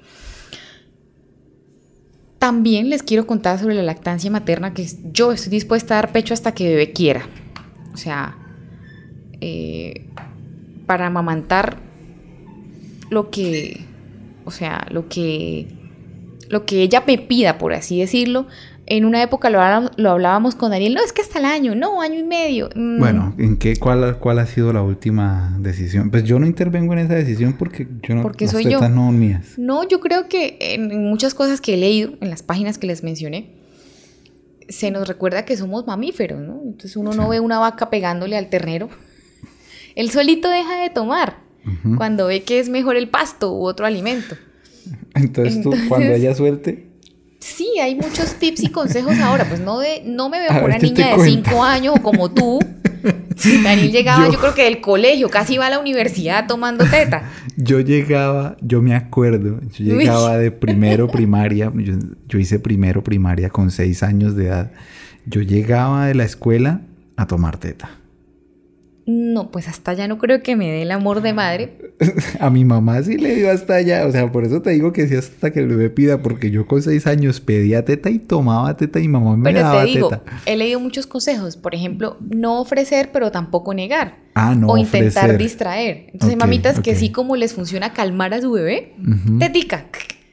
También 2.38 2.88
les 2.88 3.02
quiero 3.02 3.26
contar 3.26 3.58
sobre 3.58 3.74
la 3.74 3.82
lactancia 3.82 4.30
materna, 4.30 4.74
que 4.74 4.86
yo 5.12 5.32
estoy 5.32 5.50
dispuesta 5.50 5.94
a 5.94 6.02
dar 6.02 6.12
pecho 6.12 6.34
hasta 6.34 6.52
que 6.52 6.68
bebé 6.68 6.92
quiera. 6.92 7.26
O 7.92 7.96
sea, 7.96 8.36
eh, 9.40 10.06
para 10.86 11.06
amamantar 11.06 11.78
lo 13.10 13.30
que, 13.30 13.84
o 14.44 14.50
sea, 14.50 14.86
lo 14.90 15.08
que, 15.08 15.66
lo 16.48 16.64
que 16.64 16.82
ella 16.82 17.02
me 17.06 17.18
pida, 17.18 17.58
por 17.58 17.72
así 17.72 17.98
decirlo. 17.98 18.46
En 18.90 19.04
una 19.04 19.22
época 19.22 19.50
lo, 19.50 19.60
hablábamos 19.60 20.54
con 20.54 20.70
Daniel, 20.70 20.94
no, 20.94 21.02
es 21.04 21.12
que 21.12 21.20
hasta 21.20 21.38
el 21.38 21.44
año, 21.44 21.74
no, 21.74 22.00
año 22.00 22.18
y 22.18 22.22
medio. 22.22 22.70
Mm. 22.74 22.98
Bueno, 22.98 23.34
¿en 23.36 23.58
qué, 23.58 23.76
cuál, 23.76 24.18
cuál 24.18 24.38
ha 24.38 24.46
sido 24.46 24.72
la 24.72 24.82
última 24.82 25.54
decisión? 25.60 26.10
Pues 26.10 26.24
yo 26.24 26.38
no 26.38 26.46
intervengo 26.46 26.94
en 26.94 27.00
esa 27.00 27.14
decisión 27.14 27.52
porque 27.52 27.86
yo 28.02 28.14
no, 28.14 28.22
porque 28.22 28.48
soy 28.48 28.64
yo. 28.64 28.80
no 28.88 29.12
mías. 29.12 29.58
No, 29.58 29.86
yo 29.86 30.00
creo 30.00 30.28
que 30.28 30.56
en 30.60 31.04
muchas 31.04 31.34
cosas 31.34 31.60
que 31.60 31.74
he 31.74 31.76
leído, 31.76 32.12
en 32.22 32.30
las 32.30 32.42
páginas 32.42 32.78
que 32.78 32.86
les 32.86 33.04
mencioné, 33.04 33.50
se 34.70 34.90
nos 34.90 35.06
recuerda 35.06 35.44
que 35.44 35.56
somos 35.58 35.86
mamíferos, 35.86 36.40
¿no? 36.40 36.62
Entonces 36.64 36.96
uno 36.96 37.12
no 37.12 37.28
ve 37.28 37.40
una 37.40 37.58
vaca 37.58 37.90
pegándole 37.90 38.38
al 38.38 38.48
ternero. 38.48 38.88
El 39.96 40.10
solito 40.10 40.48
deja 40.48 40.80
de 40.80 40.88
tomar 40.88 41.48
cuando 41.96 42.26
ve 42.26 42.42
que 42.44 42.60
es 42.60 42.68
mejor 42.68 42.96
el 42.96 43.08
pasto 43.10 43.52
u 43.52 43.66
otro 43.66 43.84
alimento. 43.84 44.36
Entonces, 45.14 45.62
tú, 45.62 45.74
cuando 45.88 46.12
ella 46.12 46.34
suelte. 46.34 46.87
Sí, 47.40 47.78
hay 47.80 47.94
muchos 47.94 48.34
tips 48.34 48.64
y 48.64 48.68
consejos 48.68 49.18
ahora. 49.18 49.44
Pues 49.48 49.60
no, 49.60 49.78
de, 49.78 50.02
no 50.04 50.28
me 50.28 50.40
veo 50.40 50.48
como 50.48 50.64
una 50.64 50.78
niña 50.78 51.16
de 51.16 51.24
5 51.24 51.62
años 51.62 51.94
o 51.98 52.02
como 52.02 52.30
tú. 52.30 52.58
Daniel 53.62 53.92
llegaba, 53.92 54.28
yo, 54.28 54.38
creo 54.40 54.54
que 54.54 54.64
del 54.64 54.80
colegio, 54.80 55.28
casi 55.28 55.54
iba 55.54 55.66
a 55.66 55.70
la 55.70 55.78
universidad 55.78 56.46
tomando 56.48 56.84
teta. 56.84 57.30
Yo 57.56 57.80
llegaba, 57.80 58.56
yo 58.60 58.82
me 58.82 58.94
acuerdo, 58.94 59.60
yo 59.70 59.96
llegaba 59.96 60.36
de 60.36 60.50
primero 60.50 61.08
primaria, 61.08 61.72
yo, 61.74 61.94
yo, 62.28 62.38
hice 62.38 62.58
primero 62.58 63.02
primaria 63.04 63.50
con 63.50 63.70
6 63.70 64.02
años 64.02 64.34
de 64.34 64.46
edad. 64.46 64.72
Yo 65.26 65.42
llegaba 65.42 66.06
de 66.06 66.14
la 66.14 66.24
escuela 66.24 66.80
a 67.16 67.26
tomar 67.26 67.58
teta. 67.58 67.97
No, 69.10 69.50
pues 69.50 69.68
hasta 69.68 69.92
allá 69.92 70.06
no 70.06 70.18
creo 70.18 70.42
que 70.42 70.54
me 70.54 70.66
dé 70.70 70.82
el 70.82 70.90
amor 70.90 71.22
de 71.22 71.32
madre. 71.32 71.94
A 72.40 72.50
mi 72.50 72.66
mamá 72.66 73.02
sí 73.02 73.16
le 73.16 73.36
dio 73.36 73.50
hasta 73.50 73.76
allá. 73.76 74.06
O 74.06 74.12
sea, 74.12 74.30
por 74.30 74.44
eso 74.44 74.60
te 74.60 74.68
digo 74.68 74.92
que 74.92 75.08
sí 75.08 75.16
hasta 75.16 75.50
que 75.50 75.60
el 75.60 75.66
bebé 75.66 75.88
pida, 75.88 76.20
porque 76.22 76.50
yo 76.50 76.66
con 76.66 76.82
seis 76.82 77.06
años 77.06 77.40
pedía 77.40 77.86
teta 77.86 78.10
y 78.10 78.18
tomaba 78.18 78.76
teta 78.76 79.00
y 79.00 79.08
mamá 79.08 79.34
me 79.38 79.44
pero 79.44 79.60
daba 79.60 79.84
te 79.84 79.88
digo, 79.88 80.10
He 80.44 80.58
leído 80.58 80.78
muchos 80.78 81.06
consejos. 81.06 81.56
Por 81.56 81.74
ejemplo, 81.74 82.18
no 82.20 82.60
ofrecer, 82.60 83.08
pero 83.10 83.30
tampoco 83.30 83.72
negar. 83.72 84.18
Ah, 84.34 84.54
no. 84.54 84.66
O 84.66 84.76
intentar 84.76 85.38
distraer. 85.38 86.10
Entonces, 86.12 86.36
mamitas 86.36 86.78
que 86.80 86.94
sí, 86.94 87.10
como 87.10 87.34
les 87.34 87.54
funciona 87.54 87.94
calmar 87.94 88.34
a 88.34 88.42
su 88.42 88.52
bebé, 88.52 88.94
tetica. 89.38 89.86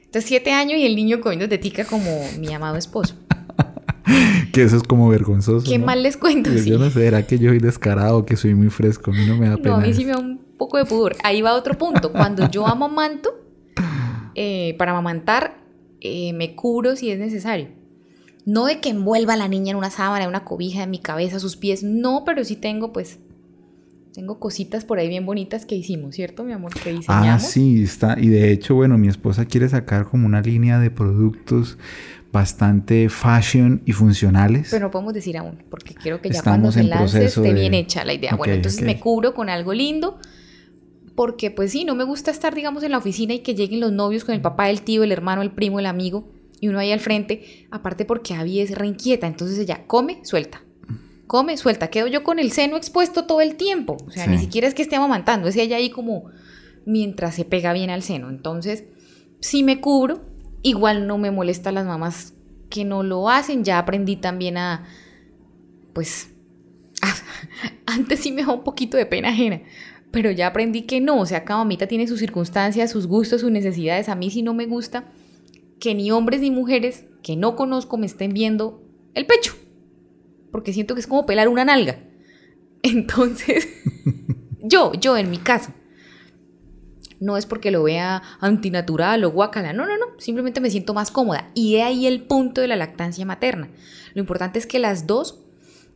Entonces, 0.04 0.26
siete 0.26 0.52
años 0.52 0.80
y 0.80 0.86
el 0.86 0.98
niño 0.98 1.22
comiendo 1.22 1.48
tetica 1.48 1.86
como 1.86 2.12
mi 2.40 2.54
amado 2.54 2.76
esposo. 2.76 3.16
que 4.51 4.64
eso 4.64 4.78
es 4.78 4.84
como 4.84 5.10
vergonzoso. 5.10 5.70
Qué 5.70 5.80
mal 5.80 6.03
les 6.03 6.18
cuento. 6.18 6.51
Yo, 6.51 6.64
yo 6.64 6.80
no 6.80 6.89
sé, 6.89 7.06
¿era 7.06 7.26
que 7.26 7.39
yo 7.39 7.49
soy 7.49 7.60
descarado, 7.60 8.26
que 8.26 8.36
soy 8.36 8.56
muy 8.56 8.70
fresco? 8.70 9.12
A 9.12 9.14
mí 9.14 9.26
no 9.26 9.38
me 9.38 9.49
da 9.49 9.58
pena. 9.58 9.70
No, 9.70 9.76
a 9.76 9.80
mí 9.80 9.93
sí 9.93 10.06
me 10.06 10.12
da 10.12 10.20
un 10.20 10.39
poco 10.58 10.78
de 10.78 10.86
pudor. 10.86 11.16
Ahí 11.24 11.41
va 11.41 11.53
otro 11.53 11.78
punto. 11.78 12.12
Cuando 12.12 12.49
yo 12.49 12.68
amamanto, 12.68 13.30
eh, 14.36 14.76
para 14.78 14.91
amamantar, 14.91 15.58
eh, 16.01 16.34
me 16.34 16.56
cubro 16.56 16.95
si 16.95 17.12
es 17.12 17.20
necesario. 17.20 17.70
No 18.45 18.66
de 18.66 18.80
que 18.80 18.89
envuelva 18.89 19.34
a 19.34 19.38
la 19.38 19.47
niña 19.47 19.72
en 19.72 19.78
una 19.78 19.89
sábana, 19.89 20.24
en 20.24 20.30
una 20.30 20.45
cobija, 20.45 20.84
en 20.84 20.91
mi 20.91 20.99
cabeza, 20.99 21.39
sus 21.39 21.58
pies. 21.58 21.82
No, 21.84 22.24
pero 22.26 22.43
sí 22.43 22.56
tengo, 22.56 22.93
pues, 22.93 23.18
tengo 24.14 24.39
cositas 24.39 24.86
por 24.86 24.99
ahí 24.99 25.10
bien 25.10 25.26
bonitas 25.26 25.66
que 25.66 25.76
hicimos, 25.76 26.16
¿cierto, 26.16 26.43
mi 26.43 26.53
amor? 26.53 26.74
Que 26.74 26.93
diseñamos. 26.93 27.28
Ah, 27.28 27.39
sí, 27.39 27.84
está. 27.84 28.18
Y 28.20 28.28
de 28.28 28.51
hecho, 28.51 28.76
bueno, 28.76 28.99
mi 28.99 29.08
esposa 29.08 29.45
quiere 29.45 29.68
sacar 29.68 30.06
como 30.06 30.28
una 30.28 30.41
línea 30.41 30.80
de 30.80 30.91
productos 30.91 31.80
bastante 32.36 33.08
fashion 33.08 33.82
y 33.86 33.94
funcionales. 33.94 34.68
Pero 34.70 34.88
no 34.88 34.92
podemos 34.92 35.14
decir 35.14 35.38
aún, 35.38 35.64
porque 35.70 35.96
quiero 35.96 36.22
que 36.22 36.30
ya 36.30 36.44
cuando 36.44 36.70
se 36.70 36.84
lance 36.84 37.24
esté 37.24 37.54
bien 37.54 37.74
hecha 37.74 38.04
la 38.04 38.14
idea. 38.14 38.36
bueno, 38.36 38.54
entonces 38.54 38.82
me 38.82 39.00
cubro 39.00 39.34
con 39.34 39.50
algo 39.50 39.74
lindo, 39.74 40.20
porque 41.16 41.50
pues 41.50 41.72
sí, 41.72 41.86
no 41.86 41.96
me 41.96 42.04
gusta 42.04 42.32
estar, 42.32 42.54
digamos, 42.54 42.84
en 42.84 42.92
la 42.92 42.98
oficina 42.98 43.34
y 43.34 43.40
que 43.40 43.56
lleguen 43.56 43.80
los 43.80 43.94
novios 43.94 44.26
con 44.26 44.36
el 44.36 44.42
papá, 44.42 44.70
el 44.70 44.82
tío, 44.82 45.04
el 45.04 45.14
hermano, 45.14 45.42
el 45.42 45.52
primo, 45.52 45.80
el 45.80 45.86
amigo, 45.86 46.30
y 46.60 46.68
uno 46.68 46.78
ahí 46.78 46.92
al 46.92 47.00
frente, 47.00 47.68
aparte 47.72 48.04
porque 48.04 48.34
Abby 48.34 48.60
es 48.60 48.72
reinquieta, 48.72 49.28
entonces 49.28 49.58
ella 49.58 49.86
come, 49.88 50.20
suelta. 50.24 50.62
Come, 51.28 51.56
suelta. 51.56 51.88
Quedo 51.88 52.08
yo 52.08 52.24
con 52.24 52.38
el 52.38 52.52
seno 52.52 52.76
expuesto 52.76 53.26
todo 53.26 53.42
el 53.42 53.56
tiempo. 53.56 53.98
O 54.06 54.12
sea, 54.12 54.28
ni 54.28 54.38
siquiera 54.38 54.68
es 54.68 54.76
que 54.76 54.84
esté 54.84 54.96
amamantando, 54.96 55.48
es 55.48 55.56
ella 55.56 55.78
ahí 55.78 55.90
como 55.90 56.26
mientras 56.86 57.34
se 57.34 57.46
pega 57.46 57.74
bien 57.74 57.90
al 57.90 58.04
seno. 58.04 58.30
Entonces, 58.30 58.84
sí 59.40 59.64
me 59.64 59.80
cubro, 59.82 60.22
Igual 60.66 61.05
no 61.05 61.20
me 61.20 61.30
molesta 61.30 61.72
las 61.72 61.86
mamás 61.86 62.34
que 62.72 62.86
no 62.86 63.03
lo 63.03 63.30
hacen. 63.30 63.63
Ya 63.63 63.78
aprendí 63.78 64.16
también 64.16 64.57
a, 64.57 64.84
pues, 65.93 66.32
antes 67.86 68.22
sí 68.22 68.32
me 68.32 68.43
da 68.43 68.51
un 68.51 68.63
poquito 68.63 68.97
de 68.97 69.05
pena 69.05 69.30
ajena. 69.30 69.61
Pero 70.09 70.32
ya 70.32 70.47
aprendí 70.47 70.82
que 70.82 71.01
no, 71.01 71.20
o 71.20 71.26
sea, 71.28 71.45
cada 71.45 71.59
mamita 71.59 71.86
tiene 71.86 72.07
sus 72.07 72.18
circunstancias, 72.18 72.89
sus 72.89 73.05
gustos, 73.05 73.41
sus 73.41 73.51
necesidades. 73.51 74.09
A 74.09 74.16
mí 74.16 74.32
sí 74.32 74.41
no 74.41 74.55
me 74.55 74.66
gusta 74.66 75.05
que 75.80 75.93
ni 75.93 76.09
hombres 76.09 76.41
ni 76.41 76.49
mujeres 76.49 77.05
que 77.22 77.36
no 77.36 77.55
conozco 77.55 77.97
me 77.97 78.07
estén 78.07 78.34
viendo 78.34 78.82
el 79.13 79.28
pecho. 79.28 79.53
Porque 80.51 80.74
siento 80.74 80.95
que 80.95 81.01
es 81.01 81.05
como 81.05 81.28
pelar 81.28 81.47
una 81.47 81.66
nalga. 81.66 81.99
Entonces, 82.82 83.68
yo, 84.63 84.93
yo 84.93 85.16
en 85.16 85.30
mi 85.30 85.38
caso, 85.38 85.74
no 87.26 87.38
es 87.38 87.48
porque 87.48 87.72
lo 87.72 87.84
vea 87.84 88.22
antinatural 88.40 89.24
o 89.24 89.32
guacala, 89.32 89.74
no, 89.74 89.88
no, 89.88 89.98
no, 89.98 90.06
simplemente 90.20 90.62
me 90.62 90.70
siento 90.70 90.94
más 90.94 91.10
cómoda. 91.10 91.50
Y 91.56 91.74
de 91.74 91.82
ahí 91.82 92.06
el 92.06 92.22
punto 92.22 92.62
de 92.62 92.68
la 92.68 92.76
lactancia 92.76 93.26
materna. 93.26 93.70
Lo 94.14 94.22
importante 94.22 94.60
es 94.60 94.68
que 94.68 94.78
las 94.78 95.08
dos 95.08 95.40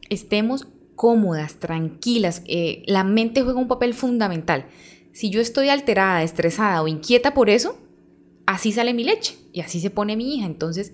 estemos 0.10 0.68
cómodas, 0.96 1.60
tranquilas. 1.60 2.42
Eh, 2.48 2.84
la 2.88 3.04
mente 3.04 3.44
juega 3.44 3.60
un 3.60 3.68
papel 3.68 3.94
fundamental. 3.94 4.66
Si 5.12 5.30
yo 5.30 5.40
estoy 5.40 5.70
alterada, 5.70 6.24
estresada 6.24 6.82
o 6.82 6.88
inquieta 6.88 7.36
por 7.36 7.52
eso, 7.52 7.78
así 8.48 8.72
sale 8.72 8.96
mi 8.96 9.04
leche 9.04 9.38
y 9.54 9.62
así 9.62 9.80
se 9.80 9.92
pone 9.92 10.18
mi 10.18 10.36
hija. 10.36 10.48
Entonces, 10.48 10.94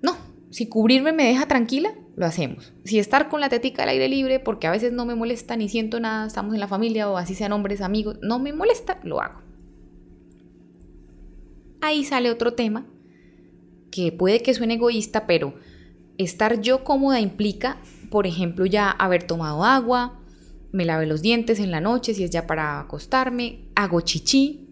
no, 0.00 0.16
si 0.48 0.66
cubrirme 0.66 1.12
me 1.12 1.26
deja 1.26 1.46
tranquila, 1.46 1.92
lo 2.20 2.26
hacemos. 2.26 2.74
Si 2.84 2.98
estar 2.98 3.30
con 3.30 3.40
la 3.40 3.48
tetica 3.48 3.84
al 3.84 3.88
aire 3.88 4.06
libre, 4.06 4.40
porque 4.40 4.66
a 4.66 4.70
veces 4.70 4.92
no 4.92 5.06
me 5.06 5.14
molesta 5.14 5.56
ni 5.56 5.70
siento 5.70 6.00
nada, 6.00 6.26
estamos 6.26 6.52
en 6.52 6.60
la 6.60 6.68
familia 6.68 7.08
o 7.08 7.16
así 7.16 7.34
sean 7.34 7.52
hombres, 7.52 7.80
amigos, 7.80 8.18
no 8.20 8.38
me 8.38 8.52
molesta, 8.52 9.00
lo 9.04 9.22
hago. 9.22 9.40
Ahí 11.80 12.04
sale 12.04 12.30
otro 12.30 12.52
tema 12.52 12.86
que 13.90 14.12
puede 14.12 14.42
que 14.42 14.52
suene 14.52 14.74
egoísta, 14.74 15.26
pero 15.26 15.54
estar 16.18 16.60
yo 16.60 16.84
cómoda 16.84 17.20
implica, 17.20 17.78
por 18.10 18.26
ejemplo, 18.26 18.66
ya 18.66 18.90
haber 18.90 19.22
tomado 19.22 19.64
agua, 19.64 20.20
me 20.72 20.84
lave 20.84 21.06
los 21.06 21.22
dientes 21.22 21.58
en 21.58 21.70
la 21.70 21.80
noche 21.80 22.12
si 22.12 22.22
es 22.22 22.30
ya 22.30 22.46
para 22.46 22.80
acostarme, 22.80 23.70
hago 23.74 24.02
chichi, 24.02 24.68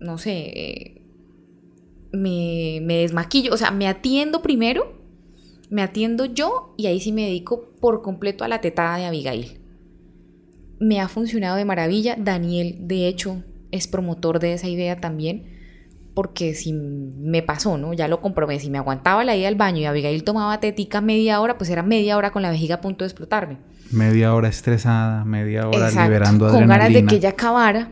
no 0.00 0.18
sé, 0.18 0.32
eh, 0.32 1.02
me, 2.10 2.82
desmaquillo, 2.84 3.54
o 3.54 3.56
sea, 3.56 3.70
me 3.70 3.86
atiendo 3.86 4.42
primero, 4.42 5.01
me 5.72 5.80
atiendo 5.80 6.26
yo 6.26 6.74
y 6.76 6.86
ahí 6.86 7.00
sí 7.00 7.12
me 7.12 7.22
dedico 7.22 7.70
por 7.80 8.02
completo 8.02 8.44
a 8.44 8.48
la 8.48 8.60
tetada 8.60 8.98
de 8.98 9.06
Abigail. 9.06 9.58
Me 10.78 11.00
ha 11.00 11.08
funcionado 11.08 11.56
de 11.56 11.64
maravilla, 11.64 12.14
Daniel 12.18 12.76
de 12.80 13.08
hecho 13.08 13.42
es 13.70 13.88
promotor 13.88 14.38
de 14.38 14.52
esa 14.52 14.68
idea 14.68 15.00
también, 15.00 15.46
porque 16.14 16.54
si 16.54 16.74
me 16.74 17.40
pasó, 17.40 17.78
¿no? 17.78 17.94
Ya 17.94 18.06
lo 18.06 18.20
comprobé, 18.20 18.60
si 18.60 18.68
me 18.68 18.76
aguantaba 18.76 19.24
la 19.24 19.34
ida 19.34 19.48
al 19.48 19.54
baño 19.54 19.78
y 19.78 19.86
Abigail 19.86 20.24
tomaba 20.24 20.60
tetica 20.60 21.00
media 21.00 21.40
hora, 21.40 21.56
pues 21.56 21.70
era 21.70 21.82
media 21.82 22.18
hora 22.18 22.32
con 22.32 22.42
la 22.42 22.50
vejiga 22.50 22.74
a 22.74 22.80
punto 22.82 23.04
de 23.04 23.08
explotarme. 23.08 23.56
Media 23.90 24.34
hora 24.34 24.48
estresada, 24.48 25.24
media 25.24 25.68
hora 25.68 25.88
liberando 25.88 26.48
adrenalina. 26.48 26.52
Con 26.52 26.68
ganas 26.68 26.92
de 26.92 27.06
que 27.06 27.14
ella 27.16 27.30
acabara 27.30 27.88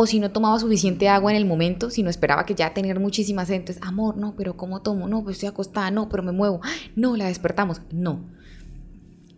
o 0.00 0.06
si 0.06 0.20
no 0.20 0.30
tomaba 0.30 0.60
suficiente 0.60 1.08
agua 1.08 1.32
en 1.32 1.36
el 1.38 1.44
momento, 1.44 1.90
si 1.90 2.04
no 2.04 2.10
esperaba 2.10 2.46
que 2.46 2.54
ya 2.54 2.72
tener 2.72 3.00
muchísima 3.00 3.44
sed, 3.44 3.56
entonces, 3.56 3.82
amor, 3.82 4.16
no, 4.16 4.36
pero 4.36 4.56
¿cómo 4.56 4.80
tomo? 4.80 5.08
No, 5.08 5.24
pues 5.24 5.34
estoy 5.36 5.48
acostada, 5.48 5.90
no, 5.90 6.08
pero 6.08 6.22
me 6.22 6.30
muevo, 6.30 6.60
no, 6.94 7.16
la 7.16 7.26
despertamos, 7.26 7.82
no. 7.90 8.20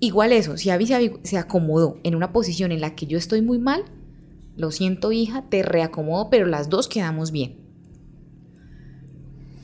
igual 0.01 0.33
eso, 0.33 0.59
si 0.59 0.69
Abby 0.69 0.87
se, 0.87 1.15
se 1.23 1.39
acomodó 1.39 1.99
en 2.03 2.15
una 2.15 2.31
posición 2.33 2.73
en 2.73 2.83
la 2.83 2.95
que 2.95 3.07
yo 3.07 3.17
estoy 3.17 3.41
muy 3.41 3.59
mal, 3.59 3.85
lo 4.57 4.71
siento 4.71 5.13
hija, 5.13 5.45
te 5.49 5.63
reacomodo, 5.63 6.29
pero 6.29 6.45
las 6.47 6.69
dos 6.69 6.89
quedamos 6.89 7.31
bien. 7.31 7.57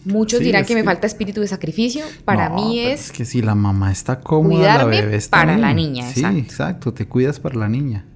Muchos 0.07 0.39
Sí, 0.39 0.45
dirán 0.47 0.63
es 0.63 0.69
que 0.69 0.75
me 0.77 0.85
falta 0.85 1.07
espíritu 1.07 1.41
de 1.43 1.49
sacrificio. 1.49 2.05
Para 2.25 2.49
No, 2.49 2.55
mí 2.57 2.79
pero 2.81 2.95
es 2.95 3.13
que 3.13 3.25
si 3.27 3.43
la 3.43 3.55
mamá 3.55 3.91
está 3.93 4.21
cómoda, 4.21 4.55
cuidarme 4.57 4.97
la 4.97 5.03
bebé 5.03 5.17
está 5.17 5.39
para 5.39 5.59
la 5.59 5.75
niña, 5.75 6.05
Sí, 6.05 6.21
exacto. 6.21 6.39
exacto. 6.39 6.95
Te 6.95 7.07
cuidas 7.07 7.39
para 7.41 7.57
la 7.57 7.69
niña. 7.69 8.07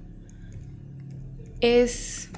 es, 1.59 2.29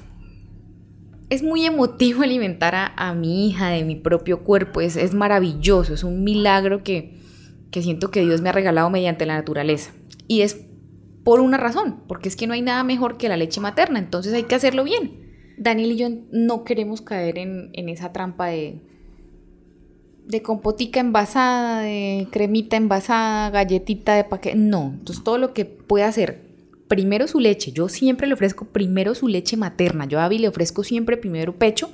es 1.30 1.42
muy 1.42 1.64
emotivo 1.64 2.22
alimentar 2.24 2.74
a, 2.74 2.92
a 2.96 3.14
mi 3.14 3.48
hija 3.48 3.68
de 3.68 3.84
mi 3.84 3.96
propio 3.96 4.44
cuerpo. 4.44 4.80
Es, 4.80 4.96
es 4.96 5.14
maravilloso, 5.14 5.94
es 5.94 6.04
un 6.04 6.24
milagro 6.24 6.82
que, 6.82 7.18
que 7.70 7.82
siento 7.82 8.10
que 8.10 8.22
Dios 8.22 8.40
me 8.40 8.48
ha 8.48 8.52
regalado 8.52 8.90
mediante 8.90 9.26
la 9.26 9.34
naturaleza. 9.34 9.92
Y 10.28 10.42
es 10.42 10.60
por 11.24 11.40
una 11.40 11.56
razón, 11.56 12.02
porque 12.06 12.28
es 12.28 12.36
que 12.36 12.46
no 12.46 12.52
hay 12.52 12.62
nada 12.62 12.84
mejor 12.84 13.16
que 13.16 13.28
la 13.28 13.36
leche 13.36 13.60
materna, 13.60 13.98
entonces 13.98 14.34
hay 14.34 14.44
que 14.44 14.54
hacerlo 14.54 14.84
bien. 14.84 15.24
Daniel 15.56 15.92
y 15.92 15.96
yo 15.96 16.08
no 16.32 16.64
queremos 16.64 17.00
caer 17.00 17.38
en, 17.38 17.70
en 17.72 17.88
esa 17.88 18.12
trampa 18.12 18.48
de, 18.48 18.80
de 20.26 20.42
compotica 20.42 21.00
envasada, 21.00 21.80
de 21.80 22.28
cremita 22.30 22.76
envasada, 22.76 23.50
galletita 23.50 24.14
de 24.14 24.24
paquete. 24.24 24.56
No, 24.56 24.92
entonces 24.94 25.24
todo 25.24 25.38
lo 25.38 25.54
que 25.54 25.64
pueda 25.64 26.08
hacer. 26.08 26.53
Primero 26.88 27.26
su 27.26 27.40
leche. 27.40 27.72
Yo 27.72 27.88
siempre 27.88 28.26
le 28.26 28.34
ofrezco 28.34 28.66
primero 28.66 29.14
su 29.14 29.28
leche 29.28 29.56
materna. 29.56 30.06
Yo 30.06 30.20
a 30.20 30.26
Abby 30.26 30.38
le 30.38 30.48
ofrezco 30.48 30.84
siempre 30.84 31.16
primero 31.16 31.56
pecho. 31.56 31.90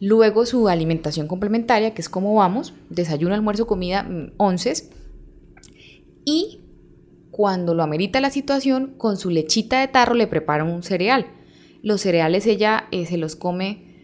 Luego 0.00 0.46
su 0.46 0.68
alimentación 0.68 1.26
complementaria, 1.26 1.94
que 1.94 2.02
es 2.02 2.08
como 2.08 2.34
vamos. 2.34 2.74
Desayuno, 2.90 3.34
almuerzo, 3.34 3.66
comida, 3.66 4.02
mm, 4.04 4.32
onces. 4.36 4.90
Y 6.24 6.60
cuando 7.30 7.74
lo 7.74 7.82
amerita 7.82 8.20
la 8.20 8.30
situación, 8.30 8.94
con 8.96 9.16
su 9.16 9.30
lechita 9.30 9.80
de 9.80 9.88
tarro 9.88 10.14
le 10.14 10.26
preparo 10.26 10.64
un 10.72 10.82
cereal. 10.82 11.26
Los 11.82 12.00
cereales 12.00 12.46
ella 12.46 12.86
eh, 12.92 13.06
se 13.06 13.16
los 13.18 13.36
come 13.36 13.94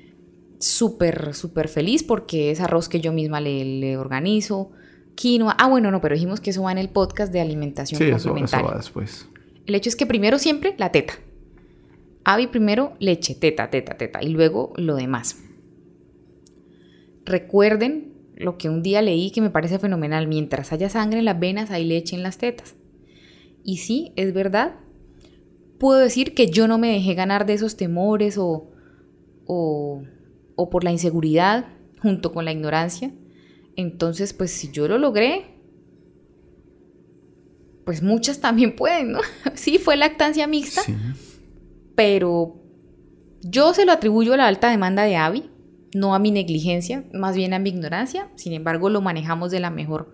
súper, 0.58 1.34
súper 1.34 1.68
feliz 1.68 2.02
porque 2.02 2.50
es 2.50 2.60
arroz 2.60 2.88
que 2.88 3.00
yo 3.00 3.12
misma 3.12 3.40
le, 3.40 3.64
le 3.64 3.96
organizo. 3.96 4.72
Quinoa. 5.14 5.54
Ah, 5.58 5.68
bueno, 5.68 5.90
no, 5.90 6.00
pero 6.00 6.14
dijimos 6.14 6.40
que 6.40 6.50
eso 6.50 6.62
va 6.62 6.72
en 6.72 6.78
el 6.78 6.88
podcast 6.88 7.32
de 7.32 7.40
alimentación 7.40 7.98
Sí, 7.98 8.04
eso, 8.04 8.16
eso 8.16 8.28
complementaria. 8.30 8.70
va 8.70 8.76
después. 8.76 9.26
El 9.70 9.76
hecho 9.76 9.88
es 9.88 9.94
que 9.94 10.04
primero 10.04 10.40
siempre 10.40 10.74
la 10.78 10.90
teta. 10.90 11.14
Avi 12.24 12.48
primero 12.48 12.94
leche, 12.98 13.36
teta, 13.36 13.70
teta, 13.70 13.96
teta. 13.96 14.20
Y 14.20 14.30
luego 14.30 14.72
lo 14.74 14.96
demás. 14.96 15.36
Recuerden 17.24 18.12
lo 18.34 18.58
que 18.58 18.68
un 18.68 18.82
día 18.82 19.00
leí 19.00 19.30
que 19.30 19.40
me 19.40 19.50
parece 19.50 19.78
fenomenal. 19.78 20.26
Mientras 20.26 20.72
haya 20.72 20.88
sangre 20.88 21.20
en 21.20 21.24
las 21.24 21.38
venas, 21.38 21.70
hay 21.70 21.84
leche 21.84 22.16
en 22.16 22.24
las 22.24 22.36
tetas. 22.36 22.74
Y 23.62 23.76
sí, 23.76 24.12
es 24.16 24.34
verdad. 24.34 24.74
Puedo 25.78 26.00
decir 26.00 26.34
que 26.34 26.50
yo 26.50 26.66
no 26.66 26.76
me 26.76 26.92
dejé 26.92 27.14
ganar 27.14 27.46
de 27.46 27.52
esos 27.52 27.76
temores 27.76 28.38
o, 28.38 28.72
o, 29.46 30.02
o 30.56 30.68
por 30.68 30.82
la 30.82 30.90
inseguridad 30.90 31.66
junto 32.02 32.32
con 32.32 32.44
la 32.44 32.50
ignorancia. 32.50 33.12
Entonces, 33.76 34.32
pues 34.32 34.50
si 34.50 34.72
yo 34.72 34.88
lo 34.88 34.98
logré, 34.98 35.59
pues 37.84 38.02
muchas 38.02 38.40
también 38.40 38.76
pueden, 38.76 39.12
¿no? 39.12 39.20
Sí, 39.54 39.78
fue 39.78 39.96
lactancia 39.96 40.46
mixta, 40.46 40.82
Sí. 40.82 40.94
pero 41.94 42.56
yo 43.42 43.72
se 43.74 43.84
lo 43.84 43.92
atribuyo 43.92 44.34
a 44.34 44.36
la 44.36 44.46
alta 44.46 44.70
demanda 44.70 45.02
de 45.04 45.16
Avi, 45.16 45.50
no 45.94 46.14
a 46.14 46.18
mi 46.18 46.30
negligencia, 46.30 47.04
más 47.12 47.34
bien 47.34 47.52
a 47.54 47.58
mi 47.58 47.70
ignorancia. 47.70 48.28
Sin 48.36 48.52
embargo, 48.52 48.90
lo 48.90 49.00
manejamos 49.00 49.50
de 49.50 49.60
la 49.60 49.70
mejor 49.70 50.12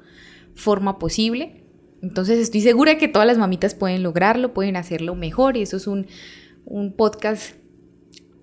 forma 0.55 0.99
posible. 0.99 1.65
Entonces 2.03 2.39
estoy 2.39 2.61
segura 2.63 2.99
que 2.99 3.09
todas 3.09 3.27
las 3.27 3.37
mamitas 3.39 3.75
pueden 3.75 4.03
lograrlo, 4.03 4.55
pueden 4.55 4.77
hacerlo 4.77 5.15
mejor 5.15 5.57
y 5.57 5.63
eso 5.63 5.77
es 5.77 5.87
un, 5.87 6.07
un 6.65 6.93
podcast 6.95 7.57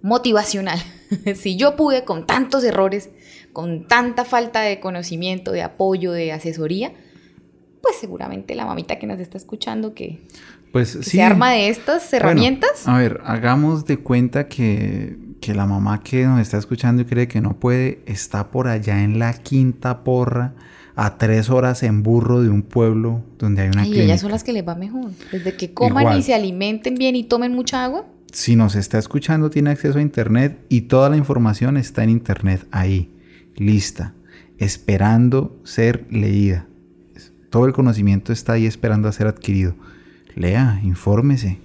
motivacional. 0.01 0.79
si 1.35 1.55
yo 1.55 1.75
pude 1.75 2.03
con 2.03 2.25
tantos 2.27 2.63
errores, 2.63 3.09
con 3.51 3.87
tanta 3.87 4.25
falta 4.25 4.61
de 4.61 4.79
conocimiento, 4.79 5.51
de 5.51 5.61
apoyo, 5.63 6.11
de 6.11 6.31
asesoría, 6.33 6.93
pues 7.83 7.97
seguramente 7.99 8.55
la 8.55 8.65
mamita 8.65 8.97
que 8.97 9.05
nos 9.05 9.19
está 9.19 9.37
escuchando 9.37 9.93
que, 9.93 10.25
Pues 10.71 10.95
que 10.95 11.03
sí. 11.03 11.09
se 11.11 11.21
arma 11.21 11.51
de 11.51 11.67
estas 11.67 12.09
Bueno, 12.09 12.25
herramientas. 12.29 12.87
a 12.87 12.97
ver, 12.97 13.19
hagamos 13.25 13.85
de 13.85 13.97
cuenta 13.97 14.47
que, 14.47 15.17
que 15.41 15.53
la 15.53 15.65
mamá 15.67 16.01
que 16.01 16.25
nos 16.25 16.39
está 16.39 16.57
escuchando 16.57 17.01
y 17.01 17.05
cree 17.05 17.27
que 17.27 17.41
no 17.41 17.59
puede 17.59 17.99
está 18.05 18.49
por 18.51 18.67
allá 18.69 19.03
en 19.03 19.19
la 19.19 19.33
quinta 19.33 20.03
porra 20.05 20.53
a 20.95 21.17
tres 21.17 21.49
horas 21.49 21.83
en 21.83 22.03
burro 22.03 22.41
de 22.41 22.49
un 22.49 22.61
pueblo 22.61 23.21
donde 23.37 23.63
hay 23.63 23.67
una 23.69 23.81
y 23.81 23.89
clínica. 23.89 24.03
ellas 24.05 24.21
son 24.21 24.31
las 24.31 24.43
que 24.45 24.53
les 24.53 24.65
va 24.65 24.75
mejor. 24.75 25.11
Desde 25.31 25.55
que 25.57 25.73
coman 25.73 26.03
Igual. 26.03 26.19
y 26.19 26.23
se 26.23 26.33
alimenten 26.33 26.95
bien 26.95 27.15
y 27.17 27.23
tomen 27.25 27.51
mucha 27.53 27.83
agua. 27.83 28.05
Si 28.31 28.55
nos 28.55 28.75
está 28.75 28.97
escuchando 28.97 29.49
tiene 29.49 29.71
acceso 29.71 29.97
a 29.99 30.01
internet 30.01 30.57
y 30.69 30.81
toda 30.81 31.09
la 31.09 31.17
información 31.17 31.75
está 31.77 32.03
en 32.03 32.11
internet 32.11 32.65
ahí, 32.71 33.11
lista, 33.57 34.13
esperando 34.57 35.59
ser 35.63 36.05
leída. 36.09 36.67
Todo 37.53 37.67
el 37.67 37.73
conocimiento 37.73 38.33
está 38.33 38.53
ahí 38.53 38.65
esperando 38.65 39.07
a 39.07 39.11
ser 39.11 39.27
adquirido. 39.27 39.75
Lea, 40.33 40.81
infórmese. 40.83 41.59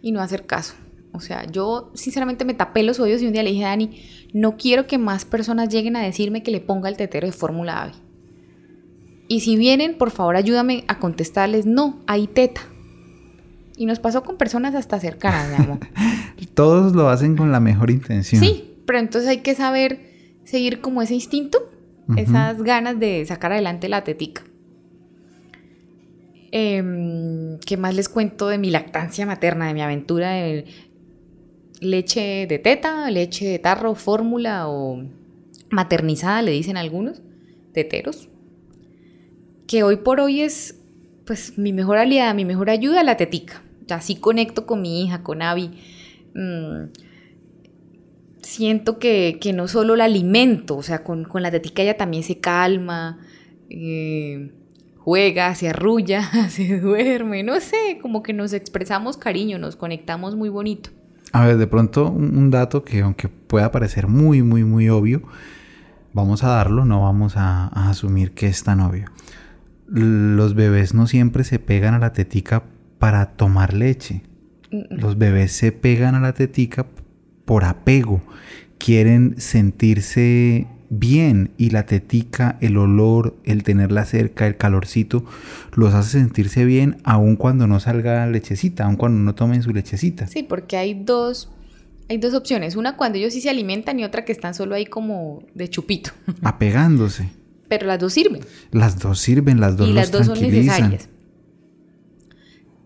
y 0.00 0.12
no 0.12 0.20
hacer 0.20 0.46
caso. 0.46 0.74
O 1.10 1.18
sea, 1.18 1.44
yo 1.44 1.90
sinceramente 1.94 2.44
me 2.44 2.54
tapé 2.54 2.84
los 2.84 3.00
oídos 3.00 3.20
y 3.20 3.26
un 3.26 3.32
día 3.32 3.42
le 3.42 3.50
dije 3.50 3.64
a 3.64 3.70
Dani, 3.70 4.00
no 4.32 4.56
quiero 4.56 4.86
que 4.86 4.96
más 4.96 5.24
personas 5.24 5.70
lleguen 5.70 5.96
a 5.96 6.02
decirme 6.02 6.44
que 6.44 6.52
le 6.52 6.60
ponga 6.60 6.88
el 6.88 6.96
tetero 6.96 7.26
de 7.26 7.32
Fórmula 7.32 7.82
Ave. 7.82 7.94
Y 9.26 9.40
si 9.40 9.56
vienen, 9.56 9.98
por 9.98 10.12
favor 10.12 10.36
ayúdame 10.36 10.84
a 10.86 11.00
contestarles, 11.00 11.66
no, 11.66 11.98
hay 12.06 12.28
teta. 12.28 12.60
Y 13.76 13.86
nos 13.86 13.98
pasó 13.98 14.22
con 14.22 14.36
personas 14.36 14.76
hasta 14.76 15.00
cercanas, 15.00 15.48
mi 15.48 15.64
amor. 15.64 15.80
Todos 16.54 16.94
lo 16.94 17.08
hacen 17.08 17.36
con 17.36 17.50
la 17.50 17.58
mejor 17.58 17.90
intención. 17.90 18.40
Sí, 18.40 18.76
pero 18.86 19.00
entonces 19.00 19.28
hay 19.28 19.38
que 19.38 19.56
saber 19.56 20.12
seguir 20.44 20.80
como 20.80 21.02
ese 21.02 21.14
instinto, 21.14 21.58
esas 22.16 22.62
ganas 22.62 23.00
de 23.00 23.26
sacar 23.26 23.50
adelante 23.50 23.88
la 23.88 24.04
tetica. 24.04 24.44
Em, 26.58 27.58
¿Qué 27.58 27.76
más 27.76 27.94
les 27.94 28.08
cuento 28.08 28.48
de 28.48 28.56
mi 28.56 28.70
lactancia 28.70 29.26
materna, 29.26 29.66
de 29.66 29.74
mi 29.74 29.82
aventura 29.82 30.30
de 30.30 30.64
leche 31.80 32.46
de 32.48 32.58
teta, 32.58 33.10
leche 33.10 33.46
de 33.46 33.58
tarro, 33.58 33.94
fórmula 33.94 34.66
o 34.66 35.04
maternizada, 35.68 36.40
le 36.40 36.52
dicen 36.52 36.78
algunos, 36.78 37.20
teteros? 37.74 38.30
Que 39.66 39.82
hoy 39.82 39.96
por 39.96 40.18
hoy 40.18 40.40
es 40.40 40.80
pues 41.26 41.58
mi 41.58 41.74
mejor 41.74 41.98
aliada, 41.98 42.32
mi 42.32 42.46
mejor 42.46 42.70
ayuda, 42.70 43.04
la 43.04 43.18
tetica. 43.18 43.62
Así 43.90 44.16
conecto 44.16 44.64
con 44.64 44.80
mi 44.80 45.04
hija, 45.04 45.22
con 45.22 45.42
Abby. 45.42 45.72
Mm, 46.34 46.84
siento 48.40 48.98
que, 48.98 49.36
que 49.42 49.52
no 49.52 49.68
solo 49.68 49.94
la 49.94 50.04
alimento, 50.04 50.78
o 50.78 50.82
sea, 50.82 51.04
con, 51.04 51.24
con 51.24 51.42
la 51.42 51.50
tetica 51.50 51.82
ella 51.82 51.98
también 51.98 52.22
se 52.22 52.38
calma, 52.38 53.18
eh, 53.68 54.52
juega, 55.06 55.54
se 55.54 55.68
arrulla, 55.68 56.48
se 56.50 56.80
duerme, 56.80 57.44
no 57.44 57.60
sé, 57.60 57.98
como 58.02 58.24
que 58.24 58.32
nos 58.32 58.52
expresamos 58.52 59.16
cariño, 59.16 59.56
nos 59.56 59.76
conectamos 59.76 60.34
muy 60.34 60.48
bonito. 60.48 60.90
A 61.32 61.46
ver, 61.46 61.58
de 61.58 61.68
pronto 61.68 62.10
un, 62.10 62.50
dato 62.50 62.82
que 62.82 63.02
aunque 63.02 63.28
pueda 63.28 63.70
parecer 63.70 64.08
muy, 64.08 64.42
muy, 64.42 64.64
muy 64.64 64.88
obvio, 64.88 65.22
vamos 66.12 66.42
a 66.42 66.48
darlo, 66.48 66.84
no 66.84 67.02
vamos 67.02 67.36
a, 67.36 67.68
a 67.68 67.90
asumir 67.90 68.32
que 68.32 68.48
es 68.48 68.64
tan 68.64 68.80
obvio. 68.80 69.06
Los 69.86 70.54
bebés 70.54 70.92
no 70.92 71.06
siempre 71.06 71.44
se 71.44 71.60
pegan 71.60 71.94
a 71.94 72.00
la 72.00 72.12
tetica 72.12 72.64
para 72.98 73.36
tomar 73.36 73.74
leche. 73.74 74.22
Los 74.90 75.18
bebés 75.18 75.52
se 75.52 75.70
pegan 75.70 76.16
a 76.16 76.20
la 76.20 76.32
tetica 76.32 76.86
por 77.44 77.64
apego. 77.64 78.22
Quieren 78.78 79.36
sentirse 79.38 80.66
bien 80.90 81.50
y 81.56 81.70
la 81.70 81.86
tetica, 81.86 82.58
el 82.60 82.76
olor, 82.76 83.36
el 83.44 83.62
tenerla 83.62 84.04
cerca, 84.04 84.46
el 84.46 84.56
calorcito, 84.56 85.24
los 85.74 85.94
hace 85.94 86.18
sentirse 86.20 86.64
bien 86.64 86.98
aun 87.04 87.36
cuando 87.36 87.66
no 87.66 87.80
salga 87.80 88.26
lechecita, 88.26 88.84
aun 88.84 88.96
cuando 88.96 89.18
no 89.20 89.34
tomen 89.34 89.62
su 89.62 89.70
lechecita. 89.70 90.26
Sí, 90.26 90.42
porque 90.42 90.76
hay 90.76 90.94
dos, 90.94 91.50
hay 92.08 92.18
dos 92.18 92.34
opciones, 92.34 92.76
una 92.76 92.96
cuando 92.96 93.18
ellos 93.18 93.32
sí 93.32 93.40
se 93.40 93.50
alimentan 93.50 93.98
y 94.00 94.04
otra 94.04 94.24
que 94.24 94.32
están 94.32 94.54
solo 94.54 94.74
ahí 94.74 94.86
como 94.86 95.42
de 95.54 95.68
chupito, 95.68 96.10
apegándose. 96.42 97.30
pero 97.68 97.86
las 97.86 97.98
dos 97.98 98.12
sirven. 98.12 98.42
Las 98.70 98.98
dos 98.98 99.18
sirven, 99.18 99.60
las 99.60 99.76
dos 99.76 99.88
y 99.88 99.92
las 99.92 100.10
dos 100.10 100.26
son 100.26 100.40
necesarias. 100.40 101.08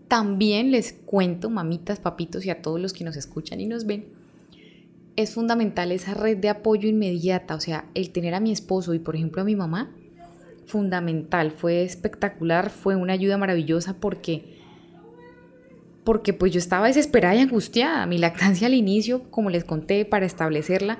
También 0.07 0.71
les 0.71 0.91
cuento, 0.91 1.49
mamitas, 1.49 1.99
papitos 1.99 2.45
y 2.45 2.49
a 2.49 2.61
todos 2.61 2.81
los 2.81 2.91
que 2.91 3.05
nos 3.05 3.15
escuchan 3.15 3.61
y 3.61 3.65
nos 3.65 3.85
ven, 3.85 4.07
es 5.15 5.33
fundamental 5.33 5.91
esa 5.91 6.13
red 6.13 6.37
de 6.37 6.49
apoyo 6.49 6.87
inmediata, 6.87 7.55
o 7.55 7.59
sea, 7.59 7.85
el 7.93 8.11
tener 8.11 8.33
a 8.33 8.39
mi 8.39 8.51
esposo 8.51 8.93
y 8.93 8.99
por 8.99 9.15
ejemplo 9.15 9.41
a 9.41 9.45
mi 9.45 9.55
mamá, 9.55 9.91
fundamental, 10.65 11.51
fue 11.51 11.83
espectacular, 11.83 12.69
fue 12.69 12.95
una 12.95 13.13
ayuda 13.13 13.37
maravillosa 13.37 13.99
porque 13.99 14.59
porque 16.03 16.33
pues 16.33 16.51
yo 16.51 16.57
estaba 16.57 16.87
desesperada 16.87 17.35
y 17.35 17.39
angustiada, 17.39 18.07
mi 18.07 18.17
lactancia 18.17 18.65
al 18.67 18.73
inicio, 18.73 19.29
como 19.29 19.51
les 19.51 19.63
conté, 19.63 20.03
para 20.05 20.25
establecerla 20.25 20.97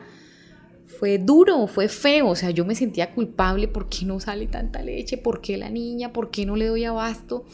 fue 0.86 1.18
duro, 1.18 1.66
fue 1.66 1.88
feo, 1.88 2.28
o 2.28 2.36
sea, 2.36 2.52
yo 2.52 2.64
me 2.66 2.76
sentía 2.76 3.12
culpable, 3.16 3.68
¿por 3.68 3.90
qué 3.90 4.06
no 4.06 4.20
sale 4.20 4.46
tanta 4.46 4.84
leche? 4.84 5.18
¿Por 5.18 5.42
qué 5.42 5.58
la 5.58 5.70
niña? 5.70 6.14
¿Por 6.14 6.30
qué 6.30 6.46
no 6.46 6.56
le 6.56 6.68
doy 6.68 6.84
abasto? 6.84 7.46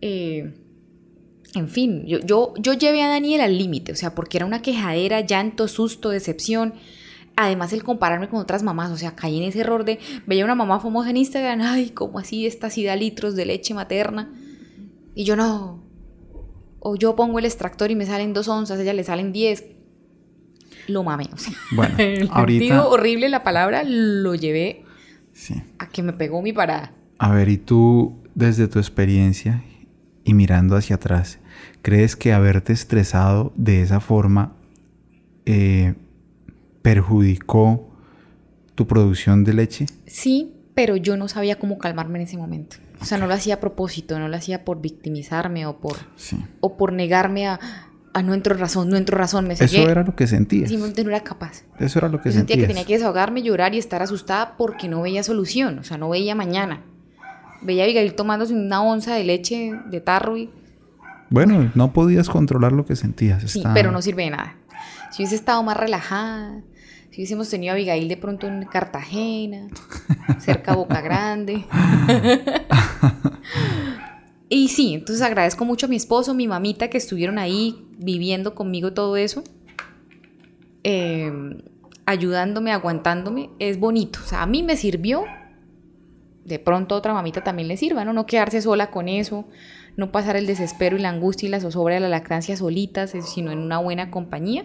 eh, 0.00 0.54
en 1.54 1.68
fin, 1.68 2.04
yo, 2.06 2.18
yo, 2.20 2.54
yo 2.58 2.74
llevé 2.74 3.02
a 3.02 3.08
Daniel 3.08 3.40
al 3.40 3.58
límite, 3.58 3.92
o 3.92 3.96
sea, 3.96 4.14
porque 4.14 4.38
era 4.38 4.46
una 4.46 4.62
quejadera, 4.62 5.20
llanto, 5.20 5.66
susto, 5.68 6.10
decepción. 6.10 6.74
Además, 7.36 7.72
el 7.72 7.82
compararme 7.82 8.28
con 8.28 8.38
otras 8.40 8.62
mamás, 8.62 8.90
o 8.90 8.96
sea, 8.96 9.16
caí 9.16 9.38
en 9.38 9.44
ese 9.44 9.60
error 9.60 9.84
de, 9.84 9.98
veía 10.26 10.44
una 10.44 10.54
mamá 10.54 10.78
famosa 10.80 11.10
en 11.10 11.16
Instagram, 11.16 11.60
ay, 11.62 11.90
como 11.90 12.18
así, 12.18 12.46
esta 12.46 12.68
así 12.68 12.84
da 12.84 12.94
litros 12.96 13.34
de 13.34 13.46
leche 13.46 13.72
materna. 13.74 14.30
Y 15.14 15.24
yo 15.24 15.36
no. 15.36 15.82
O 16.78 16.96
yo 16.96 17.16
pongo 17.16 17.38
el 17.38 17.44
extractor 17.44 17.90
y 17.90 17.96
me 17.96 18.06
salen 18.06 18.32
dos 18.32 18.46
onzas, 18.48 18.78
a 18.78 18.82
ella 18.82 18.92
le 18.92 19.04
salen 19.04 19.32
diez. 19.32 19.64
Lo 20.86 21.02
mamé. 21.02 21.28
O 21.32 21.36
sea, 21.36 21.52
Bueno, 21.72 21.94
el 21.98 22.28
ahorita- 22.30 22.58
sentido 22.60 22.88
horrible 22.90 23.28
la 23.28 23.42
palabra 23.42 23.82
lo 23.84 24.34
llevé 24.34 24.84
Sí. 25.32 25.54
a 25.78 25.88
que 25.88 26.02
me 26.02 26.12
pegó 26.12 26.42
mi 26.42 26.52
parada. 26.52 26.92
A 27.18 27.32
ver, 27.32 27.48
y 27.48 27.58
tú, 27.58 28.18
desde 28.34 28.66
tu 28.68 28.78
experiencia 28.78 29.62
y 30.24 30.34
mirando 30.34 30.76
hacia 30.76 30.96
atrás, 30.96 31.38
¿crees 31.82 32.16
que 32.16 32.32
haberte 32.32 32.72
estresado 32.72 33.52
de 33.56 33.82
esa 33.82 34.00
forma 34.00 34.52
eh, 35.46 35.94
perjudicó 36.82 37.88
tu 38.74 38.86
producción 38.86 39.44
de 39.44 39.54
leche? 39.54 39.86
Sí, 40.06 40.54
pero 40.74 40.96
yo 40.96 41.16
no 41.16 41.28
sabía 41.28 41.58
cómo 41.58 41.78
calmarme 41.78 42.18
en 42.20 42.26
ese 42.26 42.36
momento. 42.36 42.76
O 43.00 43.04
sea, 43.04 43.18
no 43.18 43.26
lo 43.26 43.34
hacía 43.34 43.54
a 43.54 43.60
propósito, 43.60 44.18
no 44.18 44.28
lo 44.28 44.36
hacía 44.36 44.64
por 44.64 44.80
victimizarme 44.80 45.66
o 45.66 45.78
por, 45.80 45.96
Sí. 46.16 46.36
o 46.60 46.76
por 46.76 46.92
negarme 46.92 47.46
a, 47.46 47.58
a 48.12 48.22
no 48.22 48.34
entro 48.34 48.54
en 48.54 48.60
razón, 48.60 48.88
no 48.90 48.96
entro 48.96 49.16
en 49.16 49.20
razón, 49.20 49.48
me. 49.48 49.54
Eso 49.54 49.88
era 49.88 50.02
lo 50.02 50.14
que 50.14 50.26
sentías. 50.26 50.68
Simplemente 50.68 51.02
no 51.04 51.10
era 51.10 51.20
capaz. 51.20 51.62
Eso 51.78 51.98
era 51.98 52.08
lo 52.08 52.20
que 52.20 52.28
Yo 52.30 52.36
sentía 52.36 52.56
que 52.56 52.66
tenía 52.66 52.84
que 52.84 52.94
desahogarme, 52.94 53.42
llorar 53.42 53.74
y 53.74 53.78
estar 53.78 54.02
asustada 54.02 54.56
porque 54.58 54.88
no 54.88 55.00
veía 55.02 55.22
solución, 55.22 55.78
o 55.78 55.84
sea, 55.84 55.96
no 55.96 56.10
veía 56.10 56.34
mañana. 56.34 56.82
Veía 57.62 57.82
a 57.82 57.84
Abigail 57.84 58.14
tomándose 58.14 58.54
una 58.54 58.82
onza 58.82 59.14
de 59.14 59.24
leche 59.24 59.72
de 59.90 60.00
tarro 60.00 60.36
y... 60.36 60.50
Bueno, 61.28 61.70
no 61.74 61.92
podías 61.92 62.28
controlar 62.28 62.72
lo 62.72 62.84
que 62.86 62.96
sentías. 62.96 63.42
Sí, 63.50 63.58
estaba- 63.58 63.74
pero 63.74 63.92
no 63.92 64.02
sirve 64.02 64.24
de 64.24 64.30
nada. 64.30 64.56
Si 65.10 65.22
hubiese 65.22 65.34
estado 65.36 65.62
más 65.62 65.76
relajada, 65.76 66.62
si 67.10 67.16
hubiésemos 67.20 67.48
tenido 67.50 67.72
a 67.72 67.74
Abigail 67.74 68.08
de 68.08 68.16
pronto 68.16 68.46
en 68.48 68.64
Cartagena, 68.64 69.68
cerca 70.38 70.72
a 70.72 70.76
Boca 70.76 71.00
Grande. 71.00 71.64
y 74.48 74.68
sí, 74.68 74.94
entonces 74.94 75.22
agradezco 75.24 75.64
mucho 75.64 75.86
a 75.86 75.88
mi 75.88 75.96
esposo, 75.96 76.34
mi 76.34 76.48
mamita 76.48 76.88
que 76.88 76.98
estuvieron 76.98 77.38
ahí 77.38 77.86
viviendo 77.98 78.54
conmigo 78.54 78.92
todo 78.92 79.16
eso, 79.16 79.44
eh, 80.82 81.30
ayudándome, 82.06 82.72
aguantándome. 82.72 83.50
Es 83.58 83.78
bonito. 83.78 84.18
O 84.24 84.26
sea, 84.26 84.42
a 84.42 84.46
mí 84.46 84.62
me 84.62 84.76
sirvió. 84.76 85.24
De 86.50 86.58
pronto 86.58 86.96
a 86.96 86.98
otra 86.98 87.14
mamita 87.14 87.42
también 87.42 87.68
le 87.68 87.76
sirva, 87.76 88.04
¿no? 88.04 88.12
No 88.12 88.26
quedarse 88.26 88.60
sola 88.60 88.90
con 88.90 89.08
eso, 89.08 89.46
no 89.96 90.10
pasar 90.10 90.36
el 90.36 90.48
desespero 90.48 90.96
y 90.96 91.00
la 91.00 91.08
angustia 91.08 91.46
y 91.46 91.50
la 91.50 91.60
zozobra 91.60 91.94
de 91.94 92.00
la 92.00 92.08
lactancia 92.08 92.56
solitas, 92.56 93.14
eh, 93.14 93.22
sino 93.22 93.52
en 93.52 93.60
una 93.60 93.78
buena 93.78 94.10
compañía. 94.10 94.64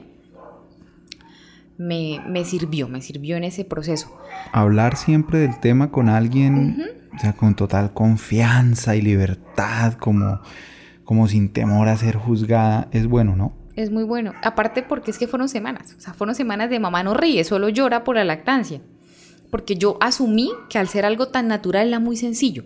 Me, 1.78 2.22
me 2.28 2.44
sirvió, 2.44 2.88
me 2.88 3.02
sirvió 3.02 3.38
en 3.38 3.44
ese 3.44 3.66
proceso. 3.66 4.18
Hablar 4.52 4.98
siempre 4.98 5.38
del 5.38 5.60
tema 5.60 5.92
con 5.92 6.10
alguien, 6.10 6.82
o 7.16 7.20
sea, 7.20 7.34
con 7.34 7.56
total 7.56 7.94
confianza 7.94 8.96
y 8.96 9.02
libertad, 9.02 9.94
como, 9.94 10.40
como 11.04 11.28
sin 11.28 11.54
temor 11.54 11.88
a 11.88 11.98
ser 11.98 12.16
juzgada, 12.16 12.88
es 12.92 13.06
bueno, 13.06 13.36
¿no? 13.36 13.54
Es 13.76 13.92
muy 13.92 14.06
bueno. 14.06 14.34
Aparte 14.42 14.82
porque 14.82 15.12
es 15.12 15.20
que 15.20 15.28
fueron 15.28 15.50
semanas. 15.50 15.96
O 15.98 16.02
sea, 16.02 16.14
fueron 16.14 16.34
semanas 16.34 16.70
de 16.72 16.80
mamá 16.80 17.04
no 17.04 17.14
ríe, 17.14 17.44
solo 17.44 17.70
llora 17.70 18.04
por 18.04 18.16
la 18.16 18.24
lactancia. 18.24 18.82
Porque 19.52 19.76
yo 19.76 19.98
asumí 20.02 20.52
que 20.70 20.78
al 20.78 20.88
ser 20.88 21.06
algo 21.06 21.28
tan 21.30 21.48
natural 21.48 21.88
era 21.88 22.00
muy 22.00 22.18
sencillo. 22.18 22.64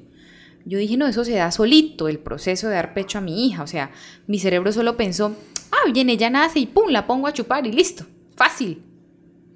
Yo 0.66 0.78
dije, 0.78 0.98
no, 0.98 1.08
eso 1.08 1.24
se 1.24 1.34
da 1.36 1.52
solito, 1.52 2.08
el 2.08 2.20
proceso 2.20 2.68
de 2.68 2.76
dar 2.76 2.94
pecho 2.94 3.18
a 3.18 3.22
mi 3.22 3.48
hija. 3.48 3.64
O 3.64 3.68
sea, 3.68 3.92
mi 4.28 4.40
cerebro 4.40 4.72
solo 4.72 4.98
pensó, 4.98 5.36
ah, 5.72 5.92
bien, 5.92 6.10
ella 6.10 6.30
nace 6.30 6.60
y 6.60 6.66
pum, 6.66 6.90
la 6.90 7.08
pongo 7.08 7.28
a 7.28 7.34
chupar 7.34 7.66
y 7.66 7.72
listo. 7.72 8.06
Fácil. 8.36 8.84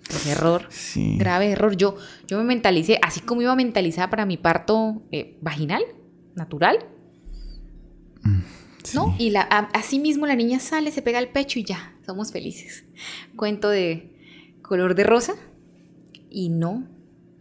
Pues 0.08 0.26
error. 0.28 0.66
Sí. 0.70 1.18
Grave 1.18 1.52
error. 1.52 1.76
Yo, 1.78 1.96
yo 2.28 2.38
me 2.38 2.44
mentalicé, 2.44 3.00
así 3.02 3.20
como 3.22 3.42
iba 3.42 3.56
mentalizada 3.56 4.10
para 4.10 4.26
mi 4.26 4.38
parto 4.38 5.04
eh, 5.12 5.38
vaginal, 5.42 5.84
natural, 6.36 6.80
¿no? 8.94 9.16
Y 9.18 9.30
la, 9.32 9.42
a- 9.50 9.70
así 9.74 10.00
mismo 10.00 10.28
la 10.28 10.36
niña 10.36 10.60
sale, 10.60 10.92
se 10.92 11.02
pega 11.02 11.20
al 11.20 11.30
pecho 11.30 11.60
y 11.60 11.64
ya, 11.64 11.96
somos 12.06 12.32
felices. 12.32 12.84
Cuento 13.36 13.70
de 13.70 14.14
color 14.62 14.96
de 14.96 15.04
rosa 15.04 15.36
y 16.30 16.50
no, 16.50 16.88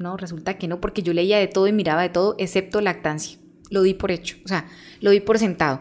no, 0.03 0.17
resulta 0.17 0.59
que 0.59 0.69
no, 0.69 0.81
porque 0.81 1.03
yo 1.03 1.13
leía 1.13 1.39
de 1.39 1.47
todo 1.47 1.67
y 1.67 1.73
miraba 1.73 2.03
de 2.03 2.11
todo, 2.11 2.35
excepto 2.39 2.81
lactancia. 2.81 3.39
Lo 3.71 3.83
di 3.83 3.95
por 3.95 4.11
hecho, 4.11 4.37
o 4.45 4.49
sea, 4.49 4.67
lo 5.01 5.11
di 5.11 5.21
por 5.21 5.39
sentado. 5.39 5.81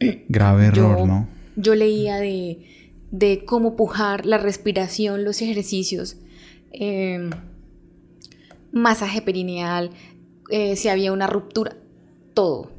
Grave 0.28 0.66
error, 0.66 1.06
¿no? 1.06 1.28
Yo 1.56 1.74
leía 1.74 2.16
de, 2.16 2.64
de 3.10 3.44
cómo 3.44 3.76
pujar, 3.76 4.24
la 4.24 4.38
respiración, 4.38 5.24
los 5.24 5.42
ejercicios, 5.42 6.16
eh, 6.72 7.30
masaje 8.72 9.22
perineal, 9.22 9.90
eh, 10.50 10.76
si 10.76 10.88
había 10.88 11.12
una 11.12 11.26
ruptura, 11.26 11.76
todo. 12.34 12.70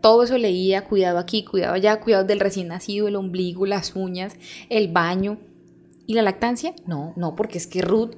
Todo 0.00 0.24
eso 0.24 0.36
leía, 0.36 0.84
cuidado 0.84 1.18
aquí, 1.18 1.44
cuidado 1.44 1.74
allá, 1.74 2.00
cuidado 2.00 2.24
del 2.24 2.40
recién 2.40 2.68
nacido, 2.68 3.06
el 3.06 3.16
ombligo, 3.16 3.66
las 3.66 3.94
uñas, 3.94 4.34
el 4.68 4.88
baño. 4.88 5.38
¿Y 6.06 6.14
la 6.14 6.22
lactancia? 6.22 6.74
No, 6.86 7.12
no, 7.16 7.36
porque 7.36 7.58
es 7.58 7.68
que 7.68 7.82
Ruth, 7.82 8.16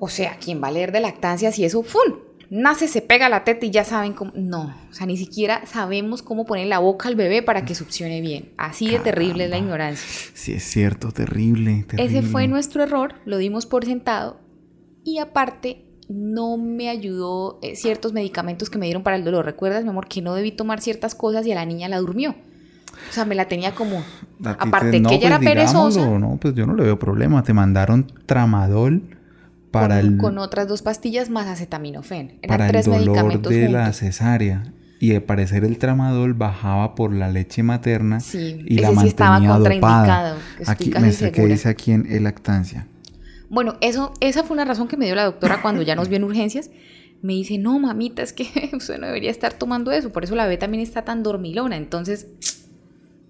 o 0.00 0.08
sea, 0.08 0.36
¿quién 0.42 0.60
va 0.62 0.68
a 0.68 0.72
leer 0.72 0.90
de 0.90 1.00
lactancia 1.00 1.52
si 1.52 1.64
eso, 1.64 1.82
¡fum! 1.84 2.18
Nace, 2.52 2.88
se 2.88 3.00
pega 3.00 3.28
la 3.28 3.44
teta 3.44 3.64
y 3.64 3.70
ya 3.70 3.84
saben 3.84 4.12
cómo. 4.12 4.32
No, 4.34 4.74
o 4.90 4.92
sea, 4.92 5.06
ni 5.06 5.16
siquiera 5.16 5.64
sabemos 5.66 6.20
cómo 6.22 6.44
poner 6.46 6.66
la 6.66 6.80
boca 6.80 7.06
al 7.08 7.14
bebé 7.14 7.42
para 7.42 7.64
que 7.64 7.76
succione 7.76 8.20
bien. 8.20 8.50
Así 8.56 8.90
de 8.90 8.98
terrible 8.98 9.44
es 9.44 9.50
la 9.50 9.58
ignorancia. 9.58 10.04
Sí, 10.34 10.54
es 10.54 10.64
cierto, 10.64 11.12
terrible, 11.12 11.84
terrible. 11.86 12.18
Ese 12.18 12.26
fue 12.26 12.48
nuestro 12.48 12.82
error, 12.82 13.14
lo 13.24 13.38
dimos 13.38 13.66
por 13.66 13.84
sentado 13.84 14.40
y 15.04 15.18
aparte 15.18 15.84
no 16.08 16.56
me 16.56 16.88
ayudó 16.88 17.60
eh, 17.62 17.76
ciertos 17.76 18.12
medicamentos 18.12 18.68
que 18.68 18.78
me 18.78 18.86
dieron 18.86 19.04
para 19.04 19.14
el 19.14 19.22
dolor. 19.22 19.44
¿Recuerdas, 19.44 19.84
mi 19.84 19.90
amor, 19.90 20.08
que 20.08 20.20
no 20.20 20.34
debí 20.34 20.50
tomar 20.50 20.80
ciertas 20.80 21.14
cosas 21.14 21.46
y 21.46 21.52
a 21.52 21.54
la 21.54 21.64
niña 21.64 21.88
la 21.88 21.98
durmió? 21.98 22.34
O 23.10 23.12
sea, 23.12 23.24
me 23.24 23.36
la 23.36 23.46
tenía 23.46 23.76
como... 23.76 24.02
Aparte 24.44 24.90
te- 24.90 25.00
no, 25.00 25.08
que 25.08 25.14
ella 25.14 25.28
era 25.28 25.36
pues, 25.38 25.48
perezosa, 25.50 26.04
No, 26.18 26.36
pues 26.40 26.52
yo 26.56 26.66
no 26.66 26.74
le 26.74 26.82
veo 26.82 26.98
problema. 26.98 27.44
Te 27.44 27.52
mandaron 27.52 28.10
tramadol 28.26 29.19
para 29.70 30.00
con, 30.00 30.06
el, 30.06 30.16
con 30.16 30.38
otras 30.38 30.68
dos 30.68 30.82
pastillas 30.82 31.30
más 31.30 31.46
acetaminofén. 31.46 32.38
Eran 32.42 32.58
para 32.58 32.66
el 32.66 32.70
tres 32.70 32.86
dolor 32.86 33.00
medicamentos 33.00 33.52
de 33.52 33.68
la 33.68 33.92
cesárea. 33.92 34.72
Y 34.98 35.14
al 35.14 35.22
parecer 35.22 35.64
el 35.64 35.78
tramadol 35.78 36.34
bajaba 36.34 36.94
por 36.94 37.14
la 37.14 37.30
leche 37.30 37.62
materna 37.62 38.20
Sí, 38.20 38.62
y 38.66 38.78
la 38.78 38.90
ese 38.90 39.00
sí 39.00 39.06
estaba 39.08 39.40
mantenía 39.40 39.54
contraindicado, 39.54 40.36
Aquí 40.66 40.90
me 40.90 41.32
que 41.32 41.46
dice 41.46 41.68
aquí 41.70 41.92
en 41.92 42.06
el 42.12 42.24
lactancia. 42.24 42.86
Bueno, 43.48 43.76
eso, 43.80 44.12
esa 44.20 44.44
fue 44.44 44.54
una 44.54 44.66
razón 44.66 44.88
que 44.88 44.98
me 44.98 45.06
dio 45.06 45.14
la 45.14 45.24
doctora 45.24 45.62
cuando 45.62 45.80
ya 45.82 45.96
nos 45.96 46.08
vio 46.08 46.16
en 46.16 46.24
urgencias. 46.24 46.70
Me 47.22 47.32
dice, 47.32 47.56
no, 47.56 47.78
mamita, 47.78 48.22
es 48.22 48.34
que 48.34 48.70
usted 48.76 48.98
no 48.98 49.06
debería 49.06 49.30
estar 49.30 49.54
tomando 49.54 49.90
eso. 49.90 50.12
Por 50.12 50.24
eso 50.24 50.34
la 50.34 50.44
bebé 50.44 50.58
también 50.58 50.82
está 50.82 51.02
tan 51.02 51.22
dormilona. 51.22 51.76
Entonces, 51.76 52.26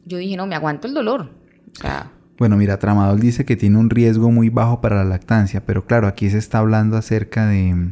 yo 0.05 0.19
dije, 0.19 0.37
no, 0.37 0.47
me 0.47 0.57
aguanto 0.57 0.89
el 0.89 0.95
dolor. 0.95 1.31
O 1.73 1.81
sea, 1.81 2.11
Bueno, 2.41 2.57
mira, 2.57 2.79
Tramadol 2.79 3.21
dice 3.21 3.45
que 3.45 3.55
tiene 3.55 3.77
un 3.77 3.91
riesgo 3.91 4.31
muy 4.31 4.49
bajo 4.49 4.81
para 4.81 4.97
la 4.97 5.05
lactancia, 5.05 5.67
pero 5.67 5.85
claro, 5.85 6.07
aquí 6.07 6.31
se 6.31 6.39
está 6.39 6.61
hablando 6.61 6.97
acerca 6.97 7.47
de, 7.47 7.91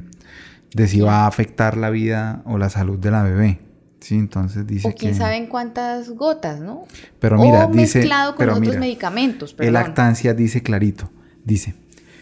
de 0.75 0.89
si 0.89 1.01
va 1.03 1.25
a 1.25 1.27
afectar 1.27 1.77
la 1.77 1.91
vida 1.91 2.41
o 2.47 2.57
la 2.57 2.71
salud 2.71 2.99
de 2.99 3.11
la 3.11 3.23
bebé. 3.25 3.61
Sí, 4.01 4.15
entonces 4.15 4.67
dice 4.67 4.89
o 4.89 4.95
quién 4.95 5.13
que... 5.13 5.19
sabe 5.19 5.37
en 5.37 5.49
cuántas 5.49 6.09
gotas, 6.09 6.61
¿no? 6.61 6.87
Pero 7.21 7.37
mira, 7.37 7.67
o 7.67 7.73
dice... 7.73 7.99
mezclado 7.99 8.31
con 8.31 8.39
pero 8.39 8.53
otros 8.53 8.69
mira, 8.69 8.81
medicamentos, 8.81 9.51
El 9.51 9.57
perdón. 9.57 9.75
lactancia 9.75 10.33
dice 10.33 10.63
clarito, 10.63 11.11
dice, 11.45 11.75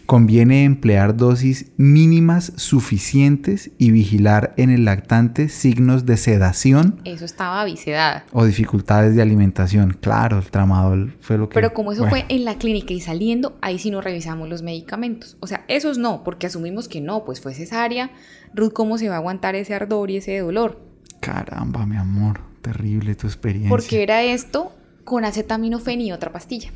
conviene 0.07 0.63
emplear 0.63 1.17
dosis 1.17 1.71
mínimas 1.75 2.53
suficientes 2.55 3.71
y 3.77 3.91
vigilar 3.91 4.53
en 4.55 4.69
el 4.69 4.85
lactante 4.85 5.49
signos 5.49 6.05
de 6.05 6.15
sedación 6.15 7.01
Eso 7.03 7.25
estaba 7.25 7.63
vicedada. 7.65 8.25
o 8.31 8.45
dificultades 8.45 9.15
de 9.15 9.21
alimentación. 9.21 9.97
Claro, 9.99 10.39
el 10.39 10.49
tramadol 10.49 11.15
fue 11.19 11.37
lo 11.37 11.49
que... 11.49 11.55
Pero 11.55 11.73
como 11.73 11.91
eso 11.91 12.03
bueno, 12.03 12.15
fue 12.15 12.25
en 12.35 12.45
la 12.45 12.55
clínica 12.55 12.93
y 12.93 13.01
saliendo, 13.01 13.57
ahí 13.61 13.77
sí 13.79 13.91
no 13.91 13.99
revisamos 13.99 14.47
los 14.47 14.61
medicamentos. 14.61 15.35
O 15.41 15.47
sea, 15.47 15.65
esos 15.67 15.97
no, 15.97 16.23
porque 16.23 16.47
asumimos 16.47 16.87
que 16.87 17.01
no, 17.01 17.25
pues 17.25 17.41
fue 17.41 17.53
cesárea. 17.53 18.09
Ruth, 18.55 18.71
¿cómo 18.71 18.97
se 18.97 19.09
va 19.09 19.15
a 19.15 19.17
aguantar 19.17 19.55
ese 19.55 19.73
ardor 19.73 20.09
y 20.09 20.17
ese 20.17 20.39
dolor? 20.39 20.81
Caramba, 21.19 21.85
mi 21.85 21.97
amor, 21.97 22.39
terrible 22.61 23.13
tu 23.15 23.27
experiencia. 23.27 23.69
Porque 23.69 24.03
era 24.03 24.23
esto 24.23 24.71
con 25.03 25.25
acetaminofén 25.25 25.99
y 25.99 26.13
otra 26.13 26.31
pastilla. 26.31 26.71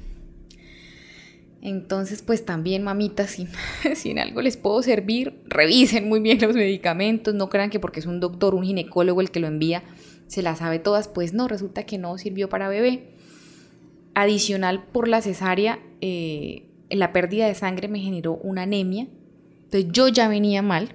Entonces, 1.61 2.23
pues 2.23 2.43
también, 2.43 2.83
mamitas, 2.83 3.29
si, 3.31 3.47
si 3.95 4.11
en 4.11 4.19
algo 4.19 4.41
les 4.41 4.57
puedo 4.57 4.81
servir, 4.81 5.41
revisen 5.45 6.09
muy 6.09 6.19
bien 6.19 6.39
los 6.41 6.55
medicamentos. 6.55 7.33
No 7.33 7.49
crean 7.49 7.69
que 7.69 7.79
porque 7.79 7.99
es 7.99 8.05
un 8.05 8.19
doctor, 8.19 8.55
un 8.55 8.63
ginecólogo 8.63 9.21
el 9.21 9.31
que 9.31 9.39
lo 9.39 9.47
envía, 9.47 9.83
se 10.27 10.41
las 10.41 10.59
sabe 10.59 10.79
todas. 10.79 11.07
Pues 11.07 11.33
no, 11.33 11.47
resulta 11.47 11.83
que 11.83 11.97
no 11.97 12.17
sirvió 12.17 12.49
para 12.49 12.67
bebé. 12.67 13.13
Adicional 14.13 14.83
por 14.83 15.07
la 15.07 15.21
cesárea, 15.21 15.79
eh, 16.01 16.67
la 16.89 17.13
pérdida 17.13 17.47
de 17.47 17.55
sangre 17.55 17.87
me 17.87 17.99
generó 17.99 18.33
una 18.33 18.63
anemia. 18.63 19.07
Entonces 19.63 19.89
yo 19.91 20.07
ya 20.07 20.27
venía 20.27 20.61
mal. 20.61 20.89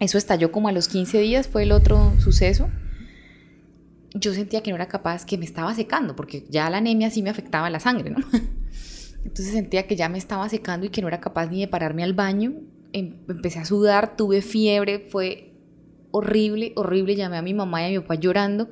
Eso 0.00 0.18
estalló 0.18 0.50
como 0.50 0.68
a 0.68 0.72
los 0.72 0.88
15 0.88 1.18
días, 1.20 1.46
fue 1.46 1.62
el 1.62 1.72
otro 1.72 2.12
suceso. 2.20 2.68
yo 4.14 4.34
sentía 4.34 4.62
que 4.62 4.70
no 4.70 4.76
era 4.76 4.88
capaz, 4.88 5.24
que 5.24 5.38
me 5.38 5.44
estaba 5.44 5.72
secando, 5.74 6.16
porque 6.16 6.44
ya 6.48 6.68
la 6.68 6.78
anemia 6.78 7.10
sí 7.10 7.22
me 7.22 7.30
afectaba 7.30 7.70
la 7.70 7.78
sangre, 7.78 8.10
¿no? 8.10 8.18
Entonces 9.24 9.52
sentía 9.52 9.86
que 9.86 9.96
ya 9.96 10.08
me 10.08 10.18
estaba 10.18 10.48
secando 10.48 10.86
y 10.86 10.90
que 10.90 11.02
no 11.02 11.08
era 11.08 11.20
capaz 11.20 11.46
ni 11.46 11.60
de 11.60 11.68
pararme 11.68 12.02
al 12.02 12.14
baño. 12.14 12.54
Em, 12.92 13.16
empecé 13.28 13.58
a 13.58 13.64
sudar, 13.64 14.16
tuve 14.16 14.42
fiebre, 14.42 14.98
fue 14.98 15.52
horrible, 16.10 16.72
horrible. 16.76 17.16
Llamé 17.16 17.36
a 17.36 17.42
mi 17.42 17.54
mamá 17.54 17.82
y 17.82 17.86
a 17.86 17.88
mi 17.88 17.98
papá 18.00 18.14
llorando 18.16 18.68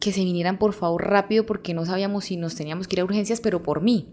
que 0.00 0.12
se 0.12 0.24
vinieran 0.24 0.58
por 0.58 0.72
favor 0.72 1.04
rápido 1.08 1.44
porque 1.44 1.74
no 1.74 1.84
sabíamos 1.84 2.26
si 2.26 2.36
nos 2.36 2.54
teníamos 2.54 2.88
que 2.88 2.96
ir 2.96 3.00
a 3.00 3.04
urgencias, 3.04 3.40
pero 3.40 3.62
por 3.62 3.82
mí. 3.82 4.08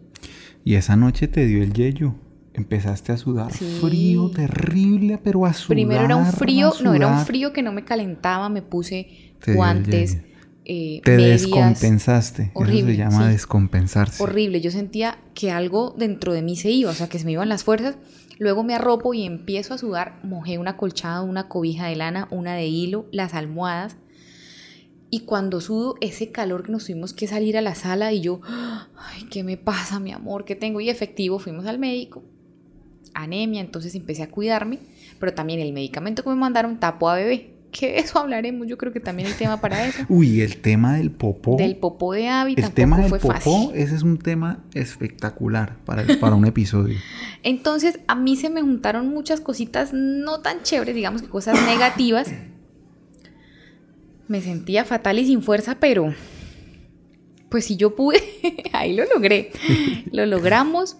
Y 0.63 0.75
esa 0.75 0.95
noche 0.95 1.27
te 1.27 1.45
dio 1.45 1.61
el 1.61 1.73
yello. 1.73 2.15
Empezaste 2.53 3.11
a 3.11 3.17
sudar 3.17 3.51
frío, 3.51 4.31
terrible, 4.31 5.19
pero 5.21 5.45
a 5.45 5.51
sudar. 5.51 5.75
Primero 5.75 6.05
era 6.05 6.15
un 6.15 6.25
frío, 6.25 6.71
no, 6.81 6.93
era 6.93 7.07
un 7.07 7.25
frío 7.25 7.51
que 7.51 7.61
no 7.61 7.73
me 7.73 7.83
calentaba, 7.83 8.47
me 8.47 8.61
puse 8.61 9.33
guantes, 9.45 10.19
eh, 10.66 11.01
Te 11.03 11.16
descompensaste. 11.16 12.51
Horrible, 12.55 12.80
Eso 12.80 12.88
se 12.88 12.97
llama 12.97 13.30
descompensarse. 13.30 14.22
Horrible. 14.22 14.61
Yo 14.61 14.72
sentía 14.72 15.20
que 15.36 15.51
algo 15.51 15.93
dentro 15.97 16.34
de 16.34 16.41
mí 16.41 16.55
se 16.55 16.72
iba, 16.72 16.89
o 16.89 16.93
sea, 16.93 17.07
que 17.07 17.20
se 17.20 17.26
me 17.26 17.32
iban 17.32 17.49
las 17.49 17.63
fuerzas. 17.63 17.97
Luego 18.39 18.63
me 18.63 18.74
arropo 18.74 19.13
y 19.13 19.24
empiezo 19.26 19.76
a 19.76 19.78
sudar. 19.78 20.20
Mojé 20.24 20.57
una 20.57 20.76
colchada, 20.76 21.22
una 21.22 21.47
cobija 21.47 21.88
de 21.88 21.95
lana, 21.95 22.28
una 22.32 22.55
de 22.55 22.66
hilo, 22.66 23.05
las 23.11 23.36
almohadas. 23.36 23.95
Y 25.11 25.22
cuando 25.22 25.61
sudo, 25.61 25.95
ese 26.01 26.32
calor 26.32 26.63
que 26.63 26.72
nos 26.72 26.86
tuvimos 26.86 27.13
que 27.13 27.28
salir 27.28 27.57
a 27.57 27.61
la 27.61 27.76
sala 27.76 28.11
y 28.11 28.22
yo, 28.22 28.41
ay, 28.47 29.26
¿qué 29.30 29.43
me 29.43 29.55
pasa, 29.55 29.99
mi 29.99 30.11
amor? 30.11 30.45
¿Qué 30.45 30.55
tengo? 30.55 30.82
Y 30.82 30.89
efectivo, 30.89 31.38
fuimos 31.38 31.68
al 31.68 31.78
médico. 31.78 32.24
Anemia, 33.13 33.61
entonces 33.61 33.93
empecé 33.95 34.24
a 34.24 34.32
cuidarme. 34.32 34.80
Pero 35.20 35.34
también 35.34 35.59
el 35.59 35.72
medicamento 35.72 36.24
que 36.24 36.30
me 36.30 36.36
mandaron 36.36 36.80
tapó 36.80 37.09
a 37.09 37.16
bebé 37.16 37.54
que 37.78 37.88
de 37.91 37.97
eso 37.99 38.19
hablaremos, 38.19 38.67
yo 38.67 38.78
creo 38.78 38.93
que 38.93 39.01
también 39.01 39.28
el 39.28 39.36
tema 39.36 39.59
para 39.59 39.86
eso. 39.86 40.03
Uy, 40.07 40.39
el 40.41 40.57
tema 40.57 40.95
del 40.95 41.11
popó. 41.11 41.57
Del 41.57 41.76
popó 41.76 42.13
de 42.13 42.30
Abby 42.30 42.55
El 42.55 42.71
tema 42.71 42.97
del 42.97 43.09
popó, 43.09 43.73
ese 43.73 43.95
es 43.95 44.03
un 44.03 44.17
tema 44.17 44.63
espectacular 44.73 45.78
para, 45.84 46.05
para 46.19 46.36
un 46.36 46.45
episodio. 46.45 46.97
Entonces, 47.43 47.99
a 48.07 48.15
mí 48.15 48.38
se 48.38 48.49
me 48.49 48.61
juntaron 48.61 49.09
muchas 49.09 49.41
cositas 49.41 49.91
no 49.93 50.39
tan 50.39 50.63
chéveres, 50.63 50.95
digamos 50.95 51.21
que 51.21 51.28
cosas 51.28 51.61
negativas. 51.65 52.32
Me 54.30 54.41
sentía 54.41 54.86
fatal 54.86 55.19
y 55.19 55.26
sin 55.26 55.41
fuerza, 55.43 55.78
pero 55.80 56.13
pues 57.49 57.65
si 57.65 57.76
yo 57.76 57.95
pude, 57.95 58.21
ahí 58.71 58.95
lo 58.95 59.03
logré. 59.13 59.51
lo 60.11 60.26
logramos 60.26 60.97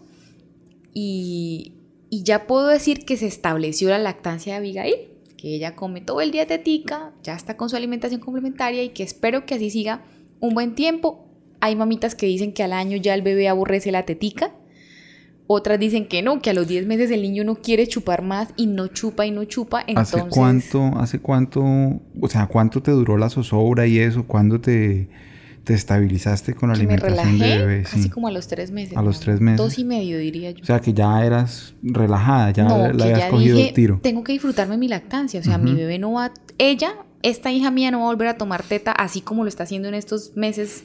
y, 0.94 1.76
y 2.10 2.24
ya 2.24 2.48
puedo 2.48 2.68
decir 2.68 3.06
que 3.06 3.16
se 3.16 3.28
estableció 3.28 3.88
la 3.90 3.98
lactancia 3.98 4.54
de 4.54 4.58
Abigail 4.58 5.15
ella 5.54 5.76
come 5.76 6.02
todo 6.02 6.22
el 6.22 6.32
día 6.32 6.48
tetica, 6.48 7.14
ya 7.22 7.36
está 7.36 7.56
con 7.56 7.70
su 7.70 7.76
alimentación 7.76 8.20
complementaria 8.20 8.82
y 8.82 8.90
que 8.90 9.04
espero 9.04 9.46
que 9.46 9.54
así 9.54 9.70
siga 9.70 10.02
un 10.40 10.56
buen 10.56 10.74
tiempo. 10.74 11.28
Hay 11.62 11.76
mamitas 11.76 12.16
que 12.16 12.26
dicen 12.26 12.52
que 12.52 12.64
al 12.64 12.74
año 12.74 12.98
ya 12.98 13.14
el 13.14 13.22
bebé 13.22 13.48
aborrece 13.48 13.92
la 13.92 14.04
tetica. 14.04 14.56
Otras 15.48 15.80
dicen 15.80 16.08
que 16.08 16.24
no, 16.24 16.42
que 16.42 16.50
a 16.50 16.54
los 16.54 16.68
10 16.68 16.88
meses 16.88 17.12
el 17.12 17.22
niño 17.22 17.44
no 17.44 17.56
quiere 17.56 17.86
chupar 17.86 18.24
más 18.24 18.50
y 18.56 18.66
no 18.66 18.88
chupa 18.88 19.28
y 19.28 19.32
no 19.32 19.44
chupa. 19.44 19.84
Entonces... 19.86 20.22
¿Hace 20.22 20.30
cuánto, 20.30 20.98
hace 20.98 21.20
cuánto, 21.20 21.62
o 21.62 22.28
sea, 22.28 22.48
cuánto 22.48 22.82
te 22.82 22.90
duró 22.90 23.18
la 23.18 23.30
zozobra 23.30 23.86
y 23.86 24.00
eso? 24.00 24.26
¿Cuándo 24.26 24.60
te, 24.60 25.10
te 25.66 25.74
estabilizaste 25.74 26.54
con 26.54 26.70
la 26.70 26.76
alimentación 26.76 27.40
de 27.40 27.58
bebé. 27.58 27.84
Casi 27.84 28.10
como 28.10 28.28
a 28.28 28.32
los 28.32 28.48
tres 28.48 28.70
meses. 28.72 28.96
A 28.96 29.02
los 29.02 29.20
tres 29.20 29.42
meses. 29.42 29.58
Dos 29.58 29.78
y 29.80 29.84
medio, 29.84 30.20
diría 30.20 30.52
yo. 30.52 30.62
O 30.62 30.66
sea, 30.66 30.80
que 30.80 30.94
ya 30.94 31.26
eras 31.26 31.74
relajada, 31.82 32.52
ya 32.52 32.64
no, 32.64 32.94
la 32.94 33.06
habías 33.06 33.30
cogido 33.30 33.60
el 33.60 33.74
tiro. 33.74 34.00
Tengo 34.02 34.24
que 34.24 34.32
disfrutarme 34.32 34.78
mi 34.78 34.88
lactancia. 34.88 35.40
O 35.40 35.44
sea, 35.44 35.58
mi 35.58 35.74
bebé 35.74 35.98
no 35.98 36.14
va. 36.14 36.32
Ella, 36.60 36.94
esta 37.24 37.52
hija 37.52 37.72
mía, 37.72 37.90
no 37.90 38.00
va 38.00 38.06
a 38.06 38.08
volver 38.08 38.28
a 38.28 38.38
tomar 38.38 38.64
teta 38.64 38.92
así 38.92 39.22
como 39.22 39.44
lo 39.44 39.50
está 39.50 39.64
haciendo 39.64 39.88
en 39.88 39.96
estos 39.96 40.38
meses 40.38 40.84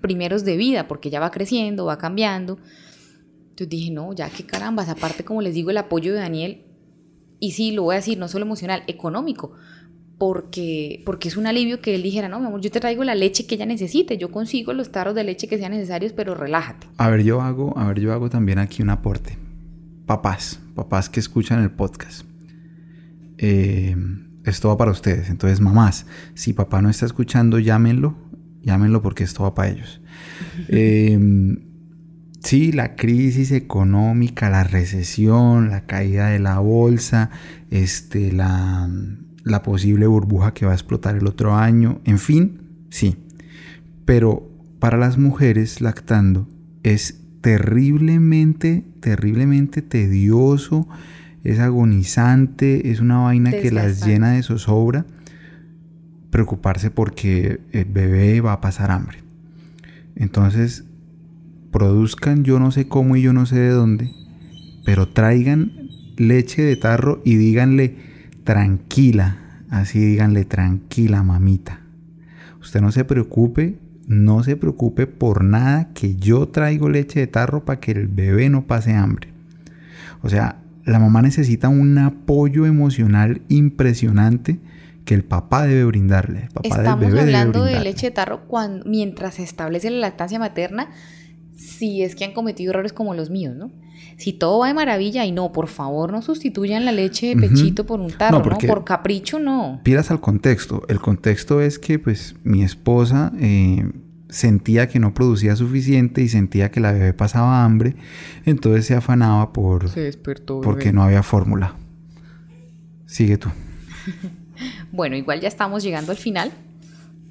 primeros 0.00 0.44
de 0.44 0.56
vida, 0.56 0.88
porque 0.88 1.10
ya 1.10 1.20
va 1.20 1.30
creciendo, 1.30 1.84
va 1.84 1.98
cambiando. 1.98 2.58
Entonces 3.50 3.68
dije, 3.68 3.90
no, 3.90 4.14
ya 4.14 4.30
qué 4.30 4.46
carambas. 4.46 4.88
Aparte, 4.88 5.24
como 5.24 5.42
les 5.42 5.54
digo, 5.54 5.70
el 5.70 5.76
apoyo 5.76 6.12
de 6.14 6.20
Daniel. 6.20 6.64
Y 7.38 7.52
sí, 7.52 7.72
lo 7.72 7.82
voy 7.82 7.94
a 7.94 7.98
decir, 7.98 8.18
no 8.18 8.28
solo 8.28 8.46
emocional, 8.46 8.82
económico 8.86 9.52
porque, 10.22 11.02
porque 11.04 11.26
es 11.26 11.36
un 11.36 11.48
alivio 11.48 11.80
que 11.80 11.96
él 11.96 12.04
dijera, 12.04 12.28
no, 12.28 12.38
mi 12.38 12.46
amor, 12.46 12.60
yo 12.60 12.70
te 12.70 12.78
traigo 12.78 13.02
la 13.02 13.16
leche 13.16 13.44
que 13.44 13.56
ella 13.56 13.66
necesite, 13.66 14.18
yo 14.18 14.30
consigo 14.30 14.72
los 14.72 14.92
tarros 14.92 15.16
de 15.16 15.24
leche 15.24 15.48
que 15.48 15.58
sean 15.58 15.72
necesarios, 15.72 16.12
pero 16.12 16.36
relájate. 16.36 16.86
A 16.96 17.08
ver, 17.08 17.24
yo 17.24 17.42
hago, 17.42 17.76
a 17.76 17.88
ver, 17.88 17.98
yo 17.98 18.12
hago 18.12 18.30
también 18.30 18.60
aquí 18.60 18.82
un 18.82 18.90
aporte. 18.90 19.36
Papás, 20.06 20.60
papás 20.76 21.08
que 21.08 21.18
escuchan 21.18 21.60
el 21.60 21.72
podcast. 21.72 22.24
Eh, 23.38 23.96
esto 24.44 24.68
va 24.68 24.76
para 24.76 24.92
ustedes. 24.92 25.28
Entonces, 25.28 25.60
mamás, 25.60 26.06
si 26.34 26.52
papá 26.52 26.80
no 26.82 26.88
está 26.88 27.04
escuchando, 27.04 27.58
llámenlo, 27.58 28.14
llámenlo 28.62 29.02
porque 29.02 29.24
esto 29.24 29.42
va 29.42 29.56
para 29.56 29.70
ellos. 29.70 30.00
eh, 30.68 31.18
sí, 32.44 32.70
la 32.70 32.94
crisis 32.94 33.50
económica, 33.50 34.50
la 34.50 34.62
recesión, 34.62 35.68
la 35.68 35.84
caída 35.86 36.28
de 36.28 36.38
la 36.38 36.60
bolsa, 36.60 37.30
este, 37.70 38.30
la 38.30 38.88
la 39.44 39.62
posible 39.62 40.06
burbuja 40.06 40.54
que 40.54 40.66
va 40.66 40.72
a 40.72 40.74
explotar 40.74 41.16
el 41.16 41.26
otro 41.26 41.54
año, 41.54 42.00
en 42.04 42.18
fin, 42.18 42.62
sí. 42.90 43.16
Pero 44.04 44.48
para 44.78 44.98
las 44.98 45.18
mujeres 45.18 45.80
lactando 45.80 46.48
es 46.82 47.20
terriblemente, 47.40 48.84
terriblemente 49.00 49.82
tedioso, 49.82 50.88
es 51.44 51.58
agonizante, 51.58 52.90
es 52.90 53.00
una 53.00 53.18
vaina 53.18 53.50
que 53.50 53.70
las 53.72 54.06
llena 54.06 54.32
de 54.32 54.42
zozobra 54.42 55.06
preocuparse 56.30 56.90
porque 56.90 57.60
el 57.72 57.84
bebé 57.84 58.40
va 58.40 58.54
a 58.54 58.60
pasar 58.60 58.90
hambre. 58.90 59.18
Entonces, 60.16 60.84
produzcan 61.70 62.42
yo 62.42 62.58
no 62.58 62.70
sé 62.70 62.88
cómo 62.88 63.16
y 63.16 63.22
yo 63.22 63.32
no 63.32 63.44
sé 63.44 63.58
de 63.58 63.68
dónde, 63.68 64.10
pero 64.84 65.08
traigan 65.08 65.72
leche 66.16 66.62
de 66.62 66.76
tarro 66.76 67.20
y 67.24 67.36
díganle, 67.36 67.96
tranquila, 68.44 69.36
así 69.70 69.98
díganle 69.98 70.44
tranquila 70.44 71.22
mamita. 71.22 71.80
Usted 72.60 72.80
no 72.80 72.92
se 72.92 73.04
preocupe, 73.04 73.78
no 74.06 74.42
se 74.42 74.56
preocupe 74.56 75.06
por 75.06 75.44
nada 75.44 75.92
que 75.94 76.16
yo 76.16 76.48
traigo 76.48 76.88
leche 76.88 77.20
de 77.20 77.26
tarro 77.26 77.64
para 77.64 77.80
que 77.80 77.92
el 77.92 78.08
bebé 78.08 78.48
no 78.48 78.66
pase 78.66 78.92
hambre. 78.92 79.28
O 80.22 80.28
sea, 80.28 80.56
la 80.84 80.98
mamá 80.98 81.22
necesita 81.22 81.68
un 81.68 81.98
apoyo 81.98 82.66
emocional 82.66 83.42
impresionante 83.48 84.58
que 85.04 85.14
el 85.14 85.24
papá 85.24 85.66
debe 85.66 85.84
brindarle. 85.84 86.48
Estamos 86.62 87.12
hablando 87.12 87.64
de 87.64 87.80
leche 87.80 88.06
de 88.06 88.12
tarro 88.12 88.46
cuando, 88.46 88.84
mientras 88.84 89.34
se 89.34 89.42
establece 89.42 89.90
la 89.90 89.98
lactancia 89.98 90.38
materna, 90.38 90.90
si 91.56 92.02
es 92.02 92.14
que 92.14 92.24
han 92.24 92.32
cometido 92.32 92.70
errores 92.70 92.92
como 92.92 93.14
los 93.14 93.30
míos, 93.30 93.56
¿no? 93.56 93.70
Si 94.22 94.32
todo 94.32 94.60
va 94.60 94.68
de 94.68 94.74
maravilla 94.74 95.24
y 95.24 95.32
no, 95.32 95.50
por 95.50 95.66
favor, 95.66 96.12
no 96.12 96.22
sustituyan 96.22 96.84
la 96.84 96.92
leche 96.92 97.34
de 97.34 97.36
pechito 97.36 97.84
por 97.84 97.98
un 97.98 98.12
tarro, 98.12 98.38
no, 98.38 98.56
Por 98.68 98.84
capricho, 98.84 99.40
no. 99.40 99.80
Pidas 99.82 100.12
al 100.12 100.20
contexto. 100.20 100.84
El 100.86 101.00
contexto 101.00 101.60
es 101.60 101.80
que, 101.80 101.98
pues, 101.98 102.36
mi 102.44 102.62
esposa 102.62 103.32
eh, 103.40 103.90
sentía 104.28 104.86
que 104.86 105.00
no 105.00 105.12
producía 105.12 105.56
suficiente 105.56 106.22
y 106.22 106.28
sentía 106.28 106.70
que 106.70 106.78
la 106.78 106.92
bebé 106.92 107.12
pasaba 107.14 107.64
hambre, 107.64 107.96
entonces 108.44 108.86
se 108.86 108.94
afanaba 108.94 109.52
por... 109.52 109.88
Se 109.88 110.02
despertó. 110.02 110.60
Porque 110.60 110.92
no 110.92 111.02
había 111.02 111.24
fórmula. 111.24 111.74
Sigue 113.06 113.38
tú. 113.38 113.48
bueno, 114.92 115.16
igual 115.16 115.40
ya 115.40 115.48
estamos 115.48 115.82
llegando 115.82 116.12
al 116.12 116.18
final. 116.18 116.52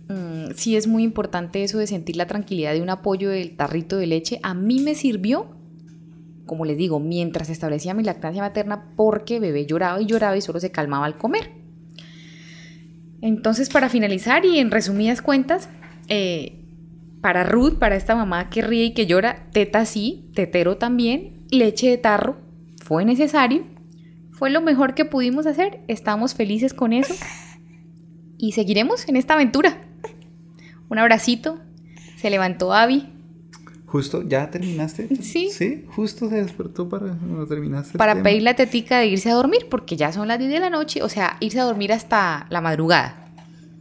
Mm, 0.10 0.56
sí 0.58 0.76
es 0.76 0.88
muy 0.88 1.04
importante 1.04 1.64
eso 1.64 1.78
de 1.78 1.88
sentir 1.88 2.18
la 2.18 2.28
tranquilidad 2.28 2.74
de 2.74 2.82
un 2.82 2.90
apoyo 2.90 3.30
del 3.30 3.56
tarrito 3.56 3.96
de 3.96 4.08
leche. 4.08 4.42
A 4.44 4.54
mí 4.54 4.82
me 4.82 4.94
sirvió, 4.94 5.61
como 6.46 6.66
les 6.66 6.78
digo, 6.78 7.00
mientras 7.00 7.50
establecía 7.50 7.94
mi 7.94 8.04
lactancia 8.04 8.42
materna 8.42 8.94
porque 8.96 9.40
bebé 9.40 9.66
lloraba 9.66 10.02
y 10.02 10.06
lloraba 10.06 10.38
y 10.38 10.42
solo 10.42 10.60
se 10.60 10.72
calmaba 10.72 11.06
al 11.06 11.18
comer. 11.18 11.52
Entonces, 13.22 13.70
para 13.70 13.90
finalizar 13.90 14.46
y 14.46 14.60
en 14.60 14.72
resumidas 14.72 15.22
cuentas, 15.22 15.70
eh, 16.08 16.66
para 17.22 17.44
Ruth, 17.44 17.78
para 17.78 17.96
esta 17.96 18.16
mamá 18.16 18.50
que 18.50 18.62
ríe 18.62 18.86
y 18.86 18.94
que 18.94 19.06
llora, 19.06 19.48
teta 19.52 19.86
sí, 19.86 20.32
tetero 20.34 20.78
también, 20.78 21.46
leche 21.52 21.90
de 21.90 21.98
tarro, 21.98 22.38
fue 22.84 23.06
necesario, 23.06 23.64
fue 24.32 24.50
lo 24.50 24.62
mejor 24.62 24.96
que 24.96 25.06
pudimos 25.06 25.46
hacer, 25.46 25.82
estamos 25.88 26.34
felices 26.34 26.74
con 26.74 26.94
eso 26.94 27.14
y 28.40 28.54
seguiremos 28.54 29.08
en 29.08 29.18
esta 29.18 29.36
aventura 29.36 29.78
un 30.92 31.00
abracito. 31.00 31.58
Se 32.18 32.30
levantó 32.30 32.74
Abby. 32.74 33.08
Justo, 33.92 34.24
¿ya 34.24 34.50
terminaste? 34.50 35.10
Sí. 35.22 35.50
Sí, 35.52 35.84
justo 35.90 36.30
se 36.30 36.36
despertó 36.36 36.88
para 36.88 37.14
terminaste. 37.50 37.98
Para 37.98 38.24
pedir 38.24 38.42
la 38.42 38.56
tetica 38.56 39.00
de 39.00 39.08
irse 39.08 39.30
a 39.30 39.34
dormir, 39.34 39.68
porque 39.70 39.98
ya 39.98 40.14
son 40.14 40.30
las 40.30 40.40
10 40.40 40.50
de 40.50 40.60
la 40.62 40.70
noche, 40.70 41.04
o 41.04 41.10
sea, 41.10 41.36
irse 41.42 41.60
a 41.60 41.66
dormir 41.66 41.92
hasta 41.92 42.48
la 42.50 42.62
madrugada. 42.62 43.34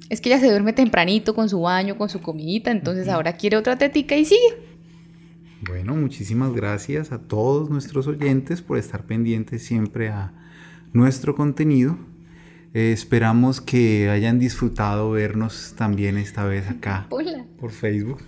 Es 0.09 0.21
que 0.21 0.29
ella 0.29 0.41
se 0.41 0.51
duerme 0.51 0.73
tempranito 0.73 1.33
con 1.33 1.49
su 1.49 1.61
baño, 1.61 1.97
con 1.97 2.09
su 2.09 2.21
comidita, 2.21 2.73
entonces 2.73 3.07
ahora 3.07 3.35
quiere 3.35 3.57
otra 3.57 3.79
tetica 3.79 4.17
y 4.17 4.25
sigue. 4.25 4.59
Bueno, 5.61 5.95
muchísimas 5.95 6.53
gracias 6.55 7.13
a 7.13 7.21
todos 7.21 7.71
nuestros 7.71 8.09
oyentes 8.09 8.63
por 8.63 8.79
estar 8.79 9.07
pendientes 9.07 9.63
siempre 9.63 10.09
a 10.09 10.33
nuestro 10.93 11.37
contenido. 11.37 11.97
Eh, 12.75 12.91
esperamos 12.91 13.61
que 13.61 14.11
hayan 14.11 14.41
disfrutado 14.41 15.13
vernos 15.13 15.75
también 15.77 16.19
esta 16.19 16.45
vez 16.45 16.69
acá 16.69 17.07
Hola. 17.11 17.45
por 17.61 17.71
Facebook. 17.71 18.19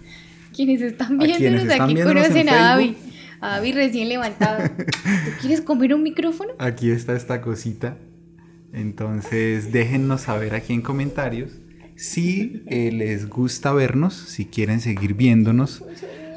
Quienes 0.54 0.82
están 0.82 1.18
viéndonos 1.18 1.62
están 1.62 1.80
aquí 1.82 1.94
viéndonos 1.94 2.22
conocen 2.24 2.48
a 2.48 2.74
Abby. 2.74 2.84
Facebook. 2.88 3.12
A 3.40 3.56
Abby 3.56 3.72
recién 3.72 4.08
levantado. 4.08 4.68
¿Tú 4.68 5.30
quieres 5.40 5.60
comer 5.60 5.94
un 5.94 6.02
micrófono? 6.02 6.52
Aquí 6.58 6.90
está 6.90 7.16
esta 7.16 7.40
cosita. 7.40 7.96
Entonces 8.72 9.72
déjennos 9.72 10.22
saber 10.22 10.54
aquí 10.54 10.72
en 10.72 10.80
comentarios 10.80 11.50
si 11.96 12.62
eh, 12.66 12.90
les 12.92 13.28
gusta 13.28 13.72
vernos, 13.72 14.14
si 14.14 14.46
quieren 14.46 14.80
seguir 14.80 15.14
viéndonos 15.14 15.84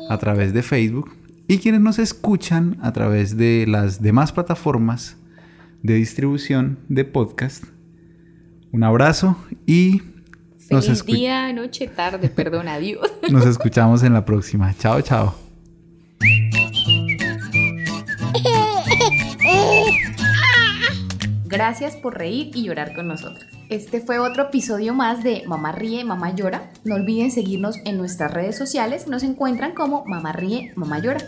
a 0.10 0.18
través 0.18 0.54
de 0.54 0.62
Facebook 0.62 1.16
y 1.48 1.60
quienes 1.60 1.82
nos 1.82 2.00
escuchan 2.00 2.78
a 2.82 2.92
través 2.92 3.38
de 3.38 3.66
las 3.68 4.02
demás 4.02 4.32
plataformas 4.32 5.18
de 5.84 5.96
distribución 5.96 6.80
de 6.90 7.06
podcast. 7.06 7.66
Un 8.72 8.84
abrazo 8.84 9.38
y 9.66 10.02
Feliz 10.68 10.90
escu- 10.90 11.06
día, 11.14 11.54
noche, 11.54 11.88
tarde, 11.88 12.30
perdón, 12.30 12.68
adiós. 12.68 13.12
nos 13.30 13.46
escuchamos 13.46 14.04
en 14.04 14.14
la 14.14 14.26
próxima. 14.26 14.74
Chao, 14.78 15.02
chao. 15.02 15.36
Gracias 21.46 21.96
por 21.96 22.18
reír 22.18 22.52
y 22.56 22.64
llorar 22.64 22.94
con 22.96 23.08
nosotros. 23.08 23.46
Este 23.70 24.00
fue 24.02 24.20
otro 24.20 24.44
episodio 24.44 24.94
más 24.94 25.24
de 25.24 25.44
Mamá 25.48 25.72
Ríe, 25.72 26.04
Mamá 26.04 26.34
Llora. 26.36 26.70
No 26.84 26.96
olviden 26.96 27.32
seguirnos 27.32 27.78
en 27.86 27.98
nuestras 27.98 28.34
redes 28.34 28.58
sociales. 28.58 29.08
Nos 29.08 29.24
encuentran 29.24 29.74
como 29.74 30.06
Mamá 30.06 30.34
Ríe, 30.34 30.74
Mamá 30.76 31.00
Llora. 31.00 31.20